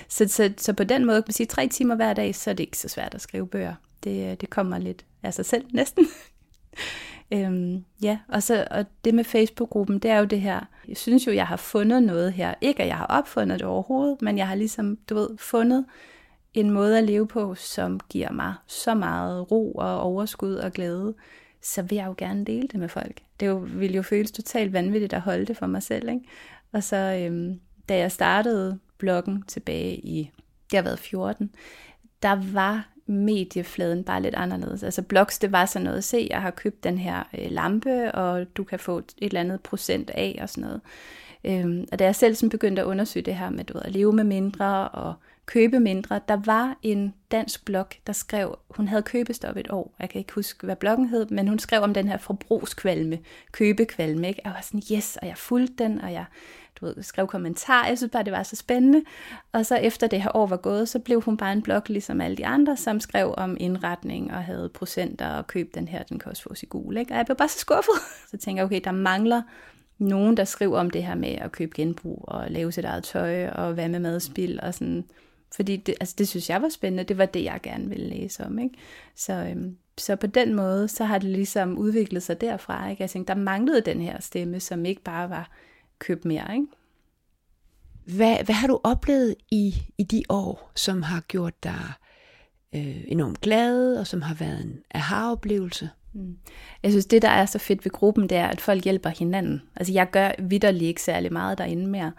Så, 0.09 0.29
så, 0.29 0.53
så 0.57 0.73
på 0.73 0.85
den 0.85 1.05
måde, 1.05 1.23
kan 1.23 1.25
man 1.29 1.33
sige, 1.33 1.47
tre 1.47 1.69
timer 1.69 1.95
hver 1.95 2.15
dag, 2.15 2.35
så 2.35 2.51
er 2.51 2.55
det 2.55 2.65
ikke 2.65 2.79
så 2.79 2.89
svært 2.89 3.15
at 3.15 3.21
skrive 3.21 3.47
bøger. 3.47 3.75
Det, 4.05 4.31
øh, 4.31 4.37
det 4.41 4.51
kommer 4.51 4.79
lidt 4.79 5.05
af 5.23 5.35
sig 5.35 5.47
selv 5.47 5.65
næsten. 5.75 6.07
Øhm, 7.33 7.85
ja, 8.03 8.19
og, 8.29 8.43
så, 8.43 8.67
og 8.71 8.85
det 9.05 9.15
med 9.15 9.25
Facebook-gruppen, 9.25 9.99
det 9.99 10.11
er 10.11 10.19
jo 10.19 10.25
det 10.25 10.41
her, 10.41 10.61
jeg 10.89 10.97
synes 10.97 11.27
jo, 11.27 11.33
jeg 11.33 11.47
har 11.47 11.57
fundet 11.57 12.03
noget 12.03 12.33
her. 12.33 12.55
Ikke 12.61 12.83
at 12.83 12.89
jeg 12.89 12.97
har 12.97 13.07
opfundet 13.07 13.61
det 13.61 13.69
overhovedet, 13.69 14.23
men 14.23 14.39
jeg 14.39 14.49
har 14.49 14.55
ligesom, 14.55 14.99
du 15.09 15.15
ved, 15.15 15.29
fundet 15.39 15.85
en 16.55 16.71
måde 16.71 16.99
at 16.99 17.05
leve 17.05 17.27
på, 17.27 17.55
som 17.55 18.01
giver 18.09 18.33
mig 18.33 18.55
så 18.67 18.95
meget 18.95 19.51
ro 19.51 19.73
og 19.73 20.01
overskud 20.01 20.55
og 20.55 20.73
glæde, 20.73 21.15
så 21.63 21.83
vil 21.83 21.97
jeg 21.97 22.07
jo 22.07 22.15
gerne 22.19 22.45
dele 22.45 22.69
det 22.69 22.81
med 22.81 22.89
folk. 22.89 23.23
Det 23.41 23.47
jo, 23.47 23.67
jo 23.67 24.03
føles 24.03 24.33
totalt 24.33 24.73
vanvittigt 24.73 25.13
at 25.13 25.21
holde 25.21 25.47
det 25.47 25.57
for 25.57 25.67
mig 25.67 25.83
selv. 25.83 26.09
Ikke? 26.09 26.25
Og 26.73 26.83
så 26.83 26.97
øhm, 26.97 27.61
da 27.89 27.99
jeg 27.99 28.13
startede 28.13 28.79
bloggen 28.99 29.43
tilbage 29.43 29.97
i, 29.97 30.31
det 30.71 30.77
har 30.77 30.83
været 30.83 30.99
14, 30.99 31.51
der 32.23 32.53
var 32.53 32.89
mediefladen 33.07 34.05
bare 34.05 34.23
lidt 34.23 34.35
anderledes. 34.35 34.83
Altså 34.83 35.03
blogs, 35.03 35.39
det 35.39 35.53
var 35.53 35.67
sådan 35.67 35.85
noget, 35.85 36.05
se, 36.05 36.27
jeg 36.31 36.43
har 36.43 36.51
købt 36.51 36.85
den 36.85 36.99
her 36.99 37.23
øh, 37.39 37.51
lampe, 37.51 38.13
og 38.13 38.57
du 38.57 38.65
kan 38.65 38.79
få 38.79 38.99
et 38.99 39.15
eller 39.21 39.41
andet 39.41 39.61
procent 39.61 40.11
af 40.11 40.39
og 40.43 40.49
sådan 40.49 40.65
noget. 40.65 40.81
Øhm, 41.45 41.87
og 41.93 41.99
da 41.99 42.05
jeg 42.05 42.15
selv 42.17 42.35
sådan 42.35 42.51
begyndte 42.51 42.83
at 42.83 42.87
undersøge 42.87 43.25
det 43.25 43.37
her 43.37 43.51
med 43.51 43.65
du 43.65 43.73
ved, 43.73 43.83
at 43.85 43.93
leve 43.93 44.13
med 44.13 44.25
mindre 44.25 44.89
og 44.89 45.15
købe 45.47 45.81
mindre, 45.81 46.21
der 46.29 46.41
var 46.45 46.77
en 46.83 47.15
dansk 47.31 47.65
blog, 47.65 47.87
der 48.07 48.13
skrev, 48.13 48.59
hun 48.71 48.89
havde 48.89 49.03
købestop 49.03 49.57
et 49.57 49.71
år, 49.71 49.95
jeg 49.99 50.11
kan 50.11 50.19
ikke 50.19 50.33
huske, 50.33 50.67
hvad 50.67 50.77
bloggen 50.77 51.09
hed, 51.09 51.27
men 51.27 51.49
hun 51.49 51.59
skrev 51.59 51.83
om 51.83 51.95
den 51.95 52.09
her 52.09 52.17
forbrugskvalme, 52.17 53.19
købekvalme, 53.53 54.29
ikke? 54.29 54.41
Jeg 54.45 54.53
var 54.53 54.61
sådan, 54.61 54.83
yes, 54.93 55.19
og 55.23 55.29
jeg 55.29 55.39
fulgte 55.39 55.85
den, 55.85 56.01
og 56.01 56.13
jeg 56.13 56.25
du 56.81 56.87
ved, 56.87 57.03
skrev 57.03 57.27
kommentarer. 57.27 57.89
Jeg 57.89 57.99
synes 57.99 58.11
bare, 58.11 58.25
det 58.25 58.33
var 58.33 58.43
så 58.43 58.57
spændende. 58.57 59.03
Og 59.53 59.67
så 59.67 59.77
efter 59.77 60.07
det 60.07 60.23
her 60.23 60.37
år 60.37 60.47
var 60.47 60.57
gået, 60.57 60.89
så 60.89 60.99
blev 60.99 61.21
hun 61.21 61.37
bare 61.37 61.53
en 61.53 61.63
blog, 61.63 61.83
ligesom 61.87 62.21
alle 62.21 62.37
de 62.37 62.47
andre, 62.47 62.77
som 62.77 63.01
skrev 63.01 63.35
om 63.37 63.57
indretning 63.61 64.33
og 64.33 64.45
havde 64.45 64.71
procenter 64.75 65.29
og 65.29 65.47
køb 65.47 65.75
den 65.75 65.89
her, 65.89 66.03
den 66.03 66.19
kan 66.19 66.31
også 66.31 66.43
fås 66.43 66.63
i 66.63 66.67
gul. 66.67 66.97
Ikke? 66.97 67.13
Og 67.13 67.17
jeg 67.17 67.27
blev 67.27 67.37
bare 67.37 67.49
så 67.49 67.59
skuffet. 67.59 67.95
Så 68.31 68.37
tænker 68.37 68.61
jeg, 68.63 68.67
okay, 68.67 68.81
der 68.85 68.93
mangler 68.93 69.43
nogen, 69.99 70.37
der 70.37 70.45
skriver 70.45 70.79
om 70.79 70.91
det 70.91 71.05
her 71.05 71.15
med 71.15 71.29
at 71.29 71.53
købe 71.53 71.73
genbrug 71.75 72.25
og 72.29 72.51
lave 72.51 72.73
sit 72.73 72.85
eget 72.85 73.05
tøj 73.05 73.49
og 73.49 73.75
hvad 73.75 73.89
med 73.89 74.01
madspil 74.01 74.61
og 74.63 74.75
sådan. 74.75 75.05
Fordi 75.57 75.77
det, 75.77 75.95
altså 76.01 76.15
det 76.19 76.29
synes 76.29 76.51
jeg 76.51 76.63
var 76.63 76.69
spændende. 76.69 77.05
Det 77.05 77.19
var 77.19 77.27
det, 77.27 77.45
jeg 77.45 77.61
gerne 77.63 77.89
ville 77.89 78.07
læse 78.07 78.45
om. 78.45 78.59
Ikke? 78.59 78.75
Så, 79.15 79.33
øhm, 79.33 79.77
så 79.99 80.17
på 80.17 80.27
den 80.27 80.55
måde, 80.55 80.89
så 80.89 81.05
har 81.05 81.19
det 81.19 81.31
ligesom 81.31 81.79
udviklet 81.79 82.23
sig 82.23 82.41
derfra. 82.41 82.91
Ikke? 82.91 83.03
Jeg 83.03 83.11
tænkte, 83.11 83.33
der 83.35 83.41
manglede 83.41 83.81
den 83.81 84.01
her 84.01 84.21
stemme, 84.21 84.61
som 84.61 84.85
ikke 84.85 85.03
bare 85.03 85.31
var 85.31 85.51
købe 85.99 86.29
mere. 86.29 86.55
Ikke? 86.55 86.67
Hvad, 88.05 88.45
hvad 88.45 88.55
har 88.55 88.67
du 88.67 88.81
oplevet 88.85 89.35
i, 89.51 89.75
i 89.99 90.03
de 90.03 90.23
år, 90.29 90.71
som 90.75 91.03
har 91.03 91.21
gjort 91.21 91.65
dig 91.65 91.93
øh, 92.75 93.05
enormt 93.07 93.41
glad, 93.41 93.97
og 93.97 94.07
som 94.07 94.23
har 94.23 94.35
været 94.35 94.65
en 94.65 94.79
aha-oplevelse? 94.95 95.91
Mm. 96.13 96.37
Jeg 96.83 96.91
synes, 96.91 97.07
det 97.07 97.23
der 97.23 97.29
er 97.29 97.47
så 97.47 97.59
fedt 97.59 97.85
ved 97.85 97.93
gruppen, 97.93 98.29
det 98.29 98.39
er, 98.39 98.47
at 98.47 98.61
folk 98.61 98.85
hjælper 98.85 99.11
hinanden. 99.11 99.63
Altså 99.77 99.93
jeg 99.93 100.11
gør 100.11 100.31
vidderlig 100.39 100.89
ikke 100.89 101.03
særlig 101.03 101.33
meget 101.33 101.59
derinde 101.59 101.87
mere 101.87 102.13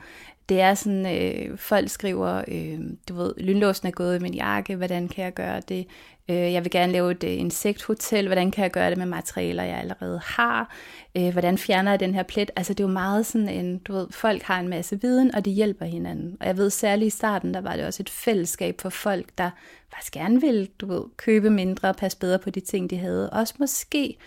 det 0.50 0.62
er 0.62 0.74
sådan, 0.74 1.06
øh, 1.16 1.58
folk 1.58 1.90
skriver, 1.90 2.44
øh, 2.48 2.80
du 3.10 3.16
ved, 3.16 3.34
lynlåsen 3.38 3.88
er 3.88 3.92
gået 3.92 4.20
i 4.20 4.24
min 4.24 4.34
jakke, 4.34 4.76
hvordan 4.76 5.08
kan 5.08 5.24
jeg 5.24 5.34
gøre 5.34 5.62
det? 5.70 5.88
Øh, 6.30 6.54
jeg 6.54 6.64
vil 6.64 6.72
gerne 6.72 6.92
lave 6.92 7.12
et 7.12 7.24
øh, 7.24 7.40
insekthotel, 7.40 8.26
hvordan 8.26 8.52
kan 8.52 8.64
jeg 8.64 8.72
gøre 8.72 8.90
det 8.90 8.98
med 8.98 9.06
materialer, 9.06 9.64
jeg 9.64 9.78
allerede 9.78 10.22
har? 10.24 10.76
Øh, 11.18 11.32
hvordan 11.32 11.58
fjerner 11.58 11.92
jeg 11.92 12.00
den 12.00 12.14
her 12.14 12.24
plet? 12.24 12.52
Altså 12.56 12.74
det 12.74 12.80
er 12.80 12.88
jo 12.88 12.94
meget 12.94 13.26
sådan 13.26 13.50
en, 13.50 13.78
du 13.78 13.94
ved, 13.94 14.08
folk 14.12 14.42
har 14.42 14.60
en 14.60 14.68
masse 14.68 15.02
viden, 15.02 15.36
og 15.36 15.46
de 15.46 15.52
hjælper 15.52 15.86
hinanden. 15.86 16.38
Og 16.40 16.48
jeg 16.48 16.58
ved 16.58 16.70
særligt 16.70 17.14
i 17.14 17.18
starten, 17.18 17.54
der 17.54 17.62
var 17.62 17.76
det 17.76 17.86
også 17.86 18.04
et 18.04 18.10
fællesskab 18.10 18.82
for 18.82 18.90
folk, 18.90 19.26
der 19.38 19.50
faktisk 19.94 20.14
gerne 20.14 20.42
ville, 20.42 20.68
du 20.80 20.86
ved, 20.86 21.02
købe 21.18 21.50
mindre 21.50 21.90
og 21.90 21.96
passe 21.96 22.18
bedre 22.18 22.40
på 22.40 22.50
de 22.50 22.60
ting, 22.60 22.90
de 22.90 22.98
havde. 22.98 23.30
Også 23.30 23.54
måske 23.60 24.18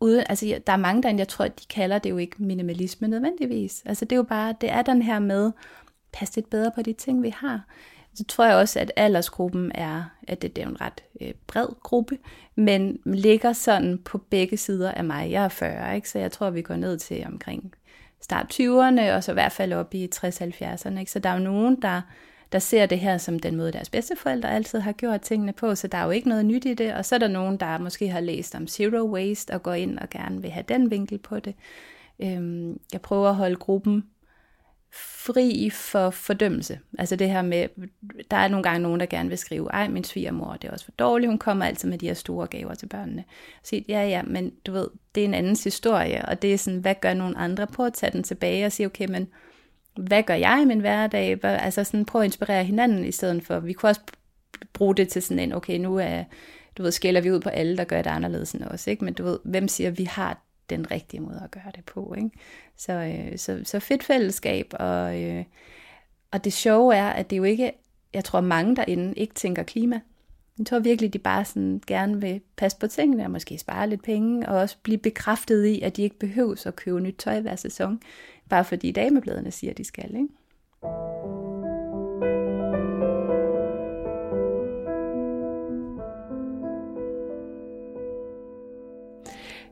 uden, 0.00 0.24
altså 0.28 0.60
der 0.66 0.72
er 0.72 0.76
mange, 0.76 1.02
der 1.02 1.16
jeg 1.16 1.28
tror, 1.28 1.44
at 1.44 1.60
de 1.60 1.66
kalder 1.66 1.98
det 1.98 2.10
jo 2.10 2.16
ikke 2.16 2.36
minimalisme 2.38 3.08
nødvendigvis. 3.08 3.82
Altså 3.86 4.04
det 4.04 4.12
er 4.12 4.16
jo 4.16 4.22
bare, 4.22 4.54
det 4.60 4.70
er 4.70 4.82
den 4.82 5.02
her 5.02 5.18
med, 5.18 5.52
pas 6.12 6.36
lidt 6.36 6.50
bedre 6.50 6.70
på 6.74 6.82
de 6.82 6.92
ting, 6.92 7.22
vi 7.22 7.34
har. 7.36 7.64
Så 8.14 8.24
tror 8.24 8.44
jeg 8.44 8.56
også, 8.56 8.80
at 8.80 8.92
aldersgruppen 8.96 9.72
er, 9.74 10.04
at 10.28 10.42
det, 10.42 10.56
det 10.56 10.64
er 10.64 10.68
en 10.68 10.80
ret 10.80 11.04
øh, 11.20 11.32
bred 11.46 11.66
gruppe, 11.82 12.18
men 12.54 13.00
ligger 13.04 13.52
sådan 13.52 13.98
på 13.98 14.18
begge 14.18 14.56
sider 14.56 14.92
af 14.92 15.04
mig. 15.04 15.30
Jeg 15.30 15.44
er 15.44 15.48
40, 15.48 15.96
ikke? 15.96 16.08
så 16.08 16.18
jeg 16.18 16.32
tror, 16.32 16.50
vi 16.50 16.62
går 16.62 16.76
ned 16.76 16.98
til 16.98 17.26
omkring 17.26 17.74
start 18.20 18.60
20'erne, 18.60 19.12
og 19.12 19.24
så 19.24 19.32
i 19.32 19.34
hvert 19.34 19.52
fald 19.52 19.72
op 19.72 19.94
i 19.94 20.08
60-70'erne. 20.14 20.98
Ikke? 20.98 21.10
Så 21.10 21.18
der 21.18 21.30
er 21.30 21.34
jo 21.34 21.44
nogen, 21.44 21.82
der 21.82 22.00
der 22.52 22.58
ser 22.58 22.86
det 22.86 22.98
her 22.98 23.18
som 23.18 23.38
den 23.38 23.56
måde, 23.56 23.72
deres 23.72 23.90
bedsteforældre 23.90 24.54
altid 24.54 24.78
har 24.78 24.92
gjort 24.92 25.20
tingene 25.20 25.52
på, 25.52 25.74
så 25.74 25.88
der 25.88 25.98
er 25.98 26.04
jo 26.04 26.10
ikke 26.10 26.28
noget 26.28 26.46
nyt 26.46 26.64
i 26.64 26.74
det. 26.74 26.94
Og 26.94 27.04
så 27.04 27.14
er 27.14 27.18
der 27.18 27.28
nogen, 27.28 27.56
der 27.56 27.78
måske 27.78 28.08
har 28.08 28.20
læst 28.20 28.54
om 28.54 28.66
zero 28.66 29.10
waste 29.12 29.50
og 29.50 29.62
går 29.62 29.74
ind 29.74 29.98
og 29.98 30.10
gerne 30.10 30.42
vil 30.42 30.50
have 30.50 30.64
den 30.68 30.90
vinkel 30.90 31.18
på 31.18 31.40
det. 31.40 31.54
Øhm, 32.20 32.80
jeg 32.92 33.00
prøver 33.00 33.28
at 33.28 33.34
holde 33.34 33.56
gruppen 33.56 34.04
fri 34.92 35.70
for 35.70 36.10
fordømmelse. 36.10 36.78
Altså 36.98 37.16
det 37.16 37.30
her 37.30 37.42
med, 37.42 37.68
der 38.30 38.36
er 38.36 38.48
nogle 38.48 38.62
gange 38.62 38.82
nogen, 38.82 39.00
der 39.00 39.06
gerne 39.06 39.28
vil 39.28 39.38
skrive, 39.38 39.70
ej, 39.70 39.88
min 39.88 40.04
svigermor, 40.04 40.52
det 40.52 40.68
er 40.68 40.72
også 40.72 40.84
for 40.84 40.92
dårligt, 40.92 41.30
hun 41.30 41.38
kommer 41.38 41.64
altid 41.64 41.88
med 41.88 41.98
de 41.98 42.06
her 42.06 42.14
store 42.14 42.46
gaver 42.46 42.74
til 42.74 42.86
børnene. 42.86 43.24
Så 43.62 43.82
ja, 43.88 44.08
ja, 44.08 44.22
men 44.22 44.50
du 44.66 44.72
ved, 44.72 44.88
det 45.14 45.20
er 45.20 45.24
en 45.24 45.34
andens 45.34 45.64
historie, 45.64 46.24
og 46.24 46.42
det 46.42 46.54
er 46.54 46.58
sådan, 46.58 46.80
hvad 46.80 46.94
gør 47.00 47.14
nogle 47.14 47.38
andre 47.38 47.66
på 47.66 47.84
at 47.84 47.94
tage 47.94 48.12
den 48.12 48.22
tilbage 48.22 48.66
og 48.66 48.72
sige, 48.72 48.86
okay, 48.86 49.06
men 49.10 49.28
hvad 49.98 50.22
gør 50.22 50.34
jeg 50.34 50.60
i 50.62 50.64
min 50.64 50.80
hverdag? 50.80 51.44
Altså 51.44 51.84
sådan 51.84 52.04
prøv 52.04 52.20
at 52.20 52.24
inspirere 52.24 52.64
hinanden 52.64 53.04
i 53.04 53.12
stedet 53.12 53.42
for. 53.42 53.60
Vi 53.60 53.72
kunne 53.72 53.90
også 53.90 54.00
bruge 54.72 54.94
det 54.94 55.08
til 55.08 55.22
sådan 55.22 55.38
en, 55.38 55.52
okay, 55.52 55.78
nu 55.78 55.96
er, 55.96 56.24
du 56.78 56.82
ved, 56.82 56.92
skælder 56.92 57.20
vi 57.20 57.32
ud 57.32 57.40
på 57.40 57.48
alle, 57.48 57.76
der 57.76 57.84
gør 57.84 58.02
det 58.02 58.10
anderledes 58.10 58.52
end 58.52 58.64
os, 58.64 58.86
ikke? 58.86 59.04
Men 59.04 59.14
du 59.14 59.24
ved, 59.24 59.38
hvem 59.44 59.68
siger, 59.68 59.90
at 59.90 59.98
vi 59.98 60.04
har 60.04 60.42
den 60.70 60.90
rigtige 60.90 61.20
måde 61.20 61.40
at 61.44 61.50
gøre 61.50 61.72
det 61.76 61.84
på, 61.84 62.14
ikke? 62.16 62.30
Så, 62.76 62.92
øh, 62.92 63.38
så, 63.38 63.60
så 63.64 63.80
fedt 63.80 64.02
fællesskab, 64.02 64.66
og, 64.72 65.22
øh, 65.22 65.44
og 66.30 66.44
det 66.44 66.52
sjove 66.52 66.94
er, 66.94 67.08
at 67.08 67.30
det 67.30 67.36
jo 67.36 67.44
ikke, 67.44 67.72
jeg 68.14 68.24
tror 68.24 68.40
mange 68.40 68.76
derinde 68.76 69.14
ikke 69.14 69.34
tænker 69.34 69.62
klima. 69.62 70.00
Jeg 70.58 70.66
tror 70.66 70.78
virkelig, 70.78 71.12
de 71.12 71.18
bare 71.18 71.44
sådan 71.44 71.82
gerne 71.86 72.20
vil 72.20 72.40
passe 72.56 72.78
på 72.78 72.86
tingene, 72.86 73.24
og 73.24 73.30
måske 73.30 73.58
spare 73.58 73.88
lidt 73.88 74.02
penge, 74.02 74.48
og 74.48 74.58
også 74.58 74.76
blive 74.82 74.98
bekræftet 74.98 75.66
i, 75.66 75.80
at 75.80 75.96
de 75.96 76.02
ikke 76.02 76.18
behøver 76.18 76.66
at 76.66 76.76
købe 76.76 77.00
nyt 77.00 77.16
tøj 77.18 77.40
hver 77.40 77.56
sæson 77.56 78.00
bare 78.48 78.64
fordi 78.64 78.92
damebladene 78.92 79.50
siger, 79.50 79.70
at 79.70 79.78
de 79.78 79.84
skal. 79.84 80.14
Ikke? 80.14 80.28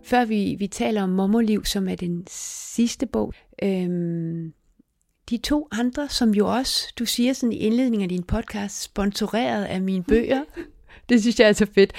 Før 0.03 0.25
vi, 0.25 0.57
vi 0.59 0.67
taler 0.67 1.03
om 1.03 1.09
Momoliv, 1.09 1.65
som 1.65 1.89
er 1.89 1.95
den 1.95 2.25
sidste 2.31 3.07
bog, 3.07 3.33
øhm, 3.63 4.53
de 5.31 5.37
to 5.37 5.69
andre, 5.73 6.09
som 6.09 6.31
jo 6.31 6.55
også, 6.57 6.93
du 6.99 7.05
siger 7.05 7.33
sådan 7.33 7.53
i 7.53 7.57
indledningen 7.57 8.03
af 8.03 8.09
din 8.09 8.23
podcast, 8.23 8.83
sponsoreret 8.83 9.65
af 9.65 9.81
mine 9.81 10.05
bøger, 10.05 10.45
det 11.09 11.21
synes 11.21 11.41
jeg 11.41 11.49
er 11.49 11.53
så 11.53 11.67
fedt. 11.75 11.93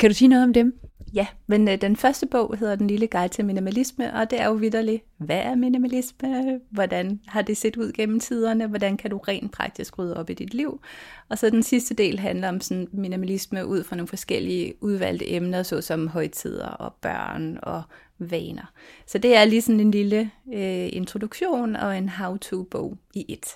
Kan 0.00 0.10
du 0.10 0.14
sige 0.14 0.28
noget 0.28 0.44
om 0.44 0.52
dem? 0.52 0.78
Ja, 1.14 1.26
men 1.46 1.68
øh, 1.68 1.80
den 1.80 1.96
første 1.96 2.26
bog 2.26 2.56
hedder 2.56 2.76
Den 2.76 2.86
lille 2.86 3.06
guide 3.06 3.28
til 3.28 3.44
minimalisme, 3.44 4.14
og 4.14 4.30
det 4.30 4.40
er 4.40 4.46
jo 4.46 4.52
vidderligt, 4.52 5.04
hvad 5.18 5.38
er 5.38 5.54
minimalisme? 5.54 6.60
Hvordan 6.70 7.20
har 7.26 7.42
det 7.42 7.56
set 7.56 7.76
ud 7.76 7.92
gennem 7.92 8.20
tiderne? 8.20 8.66
Hvordan 8.66 8.96
kan 8.96 9.10
du 9.10 9.18
rent 9.18 9.52
praktisk 9.52 9.98
rydde 9.98 10.16
op 10.16 10.30
i 10.30 10.34
dit 10.34 10.54
liv? 10.54 10.80
Og 11.28 11.38
så 11.38 11.50
den 11.50 11.62
sidste 11.62 11.94
del 11.94 12.18
handler 12.18 12.48
om 12.48 12.60
sådan 12.60 12.88
minimalisme 12.92 13.66
ud 13.66 13.84
fra 13.84 13.96
nogle 13.96 14.08
forskellige 14.08 14.74
udvalgte 14.80 15.30
emner, 15.30 15.62
såsom 15.62 16.08
højtider 16.08 16.66
og 16.66 16.94
børn 17.00 17.58
og 17.62 17.82
vaner. 18.18 18.72
Så 19.06 19.18
det 19.18 19.36
er 19.36 19.44
lige 19.44 19.62
sådan 19.62 19.80
en 19.80 19.90
lille 19.90 20.30
øh, 20.54 20.88
introduktion 20.92 21.76
og 21.76 21.98
en 21.98 22.08
how-to-bog 22.08 22.98
i 23.14 23.24
et. 23.28 23.46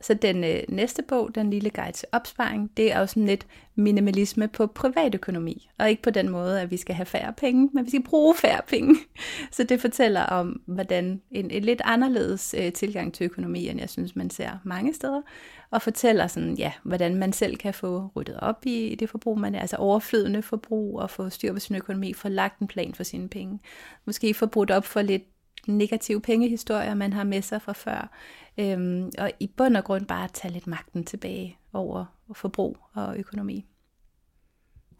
Så 0.00 0.14
den 0.14 0.44
øh, 0.44 0.62
næste 0.68 1.02
bog, 1.02 1.34
Den 1.34 1.50
lille 1.50 1.70
guide 1.70 1.92
til 1.92 2.08
opsparing, 2.12 2.70
det 2.76 2.92
er 2.92 3.00
også 3.00 3.12
sådan 3.12 3.26
lidt 3.26 3.46
minimalisme 3.74 4.48
på 4.48 4.66
privatøkonomi. 4.66 5.70
Og 5.78 5.90
ikke 5.90 6.02
på 6.02 6.10
den 6.10 6.28
måde, 6.28 6.60
at 6.60 6.70
vi 6.70 6.76
skal 6.76 6.94
have 6.94 7.06
færre 7.06 7.32
penge, 7.32 7.70
men 7.72 7.84
vi 7.84 7.90
skal 7.90 8.02
bruge 8.02 8.34
færre 8.34 8.60
penge. 8.68 8.96
Så 9.52 9.64
det 9.64 9.80
fortæller 9.80 10.22
om, 10.22 10.60
hvordan 10.66 11.22
en, 11.30 11.50
en 11.50 11.62
lidt 11.62 11.82
anderledes 11.84 12.54
øh, 12.58 12.72
tilgang 12.72 13.14
til 13.14 13.24
økonomi, 13.24 13.68
end 13.68 13.80
jeg 13.80 13.90
synes, 13.90 14.16
man 14.16 14.30
ser 14.30 14.50
mange 14.64 14.94
steder. 14.94 15.22
Og 15.70 15.82
fortæller 15.82 16.26
sådan, 16.26 16.54
ja, 16.54 16.72
hvordan 16.82 17.14
man 17.14 17.32
selv 17.32 17.56
kan 17.56 17.74
få 17.74 18.10
ryddet 18.16 18.36
op 18.40 18.66
i, 18.66 18.86
i 18.86 18.94
det 18.94 19.10
forbrug, 19.10 19.38
man 19.38 19.54
er, 19.54 19.60
altså 19.60 19.76
overflydende 19.76 20.42
forbrug, 20.42 20.98
og 21.00 21.10
få 21.10 21.30
styr 21.30 21.52
på 21.52 21.58
sin 21.58 21.76
økonomi, 21.76 22.12
få 22.12 22.28
lagt 22.28 22.58
en 22.58 22.66
plan 22.66 22.94
for 22.94 23.02
sine 23.02 23.28
penge. 23.28 23.60
Måske 24.04 24.34
få 24.34 24.46
brudt 24.46 24.70
op 24.70 24.84
for 24.84 25.02
lidt 25.02 25.22
negative 25.68 26.20
pengehistorier, 26.20 26.94
man 26.94 27.12
har 27.12 27.24
med 27.24 27.42
sig 27.42 27.62
fra 27.62 27.72
før. 27.72 28.10
Øhm, 28.58 29.10
og 29.18 29.30
i 29.40 29.46
bund 29.56 29.76
og 29.76 29.84
grund 29.84 30.06
bare 30.06 30.28
tage 30.28 30.52
lidt 30.52 30.66
magten 30.66 31.04
tilbage 31.04 31.58
over 31.72 32.04
forbrug 32.34 32.78
og 32.94 33.18
økonomi. 33.18 33.66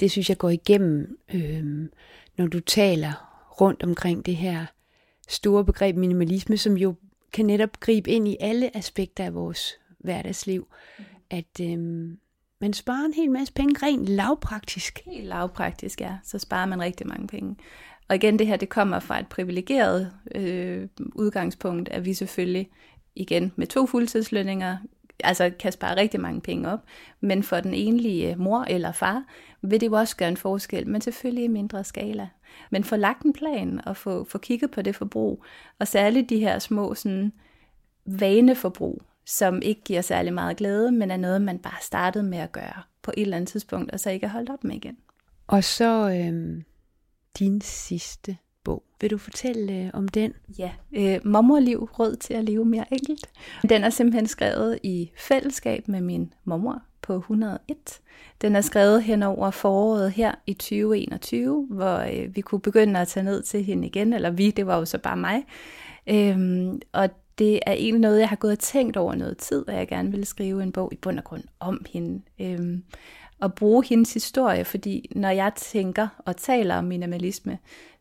Det 0.00 0.10
synes 0.10 0.28
jeg 0.28 0.38
går 0.38 0.48
igennem, 0.50 1.18
øhm, 1.34 1.90
når 2.36 2.46
du 2.46 2.60
taler 2.60 3.12
rundt 3.60 3.82
omkring 3.82 4.26
det 4.26 4.36
her 4.36 4.66
store 5.28 5.64
begreb 5.64 5.96
minimalisme, 5.96 6.56
som 6.56 6.76
jo 6.76 6.94
kan 7.32 7.46
netop 7.46 7.80
gribe 7.80 8.10
ind 8.10 8.28
i 8.28 8.36
alle 8.40 8.76
aspekter 8.76 9.24
af 9.24 9.34
vores 9.34 9.78
hverdagsliv. 9.98 10.68
Mm. 10.98 11.04
At 11.30 11.60
øhm, 11.60 12.18
man 12.60 12.72
sparer 12.72 13.04
en 13.04 13.14
hel 13.14 13.30
masse 13.30 13.52
penge 13.52 13.86
rent 13.86 14.06
lavpraktisk. 14.06 15.00
Helt 15.04 15.26
lavpraktisk, 15.26 16.00
ja. 16.00 16.18
Så 16.24 16.38
sparer 16.38 16.66
man 16.66 16.80
rigtig 16.80 17.06
mange 17.06 17.26
penge. 17.26 17.56
Og 18.08 18.16
igen, 18.16 18.38
det 18.38 18.46
her, 18.46 18.56
det 18.56 18.68
kommer 18.68 19.00
fra 19.00 19.20
et 19.20 19.26
privilegeret 19.26 20.12
øh, 20.34 20.88
udgangspunkt, 21.14 21.88
at 21.88 22.04
vi 22.04 22.14
selvfølgelig 22.14 22.70
igen 23.16 23.52
med 23.56 23.66
to 23.66 23.86
fuldtidslønninger, 23.86 24.76
altså 25.24 25.50
kan 25.58 25.72
spare 25.72 25.96
rigtig 25.96 26.20
mange 26.20 26.40
penge 26.40 26.68
op, 26.68 26.80
men 27.20 27.42
for 27.42 27.60
den 27.60 27.74
enlige 27.74 28.30
øh, 28.30 28.38
mor 28.38 28.64
eller 28.68 28.92
far 28.92 29.24
vil 29.62 29.80
det 29.80 29.86
jo 29.86 29.92
også 29.92 30.16
gøre 30.16 30.28
en 30.28 30.36
forskel, 30.36 30.88
men 30.88 31.00
selvfølgelig 31.00 31.44
i 31.44 31.48
mindre 31.48 31.84
skala. 31.84 32.28
Men 32.70 32.84
få 32.84 32.96
lagt 32.96 33.22
en 33.22 33.32
plan 33.32 33.80
og 33.86 33.96
få, 33.96 34.24
få 34.24 34.38
kigget 34.38 34.70
på 34.70 34.82
det 34.82 34.96
forbrug, 34.96 35.44
og 35.78 35.88
særligt 35.88 36.30
de 36.30 36.38
her 36.38 36.58
små 36.58 36.94
sådan, 36.94 37.32
vaneforbrug, 38.06 39.02
som 39.26 39.62
ikke 39.62 39.80
giver 39.84 40.00
særlig 40.00 40.32
meget 40.32 40.56
glæde, 40.56 40.92
men 40.92 41.10
er 41.10 41.16
noget, 41.16 41.42
man 41.42 41.58
bare 41.58 41.82
startede 41.82 42.24
med 42.24 42.38
at 42.38 42.52
gøre 42.52 42.82
på 43.02 43.12
et 43.16 43.22
eller 43.22 43.36
andet 43.36 43.48
tidspunkt, 43.48 43.92
og 43.92 44.00
så 44.00 44.10
ikke 44.10 44.26
har 44.26 44.32
holdt 44.32 44.50
op 44.50 44.64
med 44.64 44.76
igen. 44.76 44.96
Og 45.46 45.64
så 45.64 46.10
øh, 46.10 46.62
din 47.38 47.60
sidste 47.60 48.36
bog. 48.64 48.82
Vil 49.00 49.10
du 49.10 49.18
fortælle 49.18 49.72
øh, 49.72 49.90
om 49.92 50.08
den? 50.08 50.32
Ja, 50.58 50.70
øh, 50.92 51.20
Mormorliv, 51.24 51.88
råd 51.98 52.16
til 52.16 52.34
at 52.34 52.44
leve 52.44 52.64
mere 52.64 52.84
enkelt. 52.92 53.30
Den 53.68 53.84
er 53.84 53.90
simpelthen 53.90 54.26
skrevet 54.26 54.78
i 54.82 55.10
fællesskab 55.18 55.88
med 55.88 56.00
min 56.00 56.32
mormor 56.44 56.82
på 57.02 57.16
101. 57.16 57.76
Den 58.40 58.56
er 58.56 58.60
skrevet 58.60 59.02
hen 59.02 59.22
over 59.22 59.50
foråret 59.50 60.12
her 60.12 60.34
i 60.46 60.54
2021, 60.54 61.66
hvor 61.70 61.98
øh, 61.98 62.36
vi 62.36 62.40
kunne 62.40 62.60
begynde 62.60 63.00
at 63.00 63.08
tage 63.08 63.24
ned 63.24 63.42
til 63.42 63.64
hende 63.64 63.86
igen, 63.86 64.12
eller 64.12 64.30
vi, 64.30 64.50
det 64.50 64.66
var 64.66 64.78
jo 64.78 64.84
så 64.84 64.98
bare 64.98 65.16
mig. 65.16 65.44
Øhm, 66.06 66.80
og 66.92 67.08
det 67.38 67.60
er 67.66 67.72
egentlig 67.72 68.00
noget, 68.00 68.20
jeg 68.20 68.28
har 68.28 68.36
gået 68.36 68.52
og 68.52 68.58
tænkt 68.58 68.96
over 68.96 69.14
noget 69.14 69.38
tid, 69.38 69.64
at 69.68 69.76
jeg 69.76 69.88
gerne 69.88 70.10
ville 70.10 70.26
skrive 70.26 70.62
en 70.62 70.72
bog 70.72 70.92
i 70.92 70.96
bund 70.96 71.18
og 71.18 71.24
grund 71.24 71.42
om 71.60 71.84
hende. 71.92 72.22
Øhm, 72.40 72.82
at 73.42 73.54
bruge 73.54 73.84
hendes 73.84 74.14
historie, 74.14 74.64
fordi 74.64 75.12
når 75.16 75.30
jeg 75.30 75.52
tænker 75.56 76.08
og 76.18 76.36
taler 76.36 76.76
om 76.76 76.84
minimalisme, 76.84 77.58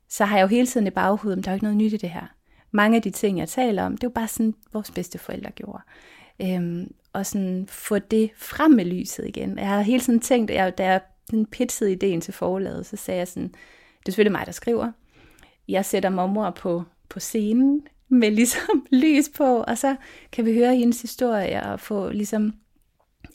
så 0.10 0.26
har 0.26 0.38
jeg 0.38 0.44
jo 0.44 0.48
hele 0.48 0.68
tiden 0.68 0.88
i 0.88 0.90
baghovedet, 0.90 1.38
at 1.38 1.46
der 1.46 1.52
er 1.52 1.56
ikke 1.56 1.64
noget 1.64 1.78
nyt 1.78 1.94
i 1.94 1.98
det 1.98 2.10
her. 2.10 2.34
Mange 2.72 2.96
af 2.96 3.02
de 3.02 3.10
ting, 3.10 3.40
jeg 3.40 3.50
taler 3.50 3.84
om, 3.84 3.92
det 3.92 4.04
er 4.04 4.08
jo 4.08 4.14
bare 4.14 4.28
sådan, 4.28 4.54
vores 4.74 4.92
bedste 4.92 5.18
forældre 5.18 5.52
gjorde. 5.52 5.84
Øhm, 6.42 6.92
og 7.14 7.26
sådan 7.26 7.68
få 7.70 8.00
det 8.00 8.32
frem 8.38 8.72
med 8.72 8.86
lyset 8.86 9.28
igen. 9.28 9.58
Jeg 9.58 9.68
har 9.68 9.82
hele 9.82 10.00
tiden 10.00 10.20
tænkt, 10.20 10.52
at 10.52 10.78
da 10.78 10.86
jeg 10.86 11.02
den 11.32 11.46
pitsede 11.46 11.92
ideen 11.92 12.22
til 12.22 12.34
forlaget, 12.34 12.86
så 12.86 12.96
sagde 12.96 13.18
jeg 13.18 13.28
sådan, 13.28 13.48
det 14.00 14.08
er 14.08 14.12
selvfølgelig 14.12 14.32
mig, 14.32 14.46
der 14.46 14.52
skriver. 14.52 14.92
Jeg 15.68 15.86
sætter 15.86 16.10
mormor 16.10 16.50
på, 16.50 16.84
på 17.10 17.20
scenen 17.20 17.82
med 18.10 18.32
ligesom 18.32 18.88
lys 19.04 19.30
på, 19.30 19.64
og 19.68 19.78
så 19.78 19.96
kan 20.32 20.46
vi 20.46 20.54
høre 20.54 20.76
hendes 20.76 21.02
historie 21.02 21.64
og 21.64 21.80
få 21.80 22.10
ligesom 22.10 22.54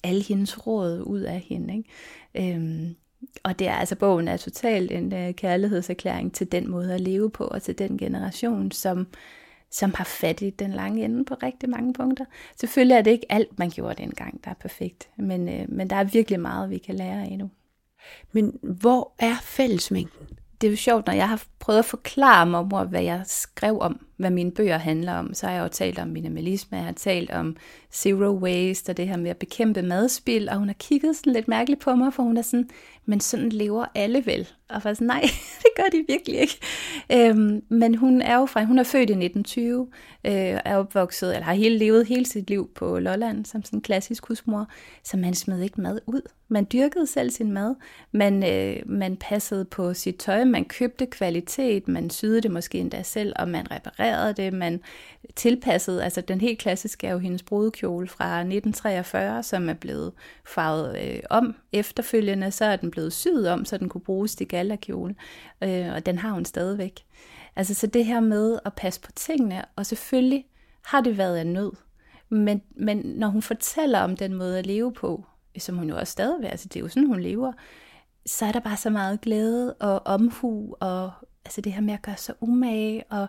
alle 0.02 0.22
hendes 0.22 0.66
råd 0.66 1.02
ud 1.06 1.20
af 1.20 1.40
hende. 1.40 1.76
Ikke? 1.76 2.54
Øhm, 2.54 2.94
og 3.42 3.58
det 3.58 3.68
er 3.68 3.74
altså, 3.74 3.96
bogen 3.96 4.28
er 4.28 4.36
totalt 4.36 4.92
en 4.92 5.12
uh, 5.12 5.34
kærlighedserklæring 5.34 6.34
til 6.34 6.52
den 6.52 6.70
måde 6.70 6.94
at 6.94 7.00
leve 7.00 7.30
på, 7.30 7.44
og 7.44 7.62
til 7.62 7.78
den 7.78 7.98
generation, 7.98 8.72
som, 8.72 9.06
som 9.70 9.94
har 9.94 10.04
fat 10.04 10.40
i 10.40 10.50
den 10.50 10.70
lange 10.70 11.04
ende 11.04 11.24
på 11.24 11.34
rigtig 11.42 11.70
mange 11.70 11.92
punkter. 11.92 12.24
Selvfølgelig 12.60 12.94
er 12.94 13.02
det 13.02 13.10
ikke 13.10 13.32
alt, 13.32 13.58
man 13.58 13.70
gjorde 13.70 14.02
dengang, 14.02 14.44
der 14.44 14.50
er 14.50 14.54
perfekt, 14.54 15.08
men, 15.16 15.48
øh, 15.48 15.64
men 15.68 15.90
der 15.90 15.96
er 15.96 16.04
virkelig 16.04 16.40
meget, 16.40 16.70
vi 16.70 16.78
kan 16.78 16.94
lære 16.94 17.22
af 17.22 17.38
nu. 17.38 17.50
Men 18.32 18.58
hvor 18.62 19.12
er 19.18 19.34
fællesmængden? 19.42 20.26
Det 20.60 20.66
er 20.66 20.70
jo 20.70 20.76
sjovt, 20.76 21.06
når 21.06 21.14
jeg 21.14 21.28
har 21.28 21.44
prøvet 21.58 21.78
at 21.78 21.84
forklare 21.84 22.46
mig, 22.46 22.62
hvad 22.62 23.02
jeg 23.02 23.22
skrev 23.26 23.78
om, 23.80 24.06
hvad 24.22 24.30
mine 24.30 24.52
bøger 24.52 24.78
handler 24.78 25.12
om, 25.12 25.34
så 25.34 25.46
har 25.46 25.54
jeg 25.54 25.62
jo 25.62 25.68
talt 25.68 25.98
om 25.98 26.08
minimalisme, 26.08 26.76
jeg 26.78 26.84
har 26.84 26.92
talt 26.92 27.30
om 27.30 27.56
zero 27.92 28.38
waste 28.38 28.90
og 28.90 28.96
det 28.96 29.08
her 29.08 29.16
med 29.16 29.30
at 29.30 29.36
bekæmpe 29.36 29.82
madspil, 29.82 30.48
og 30.48 30.56
hun 30.56 30.68
har 30.68 30.74
kigget 30.78 31.16
sådan 31.16 31.32
lidt 31.32 31.48
mærkeligt 31.48 31.80
på 31.80 31.94
mig, 31.94 32.14
for 32.14 32.22
hun 32.22 32.36
er 32.36 32.42
sådan, 32.42 32.68
men 33.04 33.20
sådan 33.20 33.48
lever 33.48 33.86
alle 33.94 34.26
vel. 34.26 34.48
Og 34.68 34.82
jeg 34.84 34.96
sådan, 34.96 35.06
nej, 35.06 35.20
det 35.62 35.70
gør 35.76 35.88
de 35.92 36.04
virkelig 36.08 36.40
ikke. 36.40 36.60
Øhm, 37.12 37.62
men 37.68 37.94
hun 37.94 38.22
er 38.22 38.38
jo 38.38 38.46
fra, 38.46 38.64
hun 38.64 38.78
er 38.78 38.82
født 38.82 39.10
i 39.10 39.12
1920, 39.12 39.88
øh, 40.24 40.32
er 40.64 40.76
opvokset, 40.76 41.34
eller 41.34 41.44
har 41.44 41.54
hele 41.54 41.78
levet 41.78 42.06
hele 42.06 42.26
sit 42.26 42.50
liv 42.50 42.70
på 42.74 42.98
Lolland, 42.98 43.44
som 43.44 43.64
sådan 43.64 43.76
en 43.76 43.82
klassisk 43.82 44.26
husmor, 44.26 44.68
så 45.04 45.16
man 45.16 45.34
smed 45.34 45.60
ikke 45.60 45.80
mad 45.80 45.98
ud. 46.06 46.22
Man 46.48 46.66
dyrkede 46.72 47.06
selv 47.06 47.30
sin 47.30 47.52
mad, 47.52 47.74
man, 48.12 48.44
øh, 48.52 48.82
man 48.86 49.16
passede 49.16 49.64
på 49.64 49.94
sit 49.94 50.16
tøj, 50.16 50.44
man 50.44 50.64
købte 50.64 51.06
kvalitet, 51.06 51.88
man 51.88 52.10
syede 52.10 52.40
det 52.40 52.50
måske 52.50 52.78
endda 52.78 53.02
selv, 53.02 53.32
og 53.36 53.48
man 53.48 53.70
reparerede 53.70 54.11
det, 54.36 54.52
man 54.52 54.80
tilpassede, 55.36 56.04
altså 56.04 56.20
den 56.20 56.40
helt 56.40 56.58
klassiske 56.58 57.06
er 57.06 57.12
jo 57.12 57.18
hendes 57.18 57.42
brudekjole 57.42 58.08
fra 58.08 58.38
1943, 58.38 59.42
som 59.42 59.68
er 59.68 59.74
blevet 59.74 60.12
farvet 60.46 60.98
øh, 61.02 61.20
om 61.30 61.54
efterfølgende, 61.72 62.50
så 62.50 62.64
er 62.64 62.76
den 62.76 62.90
blevet 62.90 63.12
syet 63.12 63.48
om, 63.48 63.64
så 63.64 63.78
den 63.78 63.88
kunne 63.88 64.00
bruges 64.00 64.36
til 64.36 64.48
gallerkjole, 64.48 65.14
øh, 65.62 65.92
og 65.94 66.06
den 66.06 66.18
har 66.18 66.30
hun 66.30 66.44
stadigvæk. 66.44 67.00
Altså 67.56 67.74
så 67.74 67.86
det 67.86 68.04
her 68.04 68.20
med 68.20 68.58
at 68.64 68.72
passe 68.72 69.00
på 69.00 69.12
tingene, 69.12 69.64
og 69.76 69.86
selvfølgelig 69.86 70.44
har 70.84 71.00
det 71.00 71.18
været 71.18 71.36
af 71.36 71.46
nød, 71.46 71.72
men, 72.28 72.62
men 72.76 72.98
når 72.98 73.28
hun 73.28 73.42
fortæller 73.42 73.98
om 74.00 74.16
den 74.16 74.34
måde 74.34 74.58
at 74.58 74.66
leve 74.66 74.92
på, 74.92 75.24
som 75.58 75.76
hun 75.76 75.88
jo 75.88 75.96
også 75.98 76.10
stadigvæk, 76.10 76.50
altså 76.50 76.68
det 76.68 76.76
er 76.76 76.80
jo 76.80 76.88
sådan, 76.88 77.06
hun 77.06 77.20
lever, 77.20 77.52
så 78.26 78.46
er 78.46 78.52
der 78.52 78.60
bare 78.60 78.76
så 78.76 78.90
meget 78.90 79.20
glæde 79.20 79.74
og 79.74 80.02
omhu, 80.06 80.74
og 80.80 81.12
altså 81.44 81.60
det 81.60 81.72
her 81.72 81.80
med 81.80 81.94
at 81.94 82.02
gøre 82.02 82.16
sig 82.16 82.34
umage, 82.40 83.04
og 83.10 83.26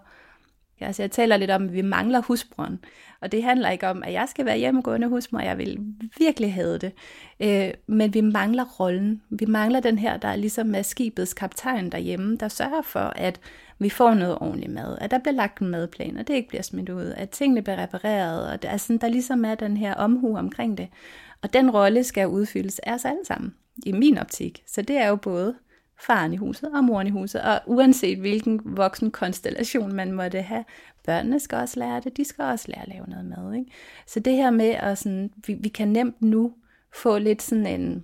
Altså 0.81 1.03
jeg 1.03 1.11
taler 1.11 1.37
lidt 1.37 1.51
om, 1.51 1.63
at 1.63 1.73
vi 1.73 1.81
mangler 1.81 2.21
husbrønd, 2.21 2.77
og 3.21 3.31
det 3.31 3.43
handler 3.43 3.69
ikke 3.69 3.87
om, 3.87 4.03
at 4.03 4.13
jeg 4.13 4.27
skal 4.29 4.45
være 4.45 4.57
hjemmegående 4.57 5.07
husmor, 5.07 5.39
jeg 5.39 5.57
vil 5.57 5.79
virkelig 6.17 6.53
have 6.53 6.77
det. 6.77 6.91
Øh, 7.39 7.73
men 7.87 8.13
vi 8.13 8.21
mangler 8.21 8.65
rollen. 8.79 9.21
Vi 9.29 9.45
mangler 9.45 9.79
den 9.79 9.97
her, 9.97 10.17
der 10.17 10.27
er 10.27 10.35
ligesom 10.35 10.75
er 10.75 10.81
skibets 10.81 11.33
kaptajn 11.33 11.89
derhjemme, 11.89 12.37
der 12.37 12.47
sørger 12.47 12.81
for, 12.81 13.13
at 13.15 13.39
vi 13.79 13.89
får 13.89 14.13
noget 14.13 14.37
ordentligt 14.41 14.71
mad, 14.71 14.97
at 15.01 15.11
der 15.11 15.17
bliver 15.17 15.35
lagt 15.35 15.59
en 15.59 15.67
madplan, 15.67 16.17
og 16.17 16.27
det 16.27 16.33
ikke 16.33 16.49
bliver 16.49 16.61
smidt 16.61 16.89
ud, 16.89 17.13
at 17.17 17.29
tingene 17.29 17.61
bliver 17.61 17.77
repareret, 17.77 18.51
og 18.51 18.61
der, 18.61 18.69
altså, 18.69 18.97
der 19.01 19.07
ligesom 19.07 19.45
er 19.45 19.55
den 19.55 19.77
her 19.77 19.93
omhu 19.93 20.37
omkring 20.37 20.77
det. 20.77 20.87
Og 21.41 21.53
den 21.53 21.71
rolle 21.71 22.03
skal 22.03 22.27
udfyldes 22.27 22.79
af 22.79 22.93
os 22.93 23.05
alle 23.05 23.25
sammen, 23.25 23.55
i 23.85 23.91
min 23.91 24.17
optik. 24.17 24.63
Så 24.67 24.81
det 24.81 24.97
er 24.97 25.07
jo 25.07 25.15
både 25.15 25.55
faren 26.03 26.33
i 26.33 26.37
huset 26.37 26.71
og 26.73 26.83
moren 26.83 27.07
i 27.07 27.09
huset, 27.09 27.41
og 27.41 27.59
uanset 27.65 28.19
hvilken 28.19 28.61
voksen 28.65 29.11
konstellation 29.11 29.95
man 29.95 30.11
måtte 30.11 30.41
have, 30.41 30.63
børnene 31.05 31.39
skal 31.39 31.57
også 31.57 31.79
lære 31.79 31.99
det, 31.99 32.17
de 32.17 32.25
skal 32.25 32.45
også 32.45 32.65
lære 32.67 32.81
at 32.81 32.87
lave 32.87 33.05
noget 33.07 33.25
mad. 33.25 33.53
Ikke? 33.53 33.71
Så 34.07 34.19
det 34.19 34.35
her 34.35 34.51
med, 34.51 34.69
at 34.69 34.97
sådan, 34.97 35.31
vi, 35.47 35.53
vi 35.53 35.69
kan 35.69 35.87
nemt 35.87 36.21
nu 36.21 36.53
få 36.95 37.17
lidt 37.17 37.41
sådan 37.41 37.67
en, 37.67 38.03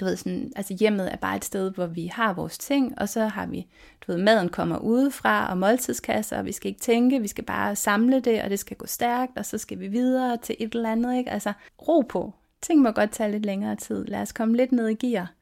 du 0.00 0.04
ved, 0.04 0.16
sådan, 0.16 0.52
altså 0.56 0.76
hjemmet 0.80 1.12
er 1.12 1.16
bare 1.16 1.36
et 1.36 1.44
sted, 1.44 1.70
hvor 1.74 1.86
vi 1.86 2.06
har 2.06 2.32
vores 2.32 2.58
ting, 2.58 2.98
og 2.98 3.08
så 3.08 3.26
har 3.26 3.46
vi, 3.46 3.66
du 4.06 4.12
ved, 4.12 4.22
maden 4.22 4.48
kommer 4.48 4.78
udefra, 4.78 5.50
og 5.50 5.58
måltidskasser, 5.58 6.38
og 6.38 6.44
vi 6.44 6.52
skal 6.52 6.68
ikke 6.68 6.80
tænke, 6.80 7.20
vi 7.20 7.28
skal 7.28 7.44
bare 7.44 7.76
samle 7.76 8.20
det, 8.20 8.42
og 8.42 8.50
det 8.50 8.58
skal 8.58 8.76
gå 8.76 8.86
stærkt, 8.86 9.38
og 9.38 9.46
så 9.46 9.58
skal 9.58 9.80
vi 9.80 9.88
videre 9.88 10.36
til 10.36 10.56
et 10.58 10.74
eller 10.74 10.92
andet, 10.92 11.18
ikke? 11.18 11.30
Altså, 11.30 11.52
ro 11.88 12.00
på. 12.00 12.34
Ting 12.62 12.82
må 12.82 12.90
godt 12.90 13.10
tage 13.10 13.30
lidt 13.30 13.46
længere 13.46 13.76
tid. 13.76 14.04
Lad 14.04 14.20
os 14.20 14.32
komme 14.32 14.56
lidt 14.56 14.72
ned 14.72 14.88
i 14.88 14.94
gear. 14.94 15.32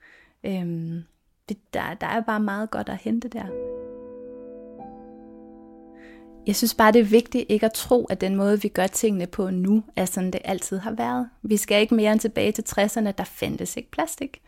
Øhm, 0.45 1.03
det, 1.49 1.57
der, 1.75 1.95
der 1.95 2.07
er 2.07 2.21
bare 2.21 2.41
meget 2.41 2.71
godt 2.71 2.89
at 2.89 2.97
hente 2.97 3.29
der. 3.29 3.47
Jeg 6.47 6.57
synes 6.57 6.75
bare, 6.75 6.93
det 6.93 7.01
er 7.01 7.05
vigtigt 7.05 7.45
ikke 7.49 7.67
at 7.67 7.73
tro, 7.73 8.05
at 8.05 8.21
den 8.21 8.37
måde, 8.37 8.63
vi 8.63 8.69
gør 8.69 8.87
tingene 8.87 9.27
på 9.27 9.51
nu, 9.51 9.83
er 9.97 10.05
sådan, 10.05 10.31
det 10.31 10.41
altid 10.45 10.79
har 10.79 10.91
været. 10.91 11.29
Vi 11.43 11.57
skal 11.57 11.81
ikke 11.81 11.95
mere 11.95 12.13
end 12.13 12.21
tilbage 12.21 12.53
til 12.53 12.65
60'erne, 12.69 13.11
der 13.11 13.25
fandtes 13.25 13.77
ikke 13.77 13.91
plastik. 13.91 14.43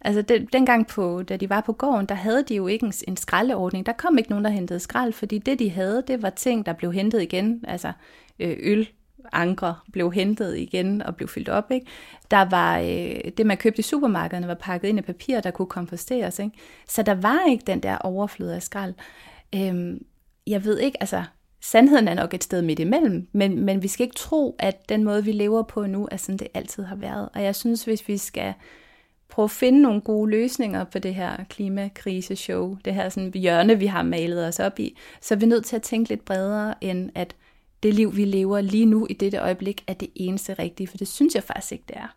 Altså 0.00 0.22
den, 0.22 0.46
dengang, 0.52 0.86
på, 0.86 1.22
da 1.22 1.36
de 1.36 1.50
var 1.50 1.60
på 1.60 1.72
gården, 1.72 2.06
der 2.06 2.14
havde 2.14 2.44
de 2.48 2.54
jo 2.54 2.66
ikke 2.66 2.86
en, 2.86 2.92
en 3.08 3.16
skraldeordning. 3.16 3.86
Der 3.86 3.92
kom 3.92 4.18
ikke 4.18 4.30
nogen, 4.30 4.44
der 4.44 4.50
hentede 4.50 4.80
skrald, 4.80 5.12
fordi 5.12 5.38
det, 5.38 5.58
de 5.58 5.70
havde, 5.70 6.04
det 6.06 6.22
var 6.22 6.30
ting, 6.30 6.66
der 6.66 6.72
blev 6.72 6.92
hentet 6.92 7.22
igen. 7.22 7.64
Altså 7.68 7.92
øh, 8.38 8.56
øl, 8.60 8.88
ankre 9.32 9.74
blev 9.92 10.12
hentet 10.12 10.56
igen 10.56 11.02
og 11.02 11.16
blev 11.16 11.28
fyldt 11.28 11.48
op. 11.48 11.70
Ikke? 11.70 11.86
Der 12.30 12.50
var 12.50 12.78
øh, 12.78 13.30
det, 13.36 13.46
man 13.46 13.56
købte 13.56 13.78
i 13.78 13.82
supermarkederne, 13.82 14.48
var 14.48 14.54
pakket 14.54 14.88
ind 14.88 14.98
i 14.98 15.02
papir, 15.02 15.40
der 15.40 15.50
kunne 15.50 15.66
komposteres. 15.66 16.38
Ikke? 16.38 16.56
Så 16.88 17.02
der 17.02 17.14
var 17.14 17.40
ikke 17.48 17.64
den 17.66 17.80
der 17.80 17.98
overflod 17.98 18.48
af 18.48 18.62
skrald. 18.62 18.94
Øhm, 19.54 20.06
jeg 20.46 20.64
ved 20.64 20.78
ikke, 20.78 20.96
altså 21.00 21.24
sandheden 21.60 22.08
er 22.08 22.14
nok 22.14 22.34
et 22.34 22.44
sted 22.44 22.62
midt 22.62 22.78
imellem, 22.78 23.28
men, 23.32 23.64
men 23.64 23.82
vi 23.82 23.88
skal 23.88 24.04
ikke 24.04 24.16
tro, 24.16 24.56
at 24.58 24.88
den 24.88 25.04
måde, 25.04 25.24
vi 25.24 25.32
lever 25.32 25.62
på 25.62 25.86
nu, 25.86 26.08
er 26.10 26.16
sådan, 26.16 26.38
det 26.38 26.48
altid 26.54 26.82
har 26.82 26.96
været. 26.96 27.28
Og 27.34 27.42
jeg 27.42 27.54
synes, 27.54 27.84
hvis 27.84 28.08
vi 28.08 28.16
skal 28.18 28.54
prøve 29.28 29.44
at 29.44 29.50
finde 29.50 29.82
nogle 29.82 30.00
gode 30.00 30.30
løsninger 30.30 30.84
på 30.84 30.98
det 30.98 31.14
her 31.14 31.44
klimakrise-show, 31.48 32.76
det 32.84 32.94
her 32.94 33.08
sådan 33.08 33.32
hjørne, 33.34 33.78
vi 33.78 33.86
har 33.86 34.02
malet 34.02 34.46
os 34.46 34.60
op 34.60 34.78
i, 34.78 34.96
så 35.20 35.34
er 35.34 35.38
vi 35.38 35.46
nødt 35.46 35.64
til 35.64 35.76
at 35.76 35.82
tænke 35.82 36.08
lidt 36.08 36.24
bredere, 36.24 36.74
end 36.80 37.10
at 37.14 37.36
det 37.84 37.94
liv, 37.94 38.16
vi 38.16 38.24
lever 38.24 38.60
lige 38.60 38.86
nu 38.86 39.06
i 39.10 39.12
dette 39.12 39.38
øjeblik, 39.38 39.84
er 39.86 39.94
det 39.94 40.08
eneste 40.14 40.54
rigtige, 40.54 40.86
for 40.86 40.96
det 40.96 41.08
synes 41.08 41.34
jeg 41.34 41.42
faktisk 41.42 41.72
ikke, 41.72 41.84
det 41.88 41.96
er. 41.96 42.14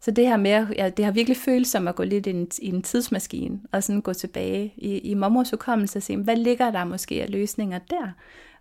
Så 0.00 0.10
det 0.10 0.26
her 0.26 0.36
med, 0.36 0.66
ja, 0.76 0.90
det 0.90 1.04
har 1.04 1.12
virkelig 1.12 1.36
følt 1.36 1.66
som 1.66 1.88
at 1.88 1.94
gå 1.94 2.02
lidt 2.02 2.26
i 2.26 2.30
en, 2.30 2.48
i 2.62 2.68
en 2.68 2.82
tidsmaskine, 2.82 3.60
og 3.72 3.82
sådan 3.82 4.00
gå 4.00 4.12
tilbage 4.12 4.74
i, 4.76 4.98
i 4.98 5.14
mormors 5.14 5.50
hukommelse 5.50 5.98
og 5.98 6.02
se, 6.02 6.16
hvad 6.16 6.36
ligger 6.36 6.70
der 6.70 6.84
måske 6.84 7.22
af 7.22 7.30
løsninger 7.30 7.78
der, 7.90 8.10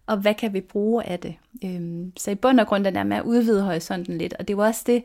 og 0.07 0.17
hvad 0.17 0.33
kan 0.33 0.53
vi 0.53 0.61
bruge 0.61 1.03
af 1.03 1.19
det. 1.19 1.35
Øhm, 1.65 2.11
så 2.17 2.31
i 2.31 2.35
bund 2.35 2.59
og 2.59 2.67
grund 2.67 2.85
den 2.85 2.95
er 2.95 3.03
med 3.03 3.17
at 3.17 3.23
udvide 3.23 3.63
horisonten 3.63 4.17
lidt, 4.17 4.33
og 4.33 4.47
det 4.47 4.53
er 4.53 4.57
jo 4.57 4.63
også 4.63 4.83
det, 4.87 5.03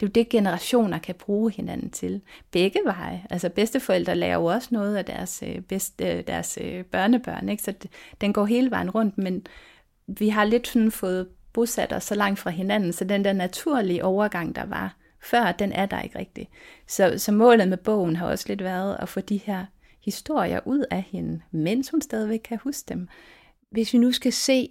det 0.00 0.06
er 0.06 0.10
jo 0.10 0.12
det, 0.12 0.28
generationer 0.28 0.98
kan 0.98 1.14
bruge 1.14 1.52
hinanden 1.52 1.90
til. 1.90 2.20
Begge 2.50 2.80
veje. 2.84 3.22
Altså 3.30 3.48
bedsteforældre 3.48 4.14
lærer 4.14 4.34
jo 4.34 4.44
også 4.44 4.68
noget 4.70 4.96
af 4.96 5.04
deres, 5.04 5.42
øh, 5.46 5.60
bedste, 5.60 6.04
øh, 6.04 6.26
deres 6.26 6.58
øh, 6.62 6.84
børnebørn, 6.84 7.48
ikke? 7.48 7.62
så 7.62 7.74
den 8.20 8.32
går 8.32 8.44
hele 8.44 8.70
vejen 8.70 8.90
rundt, 8.90 9.18
men 9.18 9.46
vi 10.06 10.28
har 10.28 10.44
lidt 10.44 10.68
sådan 10.68 10.90
fået 10.90 11.28
bosat 11.52 11.92
os 11.92 12.04
så 12.04 12.14
langt 12.14 12.38
fra 12.38 12.50
hinanden, 12.50 12.92
så 12.92 13.04
den 13.04 13.24
der 13.24 13.32
naturlige 13.32 14.04
overgang, 14.04 14.56
der 14.56 14.64
var 14.64 14.96
før, 15.22 15.52
den 15.52 15.72
er 15.72 15.86
der 15.86 16.00
ikke 16.00 16.18
rigtig. 16.18 16.48
Så, 16.88 17.14
så 17.18 17.32
målet 17.32 17.68
med 17.68 17.76
bogen 17.76 18.16
har 18.16 18.26
også 18.26 18.44
lidt 18.48 18.64
været 18.64 18.96
at 19.00 19.08
få 19.08 19.20
de 19.20 19.36
her 19.36 19.66
historier 20.04 20.60
ud 20.66 20.84
af 20.90 21.02
hende, 21.02 21.40
mens 21.50 21.90
hun 21.90 22.02
stadigvæk 22.02 22.40
kan 22.44 22.58
huske 22.58 22.88
dem. 22.88 23.08
Hvis 23.70 23.92
vi 23.92 23.98
nu 23.98 24.12
skal 24.12 24.32
se 24.32 24.68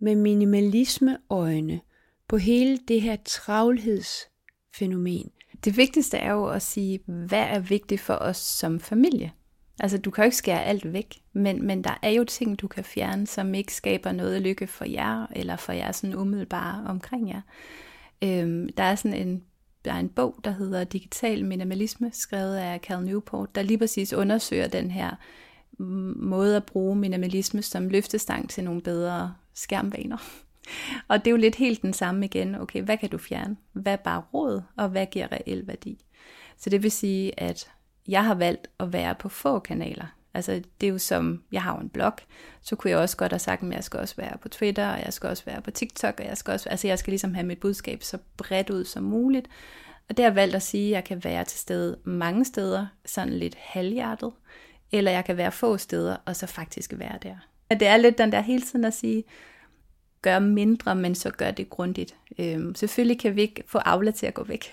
med 0.00 0.14
minimalisme 0.14 1.18
øjne 1.30 1.80
på 2.28 2.36
hele 2.36 2.78
det 2.88 3.02
her 3.02 3.16
travlhedsfænomen. 3.24 5.30
Det 5.64 5.76
vigtigste 5.76 6.16
er 6.16 6.32
jo 6.32 6.46
at 6.46 6.62
sige, 6.62 7.00
hvad 7.06 7.42
er 7.42 7.58
vigtigt 7.58 8.00
for 8.00 8.14
os 8.14 8.36
som 8.36 8.80
familie? 8.80 9.32
Altså, 9.82 9.98
du 9.98 10.10
kan 10.10 10.22
jo 10.22 10.26
ikke 10.26 10.36
skære 10.36 10.64
alt 10.64 10.92
væk, 10.92 11.22
men, 11.32 11.66
men 11.66 11.84
der 11.84 11.98
er 12.02 12.10
jo 12.10 12.24
ting, 12.24 12.60
du 12.60 12.68
kan 12.68 12.84
fjerne, 12.84 13.26
som 13.26 13.54
ikke 13.54 13.74
skaber 13.74 14.12
noget 14.12 14.42
lykke 14.42 14.66
for 14.66 14.84
jer, 14.84 15.26
eller 15.36 15.56
for 15.56 15.72
jer 15.72 15.92
sådan 15.92 16.16
umiddelbare 16.16 16.84
omkring 16.86 17.28
jer. 17.28 17.40
Øhm, 18.24 18.68
der 18.76 18.82
er 18.82 18.94
sådan 18.94 19.28
en, 19.28 19.42
der 19.84 19.92
er 19.92 19.98
en 19.98 20.08
bog, 20.08 20.40
der 20.44 20.50
hedder 20.50 20.84
Digital 20.84 21.44
Minimalisme, 21.44 22.10
skrevet 22.12 22.56
af 22.56 22.80
Cal 22.80 23.02
Newport, 23.04 23.54
der 23.54 23.62
lige 23.62 23.78
præcis 23.78 24.12
undersøger 24.12 24.68
den 24.68 24.90
her 24.90 25.10
måde 26.16 26.56
at 26.56 26.66
bruge 26.66 26.96
minimalisme 26.96 27.62
som 27.62 27.88
løftestang 27.88 28.50
til 28.50 28.64
nogle 28.64 28.80
bedre 28.80 29.34
skærmvaner. 29.54 30.16
Og 31.08 31.18
det 31.18 31.26
er 31.26 31.30
jo 31.30 31.36
lidt 31.36 31.54
helt 31.54 31.82
den 31.82 31.92
samme 31.92 32.24
igen. 32.24 32.54
Okay, 32.54 32.82
hvad 32.82 32.96
kan 32.96 33.10
du 33.10 33.18
fjerne? 33.18 33.56
Hvad 33.72 33.92
er 33.92 33.96
bare 33.96 34.22
råd, 34.34 34.62
og 34.76 34.88
hvad 34.88 35.06
giver 35.06 35.32
reel 35.32 35.66
værdi? 35.66 36.04
Så 36.56 36.70
det 36.70 36.82
vil 36.82 36.90
sige, 36.90 37.40
at 37.40 37.70
jeg 38.08 38.24
har 38.24 38.34
valgt 38.34 38.70
at 38.80 38.92
være 38.92 39.14
på 39.14 39.28
få 39.28 39.58
kanaler. 39.58 40.06
Altså 40.34 40.62
det 40.80 40.86
er 40.86 40.90
jo 40.90 40.98
som, 40.98 41.42
jeg 41.52 41.62
har 41.62 41.74
jo 41.74 41.80
en 41.80 41.88
blog, 41.88 42.12
så 42.62 42.76
kunne 42.76 42.90
jeg 42.90 42.98
også 42.98 43.16
godt 43.16 43.32
have 43.32 43.38
sagt, 43.38 43.62
at 43.62 43.72
jeg 43.72 43.84
skal 43.84 44.00
også 44.00 44.16
være 44.16 44.38
på 44.42 44.48
Twitter, 44.48 44.88
og 44.88 45.04
jeg 45.04 45.12
skal 45.12 45.28
også 45.28 45.44
være 45.44 45.62
på 45.62 45.70
TikTok, 45.70 46.14
og 46.20 46.26
jeg 46.26 46.36
skal 46.36 46.52
også, 46.52 46.68
altså 46.68 46.86
jeg 46.88 46.98
skal 46.98 47.10
ligesom 47.10 47.34
have 47.34 47.46
mit 47.46 47.60
budskab 47.60 48.02
så 48.02 48.18
bredt 48.36 48.70
ud 48.70 48.84
som 48.84 49.02
muligt. 49.02 49.48
Og 50.08 50.16
det 50.16 50.24
har 50.24 50.30
jeg 50.30 50.36
valgt 50.36 50.54
at 50.54 50.62
sige, 50.62 50.88
at 50.88 50.94
jeg 50.94 51.04
kan 51.04 51.24
være 51.24 51.44
til 51.44 51.58
stede 51.58 51.98
mange 52.04 52.44
steder, 52.44 52.86
sådan 53.06 53.32
lidt 53.32 53.54
halvhjertet, 53.58 54.32
eller 54.92 55.10
jeg 55.10 55.24
kan 55.24 55.36
være 55.36 55.52
få 55.52 55.76
steder, 55.76 56.16
og 56.24 56.36
så 56.36 56.46
faktisk 56.46 56.92
være 56.96 57.18
der. 57.22 57.36
Det 57.70 57.88
er 57.88 57.96
lidt 57.96 58.18
den 58.18 58.32
der 58.32 58.40
hele 58.40 58.62
tiden 58.62 58.84
at 58.84 58.94
sige, 58.94 59.24
gør 60.22 60.38
mindre, 60.38 60.94
men 60.94 61.14
så 61.14 61.30
gør 61.30 61.50
det 61.50 61.70
grundigt. 61.70 62.14
Øhm, 62.38 62.74
selvfølgelig 62.74 63.18
kan 63.18 63.36
vi 63.36 63.40
ikke 63.40 63.62
få 63.66 63.78
Aula 63.78 64.10
til 64.10 64.26
at 64.26 64.34
gå 64.34 64.44
væk. 64.44 64.72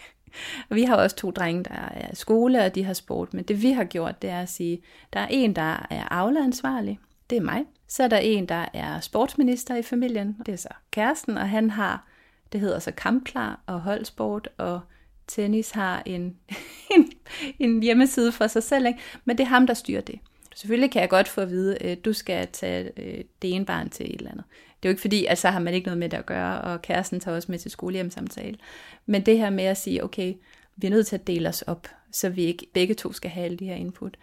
Og 0.70 0.76
vi 0.76 0.84
har 0.84 0.95
også 0.95 1.16
to 1.16 1.32
drenge, 1.32 1.64
der 1.64 1.72
er 1.72 2.12
i 2.12 2.16
skole, 2.16 2.64
og 2.66 2.76
de 2.76 2.84
har 2.84 2.93
sport. 2.93 3.34
Men 3.34 3.43
det 3.43 3.62
vi 3.62 3.72
har 3.72 3.84
gjort, 3.84 4.22
det 4.22 4.30
er 4.30 4.41
at 4.41 4.50
sige, 4.50 4.82
der 5.14 5.20
er 5.20 5.28
en, 5.28 5.56
der 5.56 5.86
er 5.89 6.14
afleansvarlig, 6.14 7.00
det 7.30 7.38
er 7.38 7.41
mig. 7.41 7.66
Så 7.88 8.04
er 8.04 8.08
der 8.08 8.18
en, 8.18 8.45
der 8.45 8.66
er 8.74 9.00
sportsminister 9.00 9.76
i 9.76 9.82
familien, 9.82 10.38
det 10.45 10.52
er 10.52 10.58
så 10.58 10.70
kæresten, 10.91 11.38
og 11.38 11.50
han 11.50 11.70
har, 11.70 12.08
det 12.52 12.62
hedder 12.62 12.80
så 12.80 12.91
kampklar 12.91 13.60
og 13.66 13.82
holdsport, 13.82 14.50
og 14.58 14.80
tennis 15.28 15.72
har 15.72 16.04
en, 16.06 16.38
en, 16.95 17.12
en 17.60 17.84
hjemmeside 17.84 18.32
for 18.32 18.47
sig 18.47 18.64
selv, 18.64 18.86
ikke? 18.86 19.00
men 19.26 19.38
det 19.38 19.43
er 19.43 19.47
ham, 19.47 19.68
der 19.68 19.74
styrer 19.74 20.02
det. 20.02 20.20
Selvfølgelig 20.56 20.91
kan 20.91 21.02
jeg 21.02 21.10
godt 21.10 21.28
få 21.28 21.41
at 21.41 21.50
vide, 21.50 21.78
at 21.78 22.06
du 22.06 22.14
skal 22.14 22.47
tage 22.47 22.91
øh, 22.97 23.24
det 23.41 23.54
ene 23.56 23.66
barn 23.66 23.89
til 23.89 24.06
et 24.06 24.16
eller 24.16 24.32
andet. 24.32 24.45
Det 24.84 24.89
er 24.89 24.89
jo 24.89 24.93
ikke 24.93 25.01
fordi, 25.01 25.25
at 25.25 25.38
så 25.38 25.49
har 25.49 25.59
man 25.59 25.73
ikke 25.73 25.86
noget 25.86 25.97
med 25.97 26.09
det 26.09 26.17
at 26.17 26.25
gøre, 26.25 26.61
og 26.61 26.82
kæresten 26.82 27.19
tager 27.19 27.36
også 27.36 27.51
med 27.51 27.59
til 27.59 27.71
skolehjemsamtale. 27.71 28.57
Men 29.05 29.25
det 29.25 29.38
her 29.38 29.49
med 29.49 29.63
at 29.63 29.77
sige, 29.77 30.03
okay, 30.03 30.34
vi 30.75 30.88
er 30.88 30.91
nødt 30.91 31.07
til 31.07 31.15
at 31.15 31.27
dele 31.27 31.49
os 31.49 31.61
op, 31.61 31.88
så 32.11 32.30
vi 32.30 32.43
ikke 32.43 32.67
begge 32.73 32.93
to 32.93 33.13
skal 33.13 33.32
have 33.32 33.45
alle 33.45 33.57
de 33.57 33.65
her 33.65 33.75
input. 33.75 34.17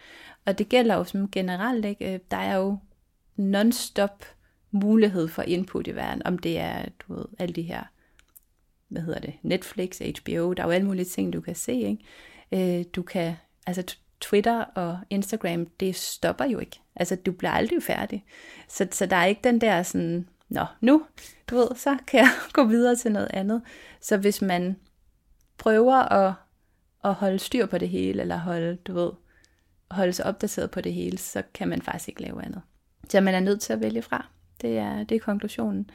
Og 0.44 0.59
det 0.59 0.68
gælder 0.68 0.94
jo 0.94 1.04
som 1.04 1.30
generelt, 1.30 1.84
ikke? 1.84 2.14
Øh, 2.14 2.20
der 2.30 2.36
er 2.36 2.57
jo 2.57 2.78
non-stop 3.36 4.24
mulighed 4.70 5.28
for 5.28 5.42
input 5.42 5.86
i 5.86 5.94
verden, 5.94 6.26
om 6.26 6.38
det 6.38 6.59
er, 6.59 6.84
du 7.00 7.14
ved, 7.14 7.24
alle 7.38 7.54
de 7.54 7.62
her, 7.62 7.82
hvad 8.88 9.02
hedder 9.02 9.20
det, 9.20 9.34
Netflix, 9.42 9.98
HBO, 9.98 10.52
der 10.52 10.62
er 10.62 10.66
jo 10.66 10.72
alle 10.72 10.86
mulige 10.86 11.04
ting, 11.04 11.32
du 11.32 11.40
kan 11.40 11.54
se, 11.54 11.72
ikke? 11.72 12.78
Øh, 12.78 12.84
du 12.96 13.02
kan, 13.02 13.34
altså 13.66 13.96
Twitter 14.20 14.61
og 14.61 14.98
Instagram, 15.11 15.66
det 15.66 15.96
stopper 15.96 16.44
jo 16.44 16.59
ikke. 16.59 16.80
Altså, 16.96 17.16
du 17.16 17.32
bliver 17.32 17.50
aldrig 17.50 17.82
færdig. 17.82 18.24
Så, 18.68 18.88
så 18.92 19.07
der 19.07 19.16
er 19.16 19.26
ikke 19.26 19.40
den 19.44 19.61
der 19.61 19.82
sådan, 19.82 20.28
nå, 20.49 20.66
nu, 20.80 21.07
du 21.51 21.57
ved, 21.57 21.68
så 21.76 21.99
kan 22.07 22.20
jeg 22.20 22.30
gå 22.53 22.64
videre 22.64 22.97
til 22.97 23.12
noget 23.12 23.28
andet. 23.32 23.62
Så 24.01 24.16
hvis 24.16 24.42
man 24.42 24.76
prøver 25.59 25.94
at, 25.94 26.34
at 27.05 27.14
holde 27.14 27.38
styr 27.38 27.66
på 27.66 27.78
det 27.78 27.88
hele, 27.88 28.20
eller 28.20 28.36
holde, 28.36 28.76
du 28.76 28.92
ved, 28.92 29.11
holde 29.90 30.12
sig 30.12 30.26
opdateret 30.26 30.70
på 30.70 30.80
det 30.80 30.92
hele, 30.92 31.18
så 31.18 31.42
kan 31.55 31.68
man 31.68 31.82
faktisk 31.82 32.09
ikke 32.09 32.22
lave 32.22 32.44
andet. 32.44 32.62
Så 33.09 33.20
man 33.20 33.34
er 33.34 33.40
nødt 33.40 33.61
til 33.61 33.72
at 33.72 33.80
vælge 33.80 34.03
fra. 34.03 34.26
Det 34.61 34.78
er, 34.78 35.05
det 35.05 35.14
er 35.14 35.20
konklusionen. 35.20 35.90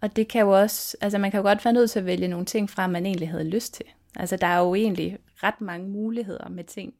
Og 0.00 0.16
det 0.16 0.28
kan 0.28 0.40
jo 0.40 0.60
også, 0.60 0.96
altså 1.00 1.18
man 1.18 1.30
kan 1.30 1.38
jo 1.38 1.44
godt 1.44 1.64
være 1.64 1.74
nødt 1.74 1.90
til 1.90 1.98
at 1.98 2.06
vælge 2.06 2.28
nogle 2.28 2.46
ting 2.46 2.70
fra, 2.70 2.86
man 2.86 3.06
egentlig 3.06 3.30
havde 3.30 3.44
lyst 3.44 3.74
til. 3.74 3.86
Altså 4.16 4.36
der 4.36 4.46
er 4.46 4.58
jo 4.58 4.74
egentlig 4.74 5.18
ret 5.42 5.60
mange 5.60 5.88
muligheder 5.88 6.48
med 6.48 6.64
ting, 6.64 6.94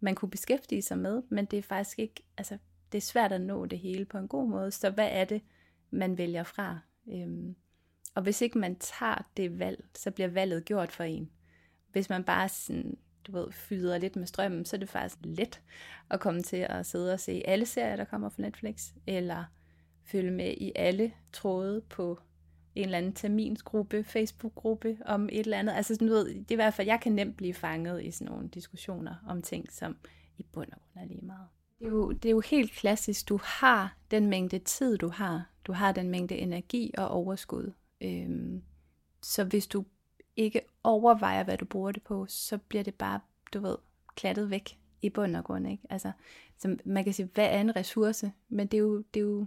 man 0.00 0.14
kunne 0.14 0.30
beskæftige 0.30 0.82
sig 0.82 0.98
med, 0.98 1.22
men 1.28 1.44
det 1.44 1.58
er 1.58 1.62
faktisk 1.62 1.98
ikke, 1.98 2.22
altså 2.38 2.58
det 2.92 2.98
er 2.98 3.02
svært 3.02 3.32
at 3.32 3.40
nå 3.40 3.66
det 3.66 3.78
hele 3.78 4.04
på 4.04 4.18
en 4.18 4.28
god 4.28 4.48
måde, 4.48 4.70
så 4.70 4.90
hvad 4.90 5.08
er 5.10 5.24
det, 5.24 5.42
man 5.92 6.18
vælger 6.18 6.42
fra? 6.42 6.78
Øhm, 7.12 7.56
og 8.14 8.22
hvis 8.22 8.40
ikke 8.40 8.58
man 8.58 8.76
tager 8.76 9.28
det 9.36 9.58
valg, 9.58 9.84
så 9.94 10.10
bliver 10.10 10.28
valget 10.28 10.64
gjort 10.64 10.92
for 10.92 11.04
en. 11.04 11.30
Hvis 11.92 12.10
man 12.10 12.24
bare 12.24 12.48
sådan, 12.48 12.98
du 13.26 13.32
ved, 13.32 13.52
fyder 13.52 13.98
lidt 13.98 14.16
med 14.16 14.26
strømmen, 14.26 14.64
så 14.64 14.76
er 14.76 14.80
det 14.80 14.88
faktisk 14.88 15.18
let 15.24 15.60
at 16.10 16.20
komme 16.20 16.42
til 16.42 16.56
at 16.56 16.86
sidde 16.86 17.12
og 17.12 17.20
se 17.20 17.42
alle 17.44 17.66
serier, 17.66 17.96
der 17.96 18.04
kommer 18.04 18.28
fra 18.28 18.42
Netflix, 18.42 18.92
eller 19.06 19.44
følge 20.04 20.30
med 20.30 20.54
i 20.56 20.72
alle 20.74 21.12
tråde 21.32 21.80
på 21.80 22.18
en 22.74 22.84
eller 22.84 22.98
anden 22.98 23.12
terminsgruppe, 23.12 24.04
Facebook-gruppe 24.04 24.98
om 25.06 25.28
et 25.32 25.40
eller 25.40 25.58
andet. 25.58 25.72
Altså 25.72 25.94
sådan 25.94 26.08
ved, 26.08 26.26
det 26.28 26.50
er 26.50 26.52
i 26.52 26.54
hvert 26.54 26.74
fald, 26.74 26.88
jeg 26.88 27.00
kan 27.00 27.12
nemt 27.12 27.36
blive 27.36 27.54
fanget 27.54 28.04
i 28.04 28.10
sådan 28.10 28.32
nogle 28.32 28.48
diskussioner 28.48 29.14
om 29.28 29.42
ting, 29.42 29.72
som 29.72 29.96
i 30.38 30.42
bund 30.52 30.72
og 30.72 30.78
grund 30.80 31.04
er 31.04 31.08
lige 31.08 31.26
meget. 31.26 31.48
Det 31.82 31.88
er, 31.88 31.92
jo, 31.92 32.12
det 32.12 32.28
er 32.28 32.30
jo 32.30 32.40
helt 32.40 32.72
klassisk, 32.72 33.28
du 33.28 33.40
har 33.42 33.96
den 34.10 34.26
mængde 34.26 34.58
tid, 34.58 34.98
du 34.98 35.08
har. 35.08 35.50
Du 35.64 35.72
har 35.72 35.92
den 35.92 36.10
mængde 36.10 36.36
energi 36.36 36.94
og 36.98 37.08
overskud. 37.08 37.72
Øhm, 38.00 38.62
så 39.22 39.44
hvis 39.44 39.66
du 39.66 39.84
ikke 40.36 40.60
overvejer, 40.84 41.44
hvad 41.44 41.58
du 41.58 41.64
bruger 41.64 41.92
det 41.92 42.02
på, 42.02 42.26
så 42.28 42.58
bliver 42.58 42.84
det 42.84 42.94
bare, 42.94 43.20
du 43.54 43.60
ved, 43.60 43.76
klattet 44.14 44.50
væk 44.50 44.78
i 45.02 45.10
bund 45.10 45.36
og 45.36 45.44
grund. 45.44 45.68
Ikke? 45.68 45.82
Altså, 45.90 46.12
så 46.58 46.76
man 46.84 47.04
kan 47.04 47.12
sige, 47.12 47.28
hvad 47.34 47.46
er 47.46 47.60
en 47.60 47.76
ressource? 47.76 48.32
Men 48.48 48.66
det 48.66 48.76
er 48.76 48.82
jo, 48.82 49.04
det 49.14 49.20
er 49.20 49.24
jo 49.24 49.46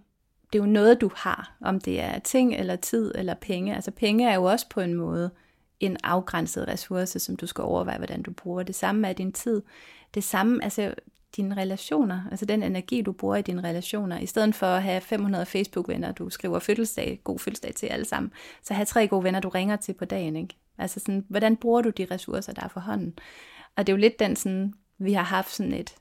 det 0.54 0.60
er 0.60 0.64
jo 0.64 0.72
noget, 0.72 1.02
du 1.02 1.12
har, 1.16 1.56
om 1.62 1.80
det 1.80 2.02
er 2.02 2.20
ting 2.20 2.56
eller 2.56 2.76
tid 2.76 3.12
eller 3.16 3.34
penge. 3.34 3.76
Altså 3.76 3.92
penge 3.92 4.30
er 4.30 4.36
jo 4.36 4.44
også 4.44 4.70
på 4.70 4.82
en 4.82 4.94
måde 4.94 5.32
en 5.80 5.98
afgrænset 6.04 6.68
ressource, 6.68 7.20
som 7.20 7.36
du 7.36 7.48
skal 7.48 7.62
overveje, 7.62 7.98
hvordan 7.98 8.22
du 8.22 8.32
bruger. 8.32 8.64
Det 8.64 8.76
samme 8.76 9.08
er 9.08 9.14
din 9.14 9.32
tid. 9.32 9.62
Det 10.14 10.24
samme, 10.24 10.64
altså 10.64 10.96
dine 11.38 11.58
relationer, 11.58 12.22
altså 12.32 12.46
den 12.46 12.64
energi, 12.64 13.02
du 13.02 13.12
bruger 13.12 13.36
i 13.36 13.42
dine 13.42 13.64
relationer. 13.64 14.20
I 14.20 14.26
stedet 14.26 14.56
for 14.56 14.68
at 14.68 14.84
have 14.84 15.02
500 15.02 15.46
Facebook-venner, 15.46 16.12
du 16.12 16.30
skriver 16.30 16.60
fødselsdag, 16.60 17.22
god 17.24 17.40
fødselsdag 17.40 17.76
til 17.76 17.88
alle 17.88 18.06
sammen, 18.06 18.32
så 18.64 18.74
have 18.74 18.86
tre 18.86 19.08
gode 19.08 19.24
venner, 19.24 19.40
du 19.40 19.50
ringer 19.50 19.76
til 19.76 19.94
på 19.94 20.06
dagen. 20.06 20.36
Ikke? 20.36 20.56
Altså 20.78 21.00
sådan, 21.00 21.26
hvordan 21.30 21.58
bruger 21.58 21.82
du 21.82 21.90
de 21.90 22.08
ressourcer, 22.12 22.54
der 22.54 22.64
er 22.64 22.68
for 22.68 22.80
hånden? 22.80 23.20
Og 23.76 23.88
det 23.88 23.94
er 23.94 23.98
jo 23.98 24.02
lidt 24.02 24.20
den 24.20 24.36
sådan, 24.36 24.74
vi 24.98 25.14
har 25.14 25.24
haft 25.24 25.52
sådan 25.52 25.74
et, 25.74 25.96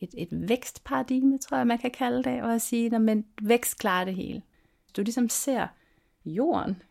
et, 0.00 0.10
et 0.18 0.28
vækstparadigme, 0.30 1.38
tror 1.38 1.56
jeg, 1.56 1.66
man 1.66 1.78
kan 1.78 1.90
kalde 1.90 2.22
det, 2.22 2.42
og 2.42 2.54
at 2.54 2.62
sige, 2.62 2.98
men 2.98 3.24
vækst 3.42 3.78
klarer 3.78 4.04
det 4.04 4.14
hele. 4.14 4.42
Du 4.96 5.02
ligesom 5.02 5.28
ser 5.28 5.66
jorden, 6.24 6.82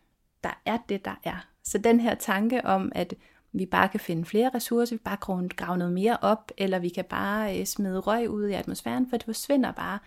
der 0.44 0.60
er 0.64 0.78
det, 0.88 1.04
der 1.04 1.20
er. 1.24 1.46
Så 1.64 1.78
den 1.78 2.00
her 2.00 2.14
tanke 2.14 2.66
om, 2.66 2.92
at 2.94 3.14
vi 3.52 3.66
bare 3.66 3.88
kan 3.88 4.00
finde 4.00 4.24
flere 4.24 4.50
ressourcer, 4.54 4.96
vi 4.96 5.02
bare 5.04 5.16
kan 5.16 5.48
grave 5.48 5.78
noget 5.78 5.92
mere 5.92 6.18
op, 6.22 6.52
eller 6.58 6.78
vi 6.78 6.88
kan 6.88 7.04
bare 7.04 7.60
øh, 7.60 7.66
smide 7.66 7.98
røg 7.98 8.30
ud 8.30 8.48
i 8.48 8.52
atmosfæren, 8.52 9.10
for 9.10 9.16
det 9.16 9.24
forsvinder 9.24 9.72
bare. 9.72 9.98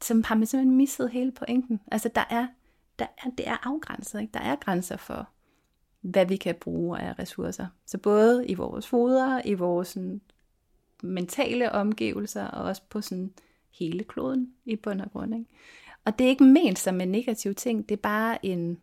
Så 0.00 0.22
har 0.24 0.34
man 0.34 0.46
simpelthen 0.46 0.76
misset 0.76 1.10
hele 1.10 1.32
pointen. 1.32 1.80
Altså 1.92 2.10
der 2.14 2.24
er, 2.30 2.46
der 2.98 3.06
er, 3.24 3.30
det 3.38 3.48
er 3.48 3.68
afgrænset, 3.68 4.20
ikke? 4.20 4.32
der 4.34 4.40
er 4.40 4.56
grænser 4.56 4.96
for, 4.96 5.28
hvad 6.00 6.26
vi 6.26 6.36
kan 6.36 6.54
bruge 6.54 6.98
af 6.98 7.18
ressourcer. 7.18 7.66
Så 7.86 7.98
både 7.98 8.46
i 8.46 8.54
vores 8.54 8.86
foder, 8.86 9.40
i 9.44 9.54
vores 9.54 9.88
sådan, 9.88 10.20
mentale 11.02 11.72
omgivelser, 11.72 12.46
og 12.46 12.64
også 12.64 12.82
på 12.88 13.00
sådan 13.00 13.32
hele 13.70 14.04
kloden 14.04 14.52
i 14.64 14.76
bund 14.76 15.00
og 15.00 15.12
grund. 15.12 15.34
Ikke? 15.34 15.50
Og 16.04 16.18
det 16.18 16.24
er 16.24 16.28
ikke 16.28 16.44
ment 16.44 16.78
som 16.78 17.00
en 17.00 17.08
negativ 17.08 17.54
ting, 17.54 17.88
det 17.88 17.96
er 17.96 18.02
bare 18.02 18.46
en, 18.46 18.78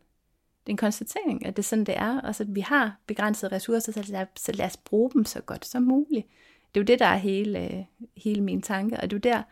det 0.65 0.69
er 0.69 0.73
en 0.73 0.77
konstatering, 0.77 1.45
at 1.45 1.57
det 1.57 1.63
er 1.63 1.67
sådan, 1.67 1.85
det 1.85 1.97
er. 1.97 2.21
Og 2.21 2.35
så 2.35 2.45
vi 2.47 2.61
har 2.61 2.99
begrænsede 3.07 3.55
ressourcer, 3.55 3.91
så 3.91 4.05
lad, 4.07 4.25
så 4.35 4.51
lad 4.51 4.65
os 4.65 4.77
bruge 4.77 5.11
dem 5.13 5.25
så 5.25 5.41
godt 5.41 5.65
som 5.65 5.83
muligt. 5.83 6.27
Det 6.73 6.79
er 6.79 6.83
jo 6.83 6.85
det, 6.85 6.99
der 6.99 7.05
er 7.05 7.17
hele, 7.17 7.59
øh, 7.59 7.83
hele 8.17 8.41
min 8.41 8.61
tanke, 8.61 8.97
og 8.97 9.11
det 9.11 9.25
er 9.25 9.29
jo 9.31 9.35
der, 9.35 9.43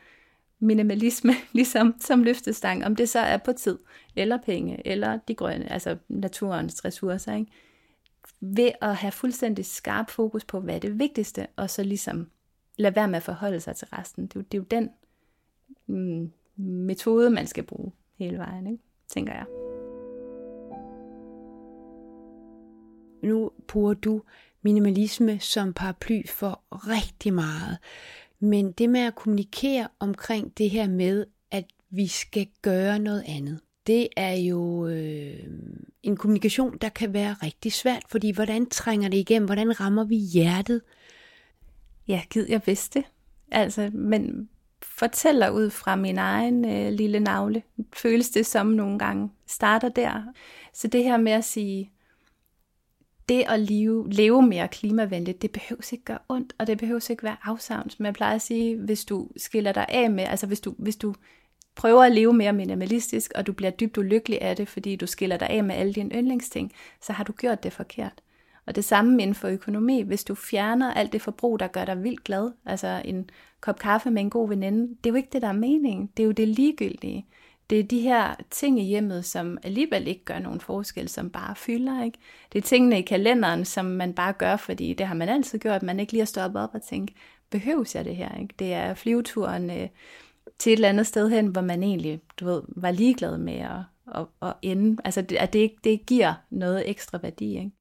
minimalisme 0.60 1.34
ligesom 1.53 1.95
som 1.99 2.24
løftestang, 2.24 2.86
om 2.86 2.95
det 2.95 3.10
så 3.10 3.20
er 3.20 3.38
på 3.38 3.53
tid, 3.53 3.78
eller 4.16 4.38
penge, 4.38 4.88
eller 4.88 5.20
de 5.28 5.36
grønne, 5.36 5.72
altså 5.72 5.97
naturens 6.07 6.86
ressourcer, 6.86 7.36
ikke? 7.36 7.51
ved 8.41 8.72
at 8.82 8.95
have 8.95 9.12
fuldstændig 9.12 9.66
skarp 9.66 10.10
fokus 10.10 10.45
på, 10.45 10.60
hvad 10.60 10.76
er 10.76 10.80
det 10.80 10.99
vigtigste, 10.99 11.47
og 11.55 11.70
så 11.70 11.84
ligesom 11.84 12.30
lade 12.78 12.95
være 12.95 13.07
med 13.07 13.18
at 13.18 13.24
forholde 13.24 13.60
sig 13.60 13.76
til 13.76 13.88
resten. 13.93 14.28
Det 14.28 14.36
er 14.36 14.39
jo, 14.39 14.45
det 14.51 14.57
er 14.57 14.62
jo 14.62 14.66
den 14.72 14.89
mm, 15.88 16.32
metode, 16.57 17.30
man 17.30 17.47
skal 17.47 17.64
bruge 17.64 17.91
hele 18.18 18.38
vejen, 18.38 18.68
ikke? 18.68 18.84
tænker 19.07 19.34
jeg. 19.34 19.68
Nu 23.22 23.51
bruger 23.67 23.93
du 23.93 24.22
minimalisme 24.61 25.39
som 25.39 25.74
paraply 25.74 26.28
for 26.28 26.61
rigtig 26.72 27.34
meget. 27.34 27.78
Men 28.39 28.72
det 28.72 28.89
med 28.89 29.01
at 29.01 29.15
kommunikere 29.15 29.88
omkring 29.99 30.57
det 30.57 30.70
her 30.70 30.88
med, 30.88 31.26
at 31.51 31.65
vi 31.89 32.07
skal 32.07 32.47
gøre 32.61 32.99
noget 32.99 33.24
andet, 33.28 33.59
det 33.88 34.07
er 34.17 34.34
jo 34.34 34.88
øh, 34.88 35.43
en 36.03 36.17
kommunikation, 36.17 36.78
der 36.78 36.89
kan 36.89 37.13
være 37.13 37.36
rigtig 37.43 37.74
svært, 37.74 38.03
fordi 38.09 38.32
hvordan 38.32 38.65
trænger 38.65 39.09
det 39.09 39.17
igennem? 39.17 39.45
Hvordan 39.45 39.80
rammer 39.80 40.03
vi 40.03 40.15
hjertet 40.15 40.82
ja, 42.09 42.22
gid 42.30 42.45
jeg 42.49 42.61
vidste. 42.65 43.03
Altså, 43.51 43.89
men 43.93 44.49
fortæller 44.82 45.49
ud 45.49 45.70
fra 45.70 45.95
min 45.95 46.17
egen 46.17 46.65
øh, 46.65 46.93
lille 46.93 47.20
navle, 47.20 47.63
føles 47.93 48.30
det 48.30 48.45
som 48.45 48.67
nogle 48.67 48.99
gange 48.99 49.32
starter 49.47 49.89
der. 49.89 50.24
Så 50.74 50.88
det 50.88 51.03
her 51.03 51.17
med 51.17 51.32
at 51.32 51.43
sige, 51.43 51.91
det 53.30 53.43
at 53.47 53.59
leve, 53.59 54.09
leve 54.09 54.41
mere 54.41 54.67
klimavenligt, 54.67 55.41
det 55.41 55.51
behøver 55.51 55.89
ikke 55.91 56.05
gøre 56.05 56.19
ondt, 56.30 56.53
og 56.57 56.67
det 56.67 56.77
behøver 56.77 57.07
ikke 57.09 57.23
være 57.23 57.38
afsavns. 57.43 57.99
Men 57.99 58.05
jeg 58.05 58.13
plejer 58.13 58.36
at 58.36 58.41
sige, 58.41 58.77
hvis 58.77 59.05
du 59.05 59.27
skiller 59.38 59.71
dig 59.71 59.86
af 59.89 60.11
med, 60.11 60.23
altså 60.23 60.47
hvis 60.47 60.59
du, 60.59 60.75
hvis 60.77 60.95
du 60.95 61.15
prøver 61.75 62.03
at 62.03 62.11
leve 62.11 62.34
mere 62.34 62.53
minimalistisk, 62.53 63.32
og 63.36 63.47
du 63.47 63.53
bliver 63.53 63.71
dybt 63.71 63.97
ulykkelig 63.97 64.41
af 64.41 64.55
det, 64.55 64.67
fordi 64.67 64.95
du 64.95 65.07
skiller 65.07 65.38
dig 65.38 65.49
af 65.49 65.63
med 65.63 65.75
alle 65.75 65.93
dine 65.93 66.15
yndlingsting, 66.15 66.73
så 67.01 67.13
har 67.13 67.23
du 67.23 67.32
gjort 67.32 67.63
det 67.63 67.73
forkert. 67.73 68.21
Og 68.65 68.75
det 68.75 68.86
samme 68.86 69.21
inden 69.21 69.36
for 69.36 69.47
økonomi, 69.47 70.01
hvis 70.01 70.23
du 70.23 70.36
fjerner 70.36 70.93
alt 70.93 71.13
det 71.13 71.21
forbrug, 71.21 71.59
der 71.59 71.67
gør 71.67 71.86
dig 71.86 72.03
vildt 72.03 72.23
glad, 72.23 72.51
altså 72.65 73.01
en 73.05 73.30
kop 73.61 73.80
kaffe 73.80 74.11
med 74.11 74.21
en 74.21 74.30
god 74.30 74.49
veninde, 74.49 74.88
det 74.88 75.09
er 75.09 75.09
jo 75.09 75.15
ikke 75.15 75.30
det, 75.34 75.41
der 75.41 75.47
er 75.47 75.53
meningen. 75.53 76.09
Det 76.17 76.23
er 76.23 76.27
jo 76.27 76.32
det 76.32 76.47
ligegyldige. 76.47 77.25
Det 77.70 77.80
er 77.80 77.84
de 77.84 77.99
her 77.99 78.36
ting 78.49 78.80
i 78.80 78.84
hjemmet, 78.84 79.26
som 79.26 79.57
alligevel 79.63 80.07
ikke 80.07 80.26
gør 80.26 80.39
nogen 80.39 80.61
forskel, 80.61 81.09
som 81.09 81.30
bare 81.30 81.55
fylder. 81.55 82.03
Ikke? 82.03 82.17
Det 82.53 82.57
er 82.57 82.63
tingene 82.63 82.99
i 82.99 83.01
kalenderen, 83.01 83.65
som 83.65 83.86
man 83.86 84.13
bare 84.13 84.34
gør, 84.34 84.55
fordi 84.55 84.93
det 84.93 85.05
har 85.05 85.15
man 85.15 85.30
altid 85.30 85.59
gjort, 85.59 85.84
man 85.84 85.99
ikke 85.99 86.11
lige 86.11 86.22
har 86.22 86.26
stoppet 86.26 86.61
op 86.61 86.70
og 86.74 86.82
tænkt, 86.82 87.11
behøves 87.49 87.95
jeg 87.95 88.05
det 88.05 88.15
her? 88.15 88.38
Ikke? 88.41 88.53
Det 88.59 88.74
er 88.74 88.93
flyveturen 88.93 89.70
øh, 89.70 89.88
til 90.59 90.74
et 90.74 90.78
eller 90.78 90.89
andet 90.89 91.07
sted 91.07 91.30
hen, 91.30 91.47
hvor 91.47 91.61
man 91.61 91.84
egentlig 91.84 92.22
du 92.39 92.45
ved, 92.45 92.61
var 92.67 92.91
ligeglad 92.91 93.38
med 93.38 93.53
at, 93.53 93.80
at, 94.15 94.26
at 94.41 94.53
ende. 94.61 95.01
Altså, 95.05 95.22
det, 95.22 95.36
at 95.36 95.53
det, 95.53 95.72
det 95.84 96.05
giver 96.05 96.34
noget 96.49 96.89
ekstra 96.89 97.20
værdi. 97.22 97.57
Ikke? 97.57 97.72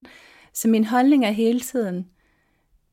Så 0.55 0.69
min 0.69 0.85
holdning 0.85 1.25
er 1.25 1.31
hele 1.31 1.61
tiden, 1.61 2.07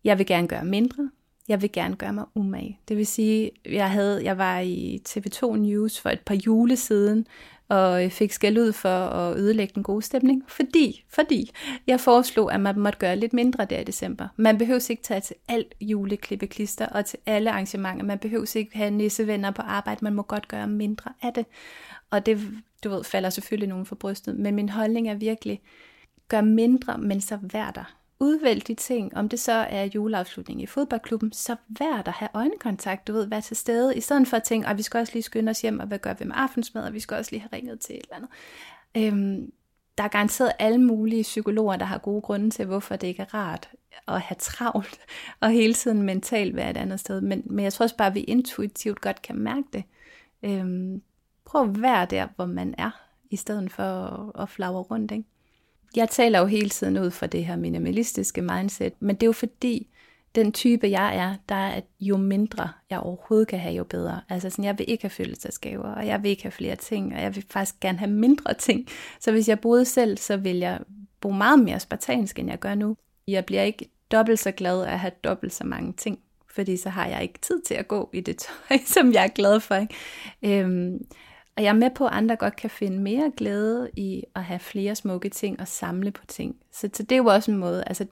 jeg 0.03 0.17
vil 0.17 0.25
gerne 0.25 0.47
gøre 0.47 0.65
mindre, 0.65 1.09
jeg 1.47 1.61
vil 1.61 1.71
gerne 1.71 1.95
gøre 1.95 2.13
mig 2.13 2.25
umage. 2.35 2.79
Det 2.87 2.97
vil 2.97 3.07
sige, 3.07 3.51
jeg 3.65 3.91
havde, 3.91 4.23
jeg 4.23 4.37
var 4.37 4.59
i 4.59 5.01
TV2 5.09 5.55
News 5.55 5.99
for 5.99 6.09
et 6.09 6.19
par 6.19 6.35
jule 6.35 6.77
siden, 6.77 7.27
og 7.69 8.11
fik 8.11 8.31
skæld 8.31 8.57
ud 8.57 8.73
for 8.73 8.89
at 8.89 9.37
ødelægge 9.37 9.71
den 9.75 9.83
gode 9.83 10.01
stemning, 10.01 10.43
fordi, 10.47 11.03
fordi 11.09 11.51
jeg 11.87 11.99
foreslog, 11.99 12.53
at 12.53 12.59
man 12.59 12.79
måtte 12.79 12.99
gøre 12.99 13.15
lidt 13.15 13.33
mindre 13.33 13.65
der 13.65 13.79
i 13.79 13.83
december. 13.83 14.27
Man 14.37 14.57
behøver 14.57 14.87
ikke 14.89 15.03
tage 15.03 15.21
til 15.21 15.35
alt 15.47 15.73
juleklippeklister 15.81 16.87
og 16.87 17.05
til 17.05 17.19
alle 17.25 17.51
arrangementer. 17.51 18.05
Man 18.05 18.19
behøver 18.19 18.57
ikke 18.57 18.77
have 18.77 18.91
nissevenner 18.91 19.51
på 19.51 19.61
arbejde. 19.61 20.03
Man 20.03 20.13
må 20.13 20.21
godt 20.21 20.47
gøre 20.47 20.67
mindre 20.67 21.11
af 21.21 21.33
det. 21.33 21.45
Og 22.11 22.25
det, 22.25 22.39
du 22.83 22.89
ved, 22.89 23.03
falder 23.03 23.29
selvfølgelig 23.29 23.69
nogen 23.69 23.85
for 23.85 23.95
brystet. 23.95 24.35
Men 24.35 24.55
min 24.55 24.69
holdning 24.69 25.09
er 25.09 25.15
virkelig, 25.15 25.61
gør 26.27 26.41
mindre, 26.41 26.97
men 26.97 27.21
så 27.21 27.39
vær 27.41 27.71
der 27.71 27.95
udvælg 28.19 28.67
de 28.67 28.73
ting, 28.73 29.17
om 29.17 29.29
det 29.29 29.39
så 29.39 29.51
er 29.51 29.83
juleafslutning 29.83 30.61
i 30.61 30.65
fodboldklubben, 30.65 31.31
så 31.31 31.55
vær 31.79 32.01
der 32.01 32.11
have 32.11 32.29
øjenkontakt, 32.33 33.07
du 33.07 33.13
ved, 33.13 33.25
vær 33.25 33.39
til 33.39 33.57
stede, 33.57 33.97
i 33.97 34.01
stedet 34.01 34.27
for 34.27 34.37
at 34.37 34.43
tænke, 34.43 34.67
at 34.67 34.77
vi 34.77 34.81
skal 34.81 34.99
også 34.99 35.13
lige 35.13 35.23
skynde 35.23 35.49
os 35.49 35.61
hjem, 35.61 35.79
og 35.79 35.87
hvad 35.87 35.99
gør 35.99 36.13
vi 36.13 36.25
med 36.25 36.35
aftensmad, 36.37 36.83
og 36.83 36.93
vi 36.93 36.99
skal 36.99 37.17
også 37.17 37.31
lige 37.31 37.41
have 37.41 37.49
ringet 37.53 37.79
til 37.79 37.95
et 37.95 38.01
eller 38.03 38.15
andet. 38.15 38.29
Øhm, 38.97 39.51
der 39.97 40.03
er 40.03 40.07
garanteret 40.07 40.51
alle 40.59 40.77
mulige 40.77 41.23
psykologer, 41.23 41.75
der 41.75 41.85
har 41.85 41.97
gode 41.97 42.21
grunde 42.21 42.49
til, 42.49 42.65
hvorfor 42.65 42.95
det 42.95 43.07
ikke 43.07 43.21
er 43.21 43.33
rart 43.33 43.69
at 44.07 44.21
have 44.21 44.37
travlt, 44.39 44.99
og 45.41 45.49
hele 45.49 45.73
tiden 45.73 46.01
mentalt 46.01 46.55
være 46.55 46.69
et 46.69 46.77
andet 46.77 46.99
sted. 46.99 47.21
Men, 47.21 47.43
men 47.45 47.63
jeg 47.63 47.73
tror 47.73 47.83
også 47.83 47.97
bare, 47.97 48.07
at 48.07 48.15
vi 48.15 48.19
intuitivt 48.19 49.01
godt 49.01 49.21
kan 49.21 49.35
mærke 49.35 49.67
det. 49.73 49.83
Øhm, 50.43 51.01
prøv 51.45 51.69
at 51.69 51.81
være 51.81 52.05
der, 52.05 52.27
hvor 52.35 52.45
man 52.45 52.75
er, 52.77 52.91
i 53.29 53.35
stedet 53.35 53.71
for 53.71 53.83
at, 53.83 54.41
at 54.41 54.49
flagre 54.49 54.81
rundt, 54.81 55.11
ikke? 55.11 55.25
Jeg 55.97 56.09
taler 56.09 56.39
jo 56.39 56.45
hele 56.45 56.69
tiden 56.69 56.97
ud 56.97 57.11
fra 57.11 57.27
det 57.27 57.45
her 57.45 57.55
minimalistiske 57.55 58.41
mindset, 58.41 58.93
men 58.99 59.15
det 59.15 59.23
er 59.23 59.27
jo 59.27 59.31
fordi, 59.31 59.87
den 60.35 60.51
type 60.51 60.89
jeg 60.89 61.17
er, 61.17 61.35
der 61.49 61.55
er, 61.55 61.71
at 61.71 61.83
jo 61.99 62.17
mindre 62.17 62.69
jeg 62.89 62.99
overhovedet 62.99 63.47
kan 63.47 63.59
have, 63.59 63.75
jo 63.75 63.83
bedre. 63.83 64.21
Altså 64.29 64.49
sådan, 64.49 64.65
jeg 64.65 64.77
vil 64.77 64.89
ikke 64.89 65.03
have 65.03 65.09
følelsesgaver, 65.09 65.95
og 65.95 66.07
jeg 66.07 66.23
vil 66.23 66.31
ikke 66.31 66.43
have 66.43 66.51
flere 66.51 66.75
ting, 66.75 67.15
og 67.15 67.21
jeg 67.21 67.35
vil 67.35 67.45
faktisk 67.49 67.79
gerne 67.79 67.97
have 67.97 68.11
mindre 68.11 68.53
ting. 68.53 68.87
Så 69.19 69.31
hvis 69.31 69.49
jeg 69.49 69.59
boede 69.59 69.85
selv, 69.85 70.17
så 70.17 70.37
vil 70.37 70.55
jeg 70.55 70.79
bo 71.21 71.31
meget 71.31 71.59
mere 71.59 71.79
spartansk, 71.79 72.39
end 72.39 72.49
jeg 72.49 72.59
gør 72.59 72.75
nu. 72.75 72.97
Jeg 73.27 73.45
bliver 73.45 73.61
ikke 73.61 73.89
dobbelt 74.11 74.39
så 74.39 74.51
glad 74.51 74.81
af 74.81 74.91
at 74.91 74.99
have 74.99 75.11
dobbelt 75.23 75.53
så 75.53 75.63
mange 75.63 75.93
ting, 75.93 76.19
fordi 76.55 76.77
så 76.77 76.89
har 76.89 77.07
jeg 77.07 77.21
ikke 77.21 77.39
tid 77.41 77.61
til 77.61 77.73
at 77.73 77.87
gå 77.87 78.09
i 78.13 78.21
det 78.21 78.37
tøj, 78.37 78.77
som 78.95 79.13
jeg 79.13 79.23
er 79.23 79.27
glad 79.35 79.59
for. 79.59 79.75
Ikke? 79.75 79.95
Øhm, 80.43 81.05
og 81.57 81.63
jeg 81.63 81.69
er 81.69 81.73
med 81.73 81.89
på, 81.89 82.05
at 82.05 82.13
andre 82.13 82.35
godt 82.35 82.55
kan 82.55 82.69
finde 82.69 82.99
mere 82.99 83.31
glæde 83.37 83.89
i 83.95 84.23
at 84.35 84.43
have 84.43 84.59
flere 84.59 84.95
smukke 84.95 85.29
ting 85.29 85.59
og 85.59 85.67
samle 85.67 86.11
på 86.11 86.25
ting. 86.27 86.55
Så, 86.71 86.89
så 86.93 87.03
det 87.03 87.11
er 87.11 87.17
jo 87.17 87.25
også 87.25 87.51
en 87.51 87.57
måde. 87.57 87.83
Altså, 87.87 88.05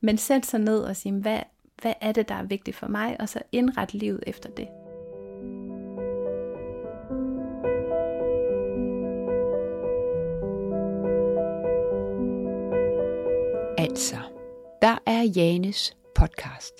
men 0.00 0.18
sæt 0.18 0.46
sig 0.46 0.60
ned 0.60 0.78
og 0.78 0.96
sige, 0.96 1.12
hvad, 1.12 1.40
hvad 1.82 1.92
er 2.00 2.12
det, 2.12 2.28
der 2.28 2.34
er 2.34 2.42
vigtigt 2.42 2.76
for 2.76 2.88
mig, 2.88 3.16
og 3.20 3.28
så 3.28 3.42
indret 3.52 3.94
livet 3.94 4.24
efter 4.26 4.50
det. 4.50 4.68
Altså, 13.78 14.16
der 14.82 14.98
er 15.06 15.22
Janes 15.22 15.96
podcast. 16.14 16.74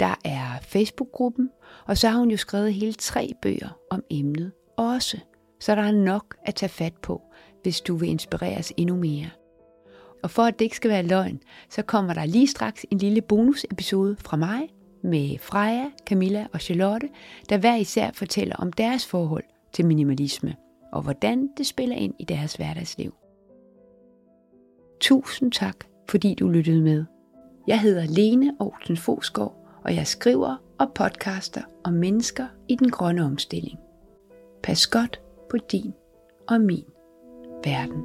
Der 0.00 0.14
er 0.24 0.58
Facebook-gruppen, 0.62 1.50
og 1.86 1.98
så 1.98 2.08
har 2.08 2.18
hun 2.18 2.30
jo 2.30 2.36
skrevet 2.36 2.74
hele 2.74 2.92
tre 2.92 3.32
bøger 3.42 3.78
om 3.90 4.02
emnet 4.10 4.52
også. 4.76 5.20
Så 5.60 5.74
der 5.74 5.82
er 5.82 5.92
nok 5.92 6.36
at 6.42 6.54
tage 6.54 6.68
fat 6.70 6.94
på, 7.02 7.22
hvis 7.62 7.80
du 7.80 7.96
vil 7.96 8.08
inspireres 8.08 8.72
endnu 8.76 8.96
mere. 8.96 9.30
Og 10.22 10.30
for 10.30 10.42
at 10.42 10.58
det 10.58 10.64
ikke 10.64 10.76
skal 10.76 10.90
være 10.90 11.02
løgn, 11.02 11.40
så 11.70 11.82
kommer 11.82 12.14
der 12.14 12.24
lige 12.24 12.46
straks 12.46 12.86
en 12.90 12.98
lille 12.98 13.20
bonusepisode 13.20 14.16
fra 14.16 14.36
mig 14.36 14.68
med 15.02 15.38
Freja, 15.38 15.86
Camilla 16.06 16.46
og 16.52 16.60
Charlotte, 16.60 17.08
der 17.48 17.58
hver 17.58 17.76
især 17.76 18.10
fortæller 18.14 18.56
om 18.56 18.72
deres 18.72 19.06
forhold 19.06 19.44
til 19.72 19.86
minimalisme 19.86 20.56
og 20.92 21.02
hvordan 21.02 21.48
det 21.56 21.66
spiller 21.66 21.96
ind 21.96 22.14
i 22.18 22.24
deres 22.24 22.54
hverdagsliv. 22.54 23.14
Tusind 25.00 25.52
tak, 25.52 25.76
fordi 26.08 26.34
du 26.34 26.48
lyttede 26.48 26.82
med. 26.82 27.04
Jeg 27.66 27.80
hedder 27.80 28.04
Lene 28.04 28.56
Aarhusen 28.60 28.96
Fosgaard, 28.96 29.80
og 29.84 29.94
jeg 29.94 30.06
skriver 30.06 30.56
og 30.78 30.92
podcaster 30.94 31.62
om 31.84 31.92
mennesker 31.92 32.46
i 32.68 32.74
den 32.74 32.90
grønne 32.90 33.24
omstilling. 33.24 33.78
Pas 34.62 34.86
godt 34.86 35.20
på 35.50 35.56
din 35.56 35.94
og 36.48 36.60
min 36.60 36.86
verden. 37.64 38.02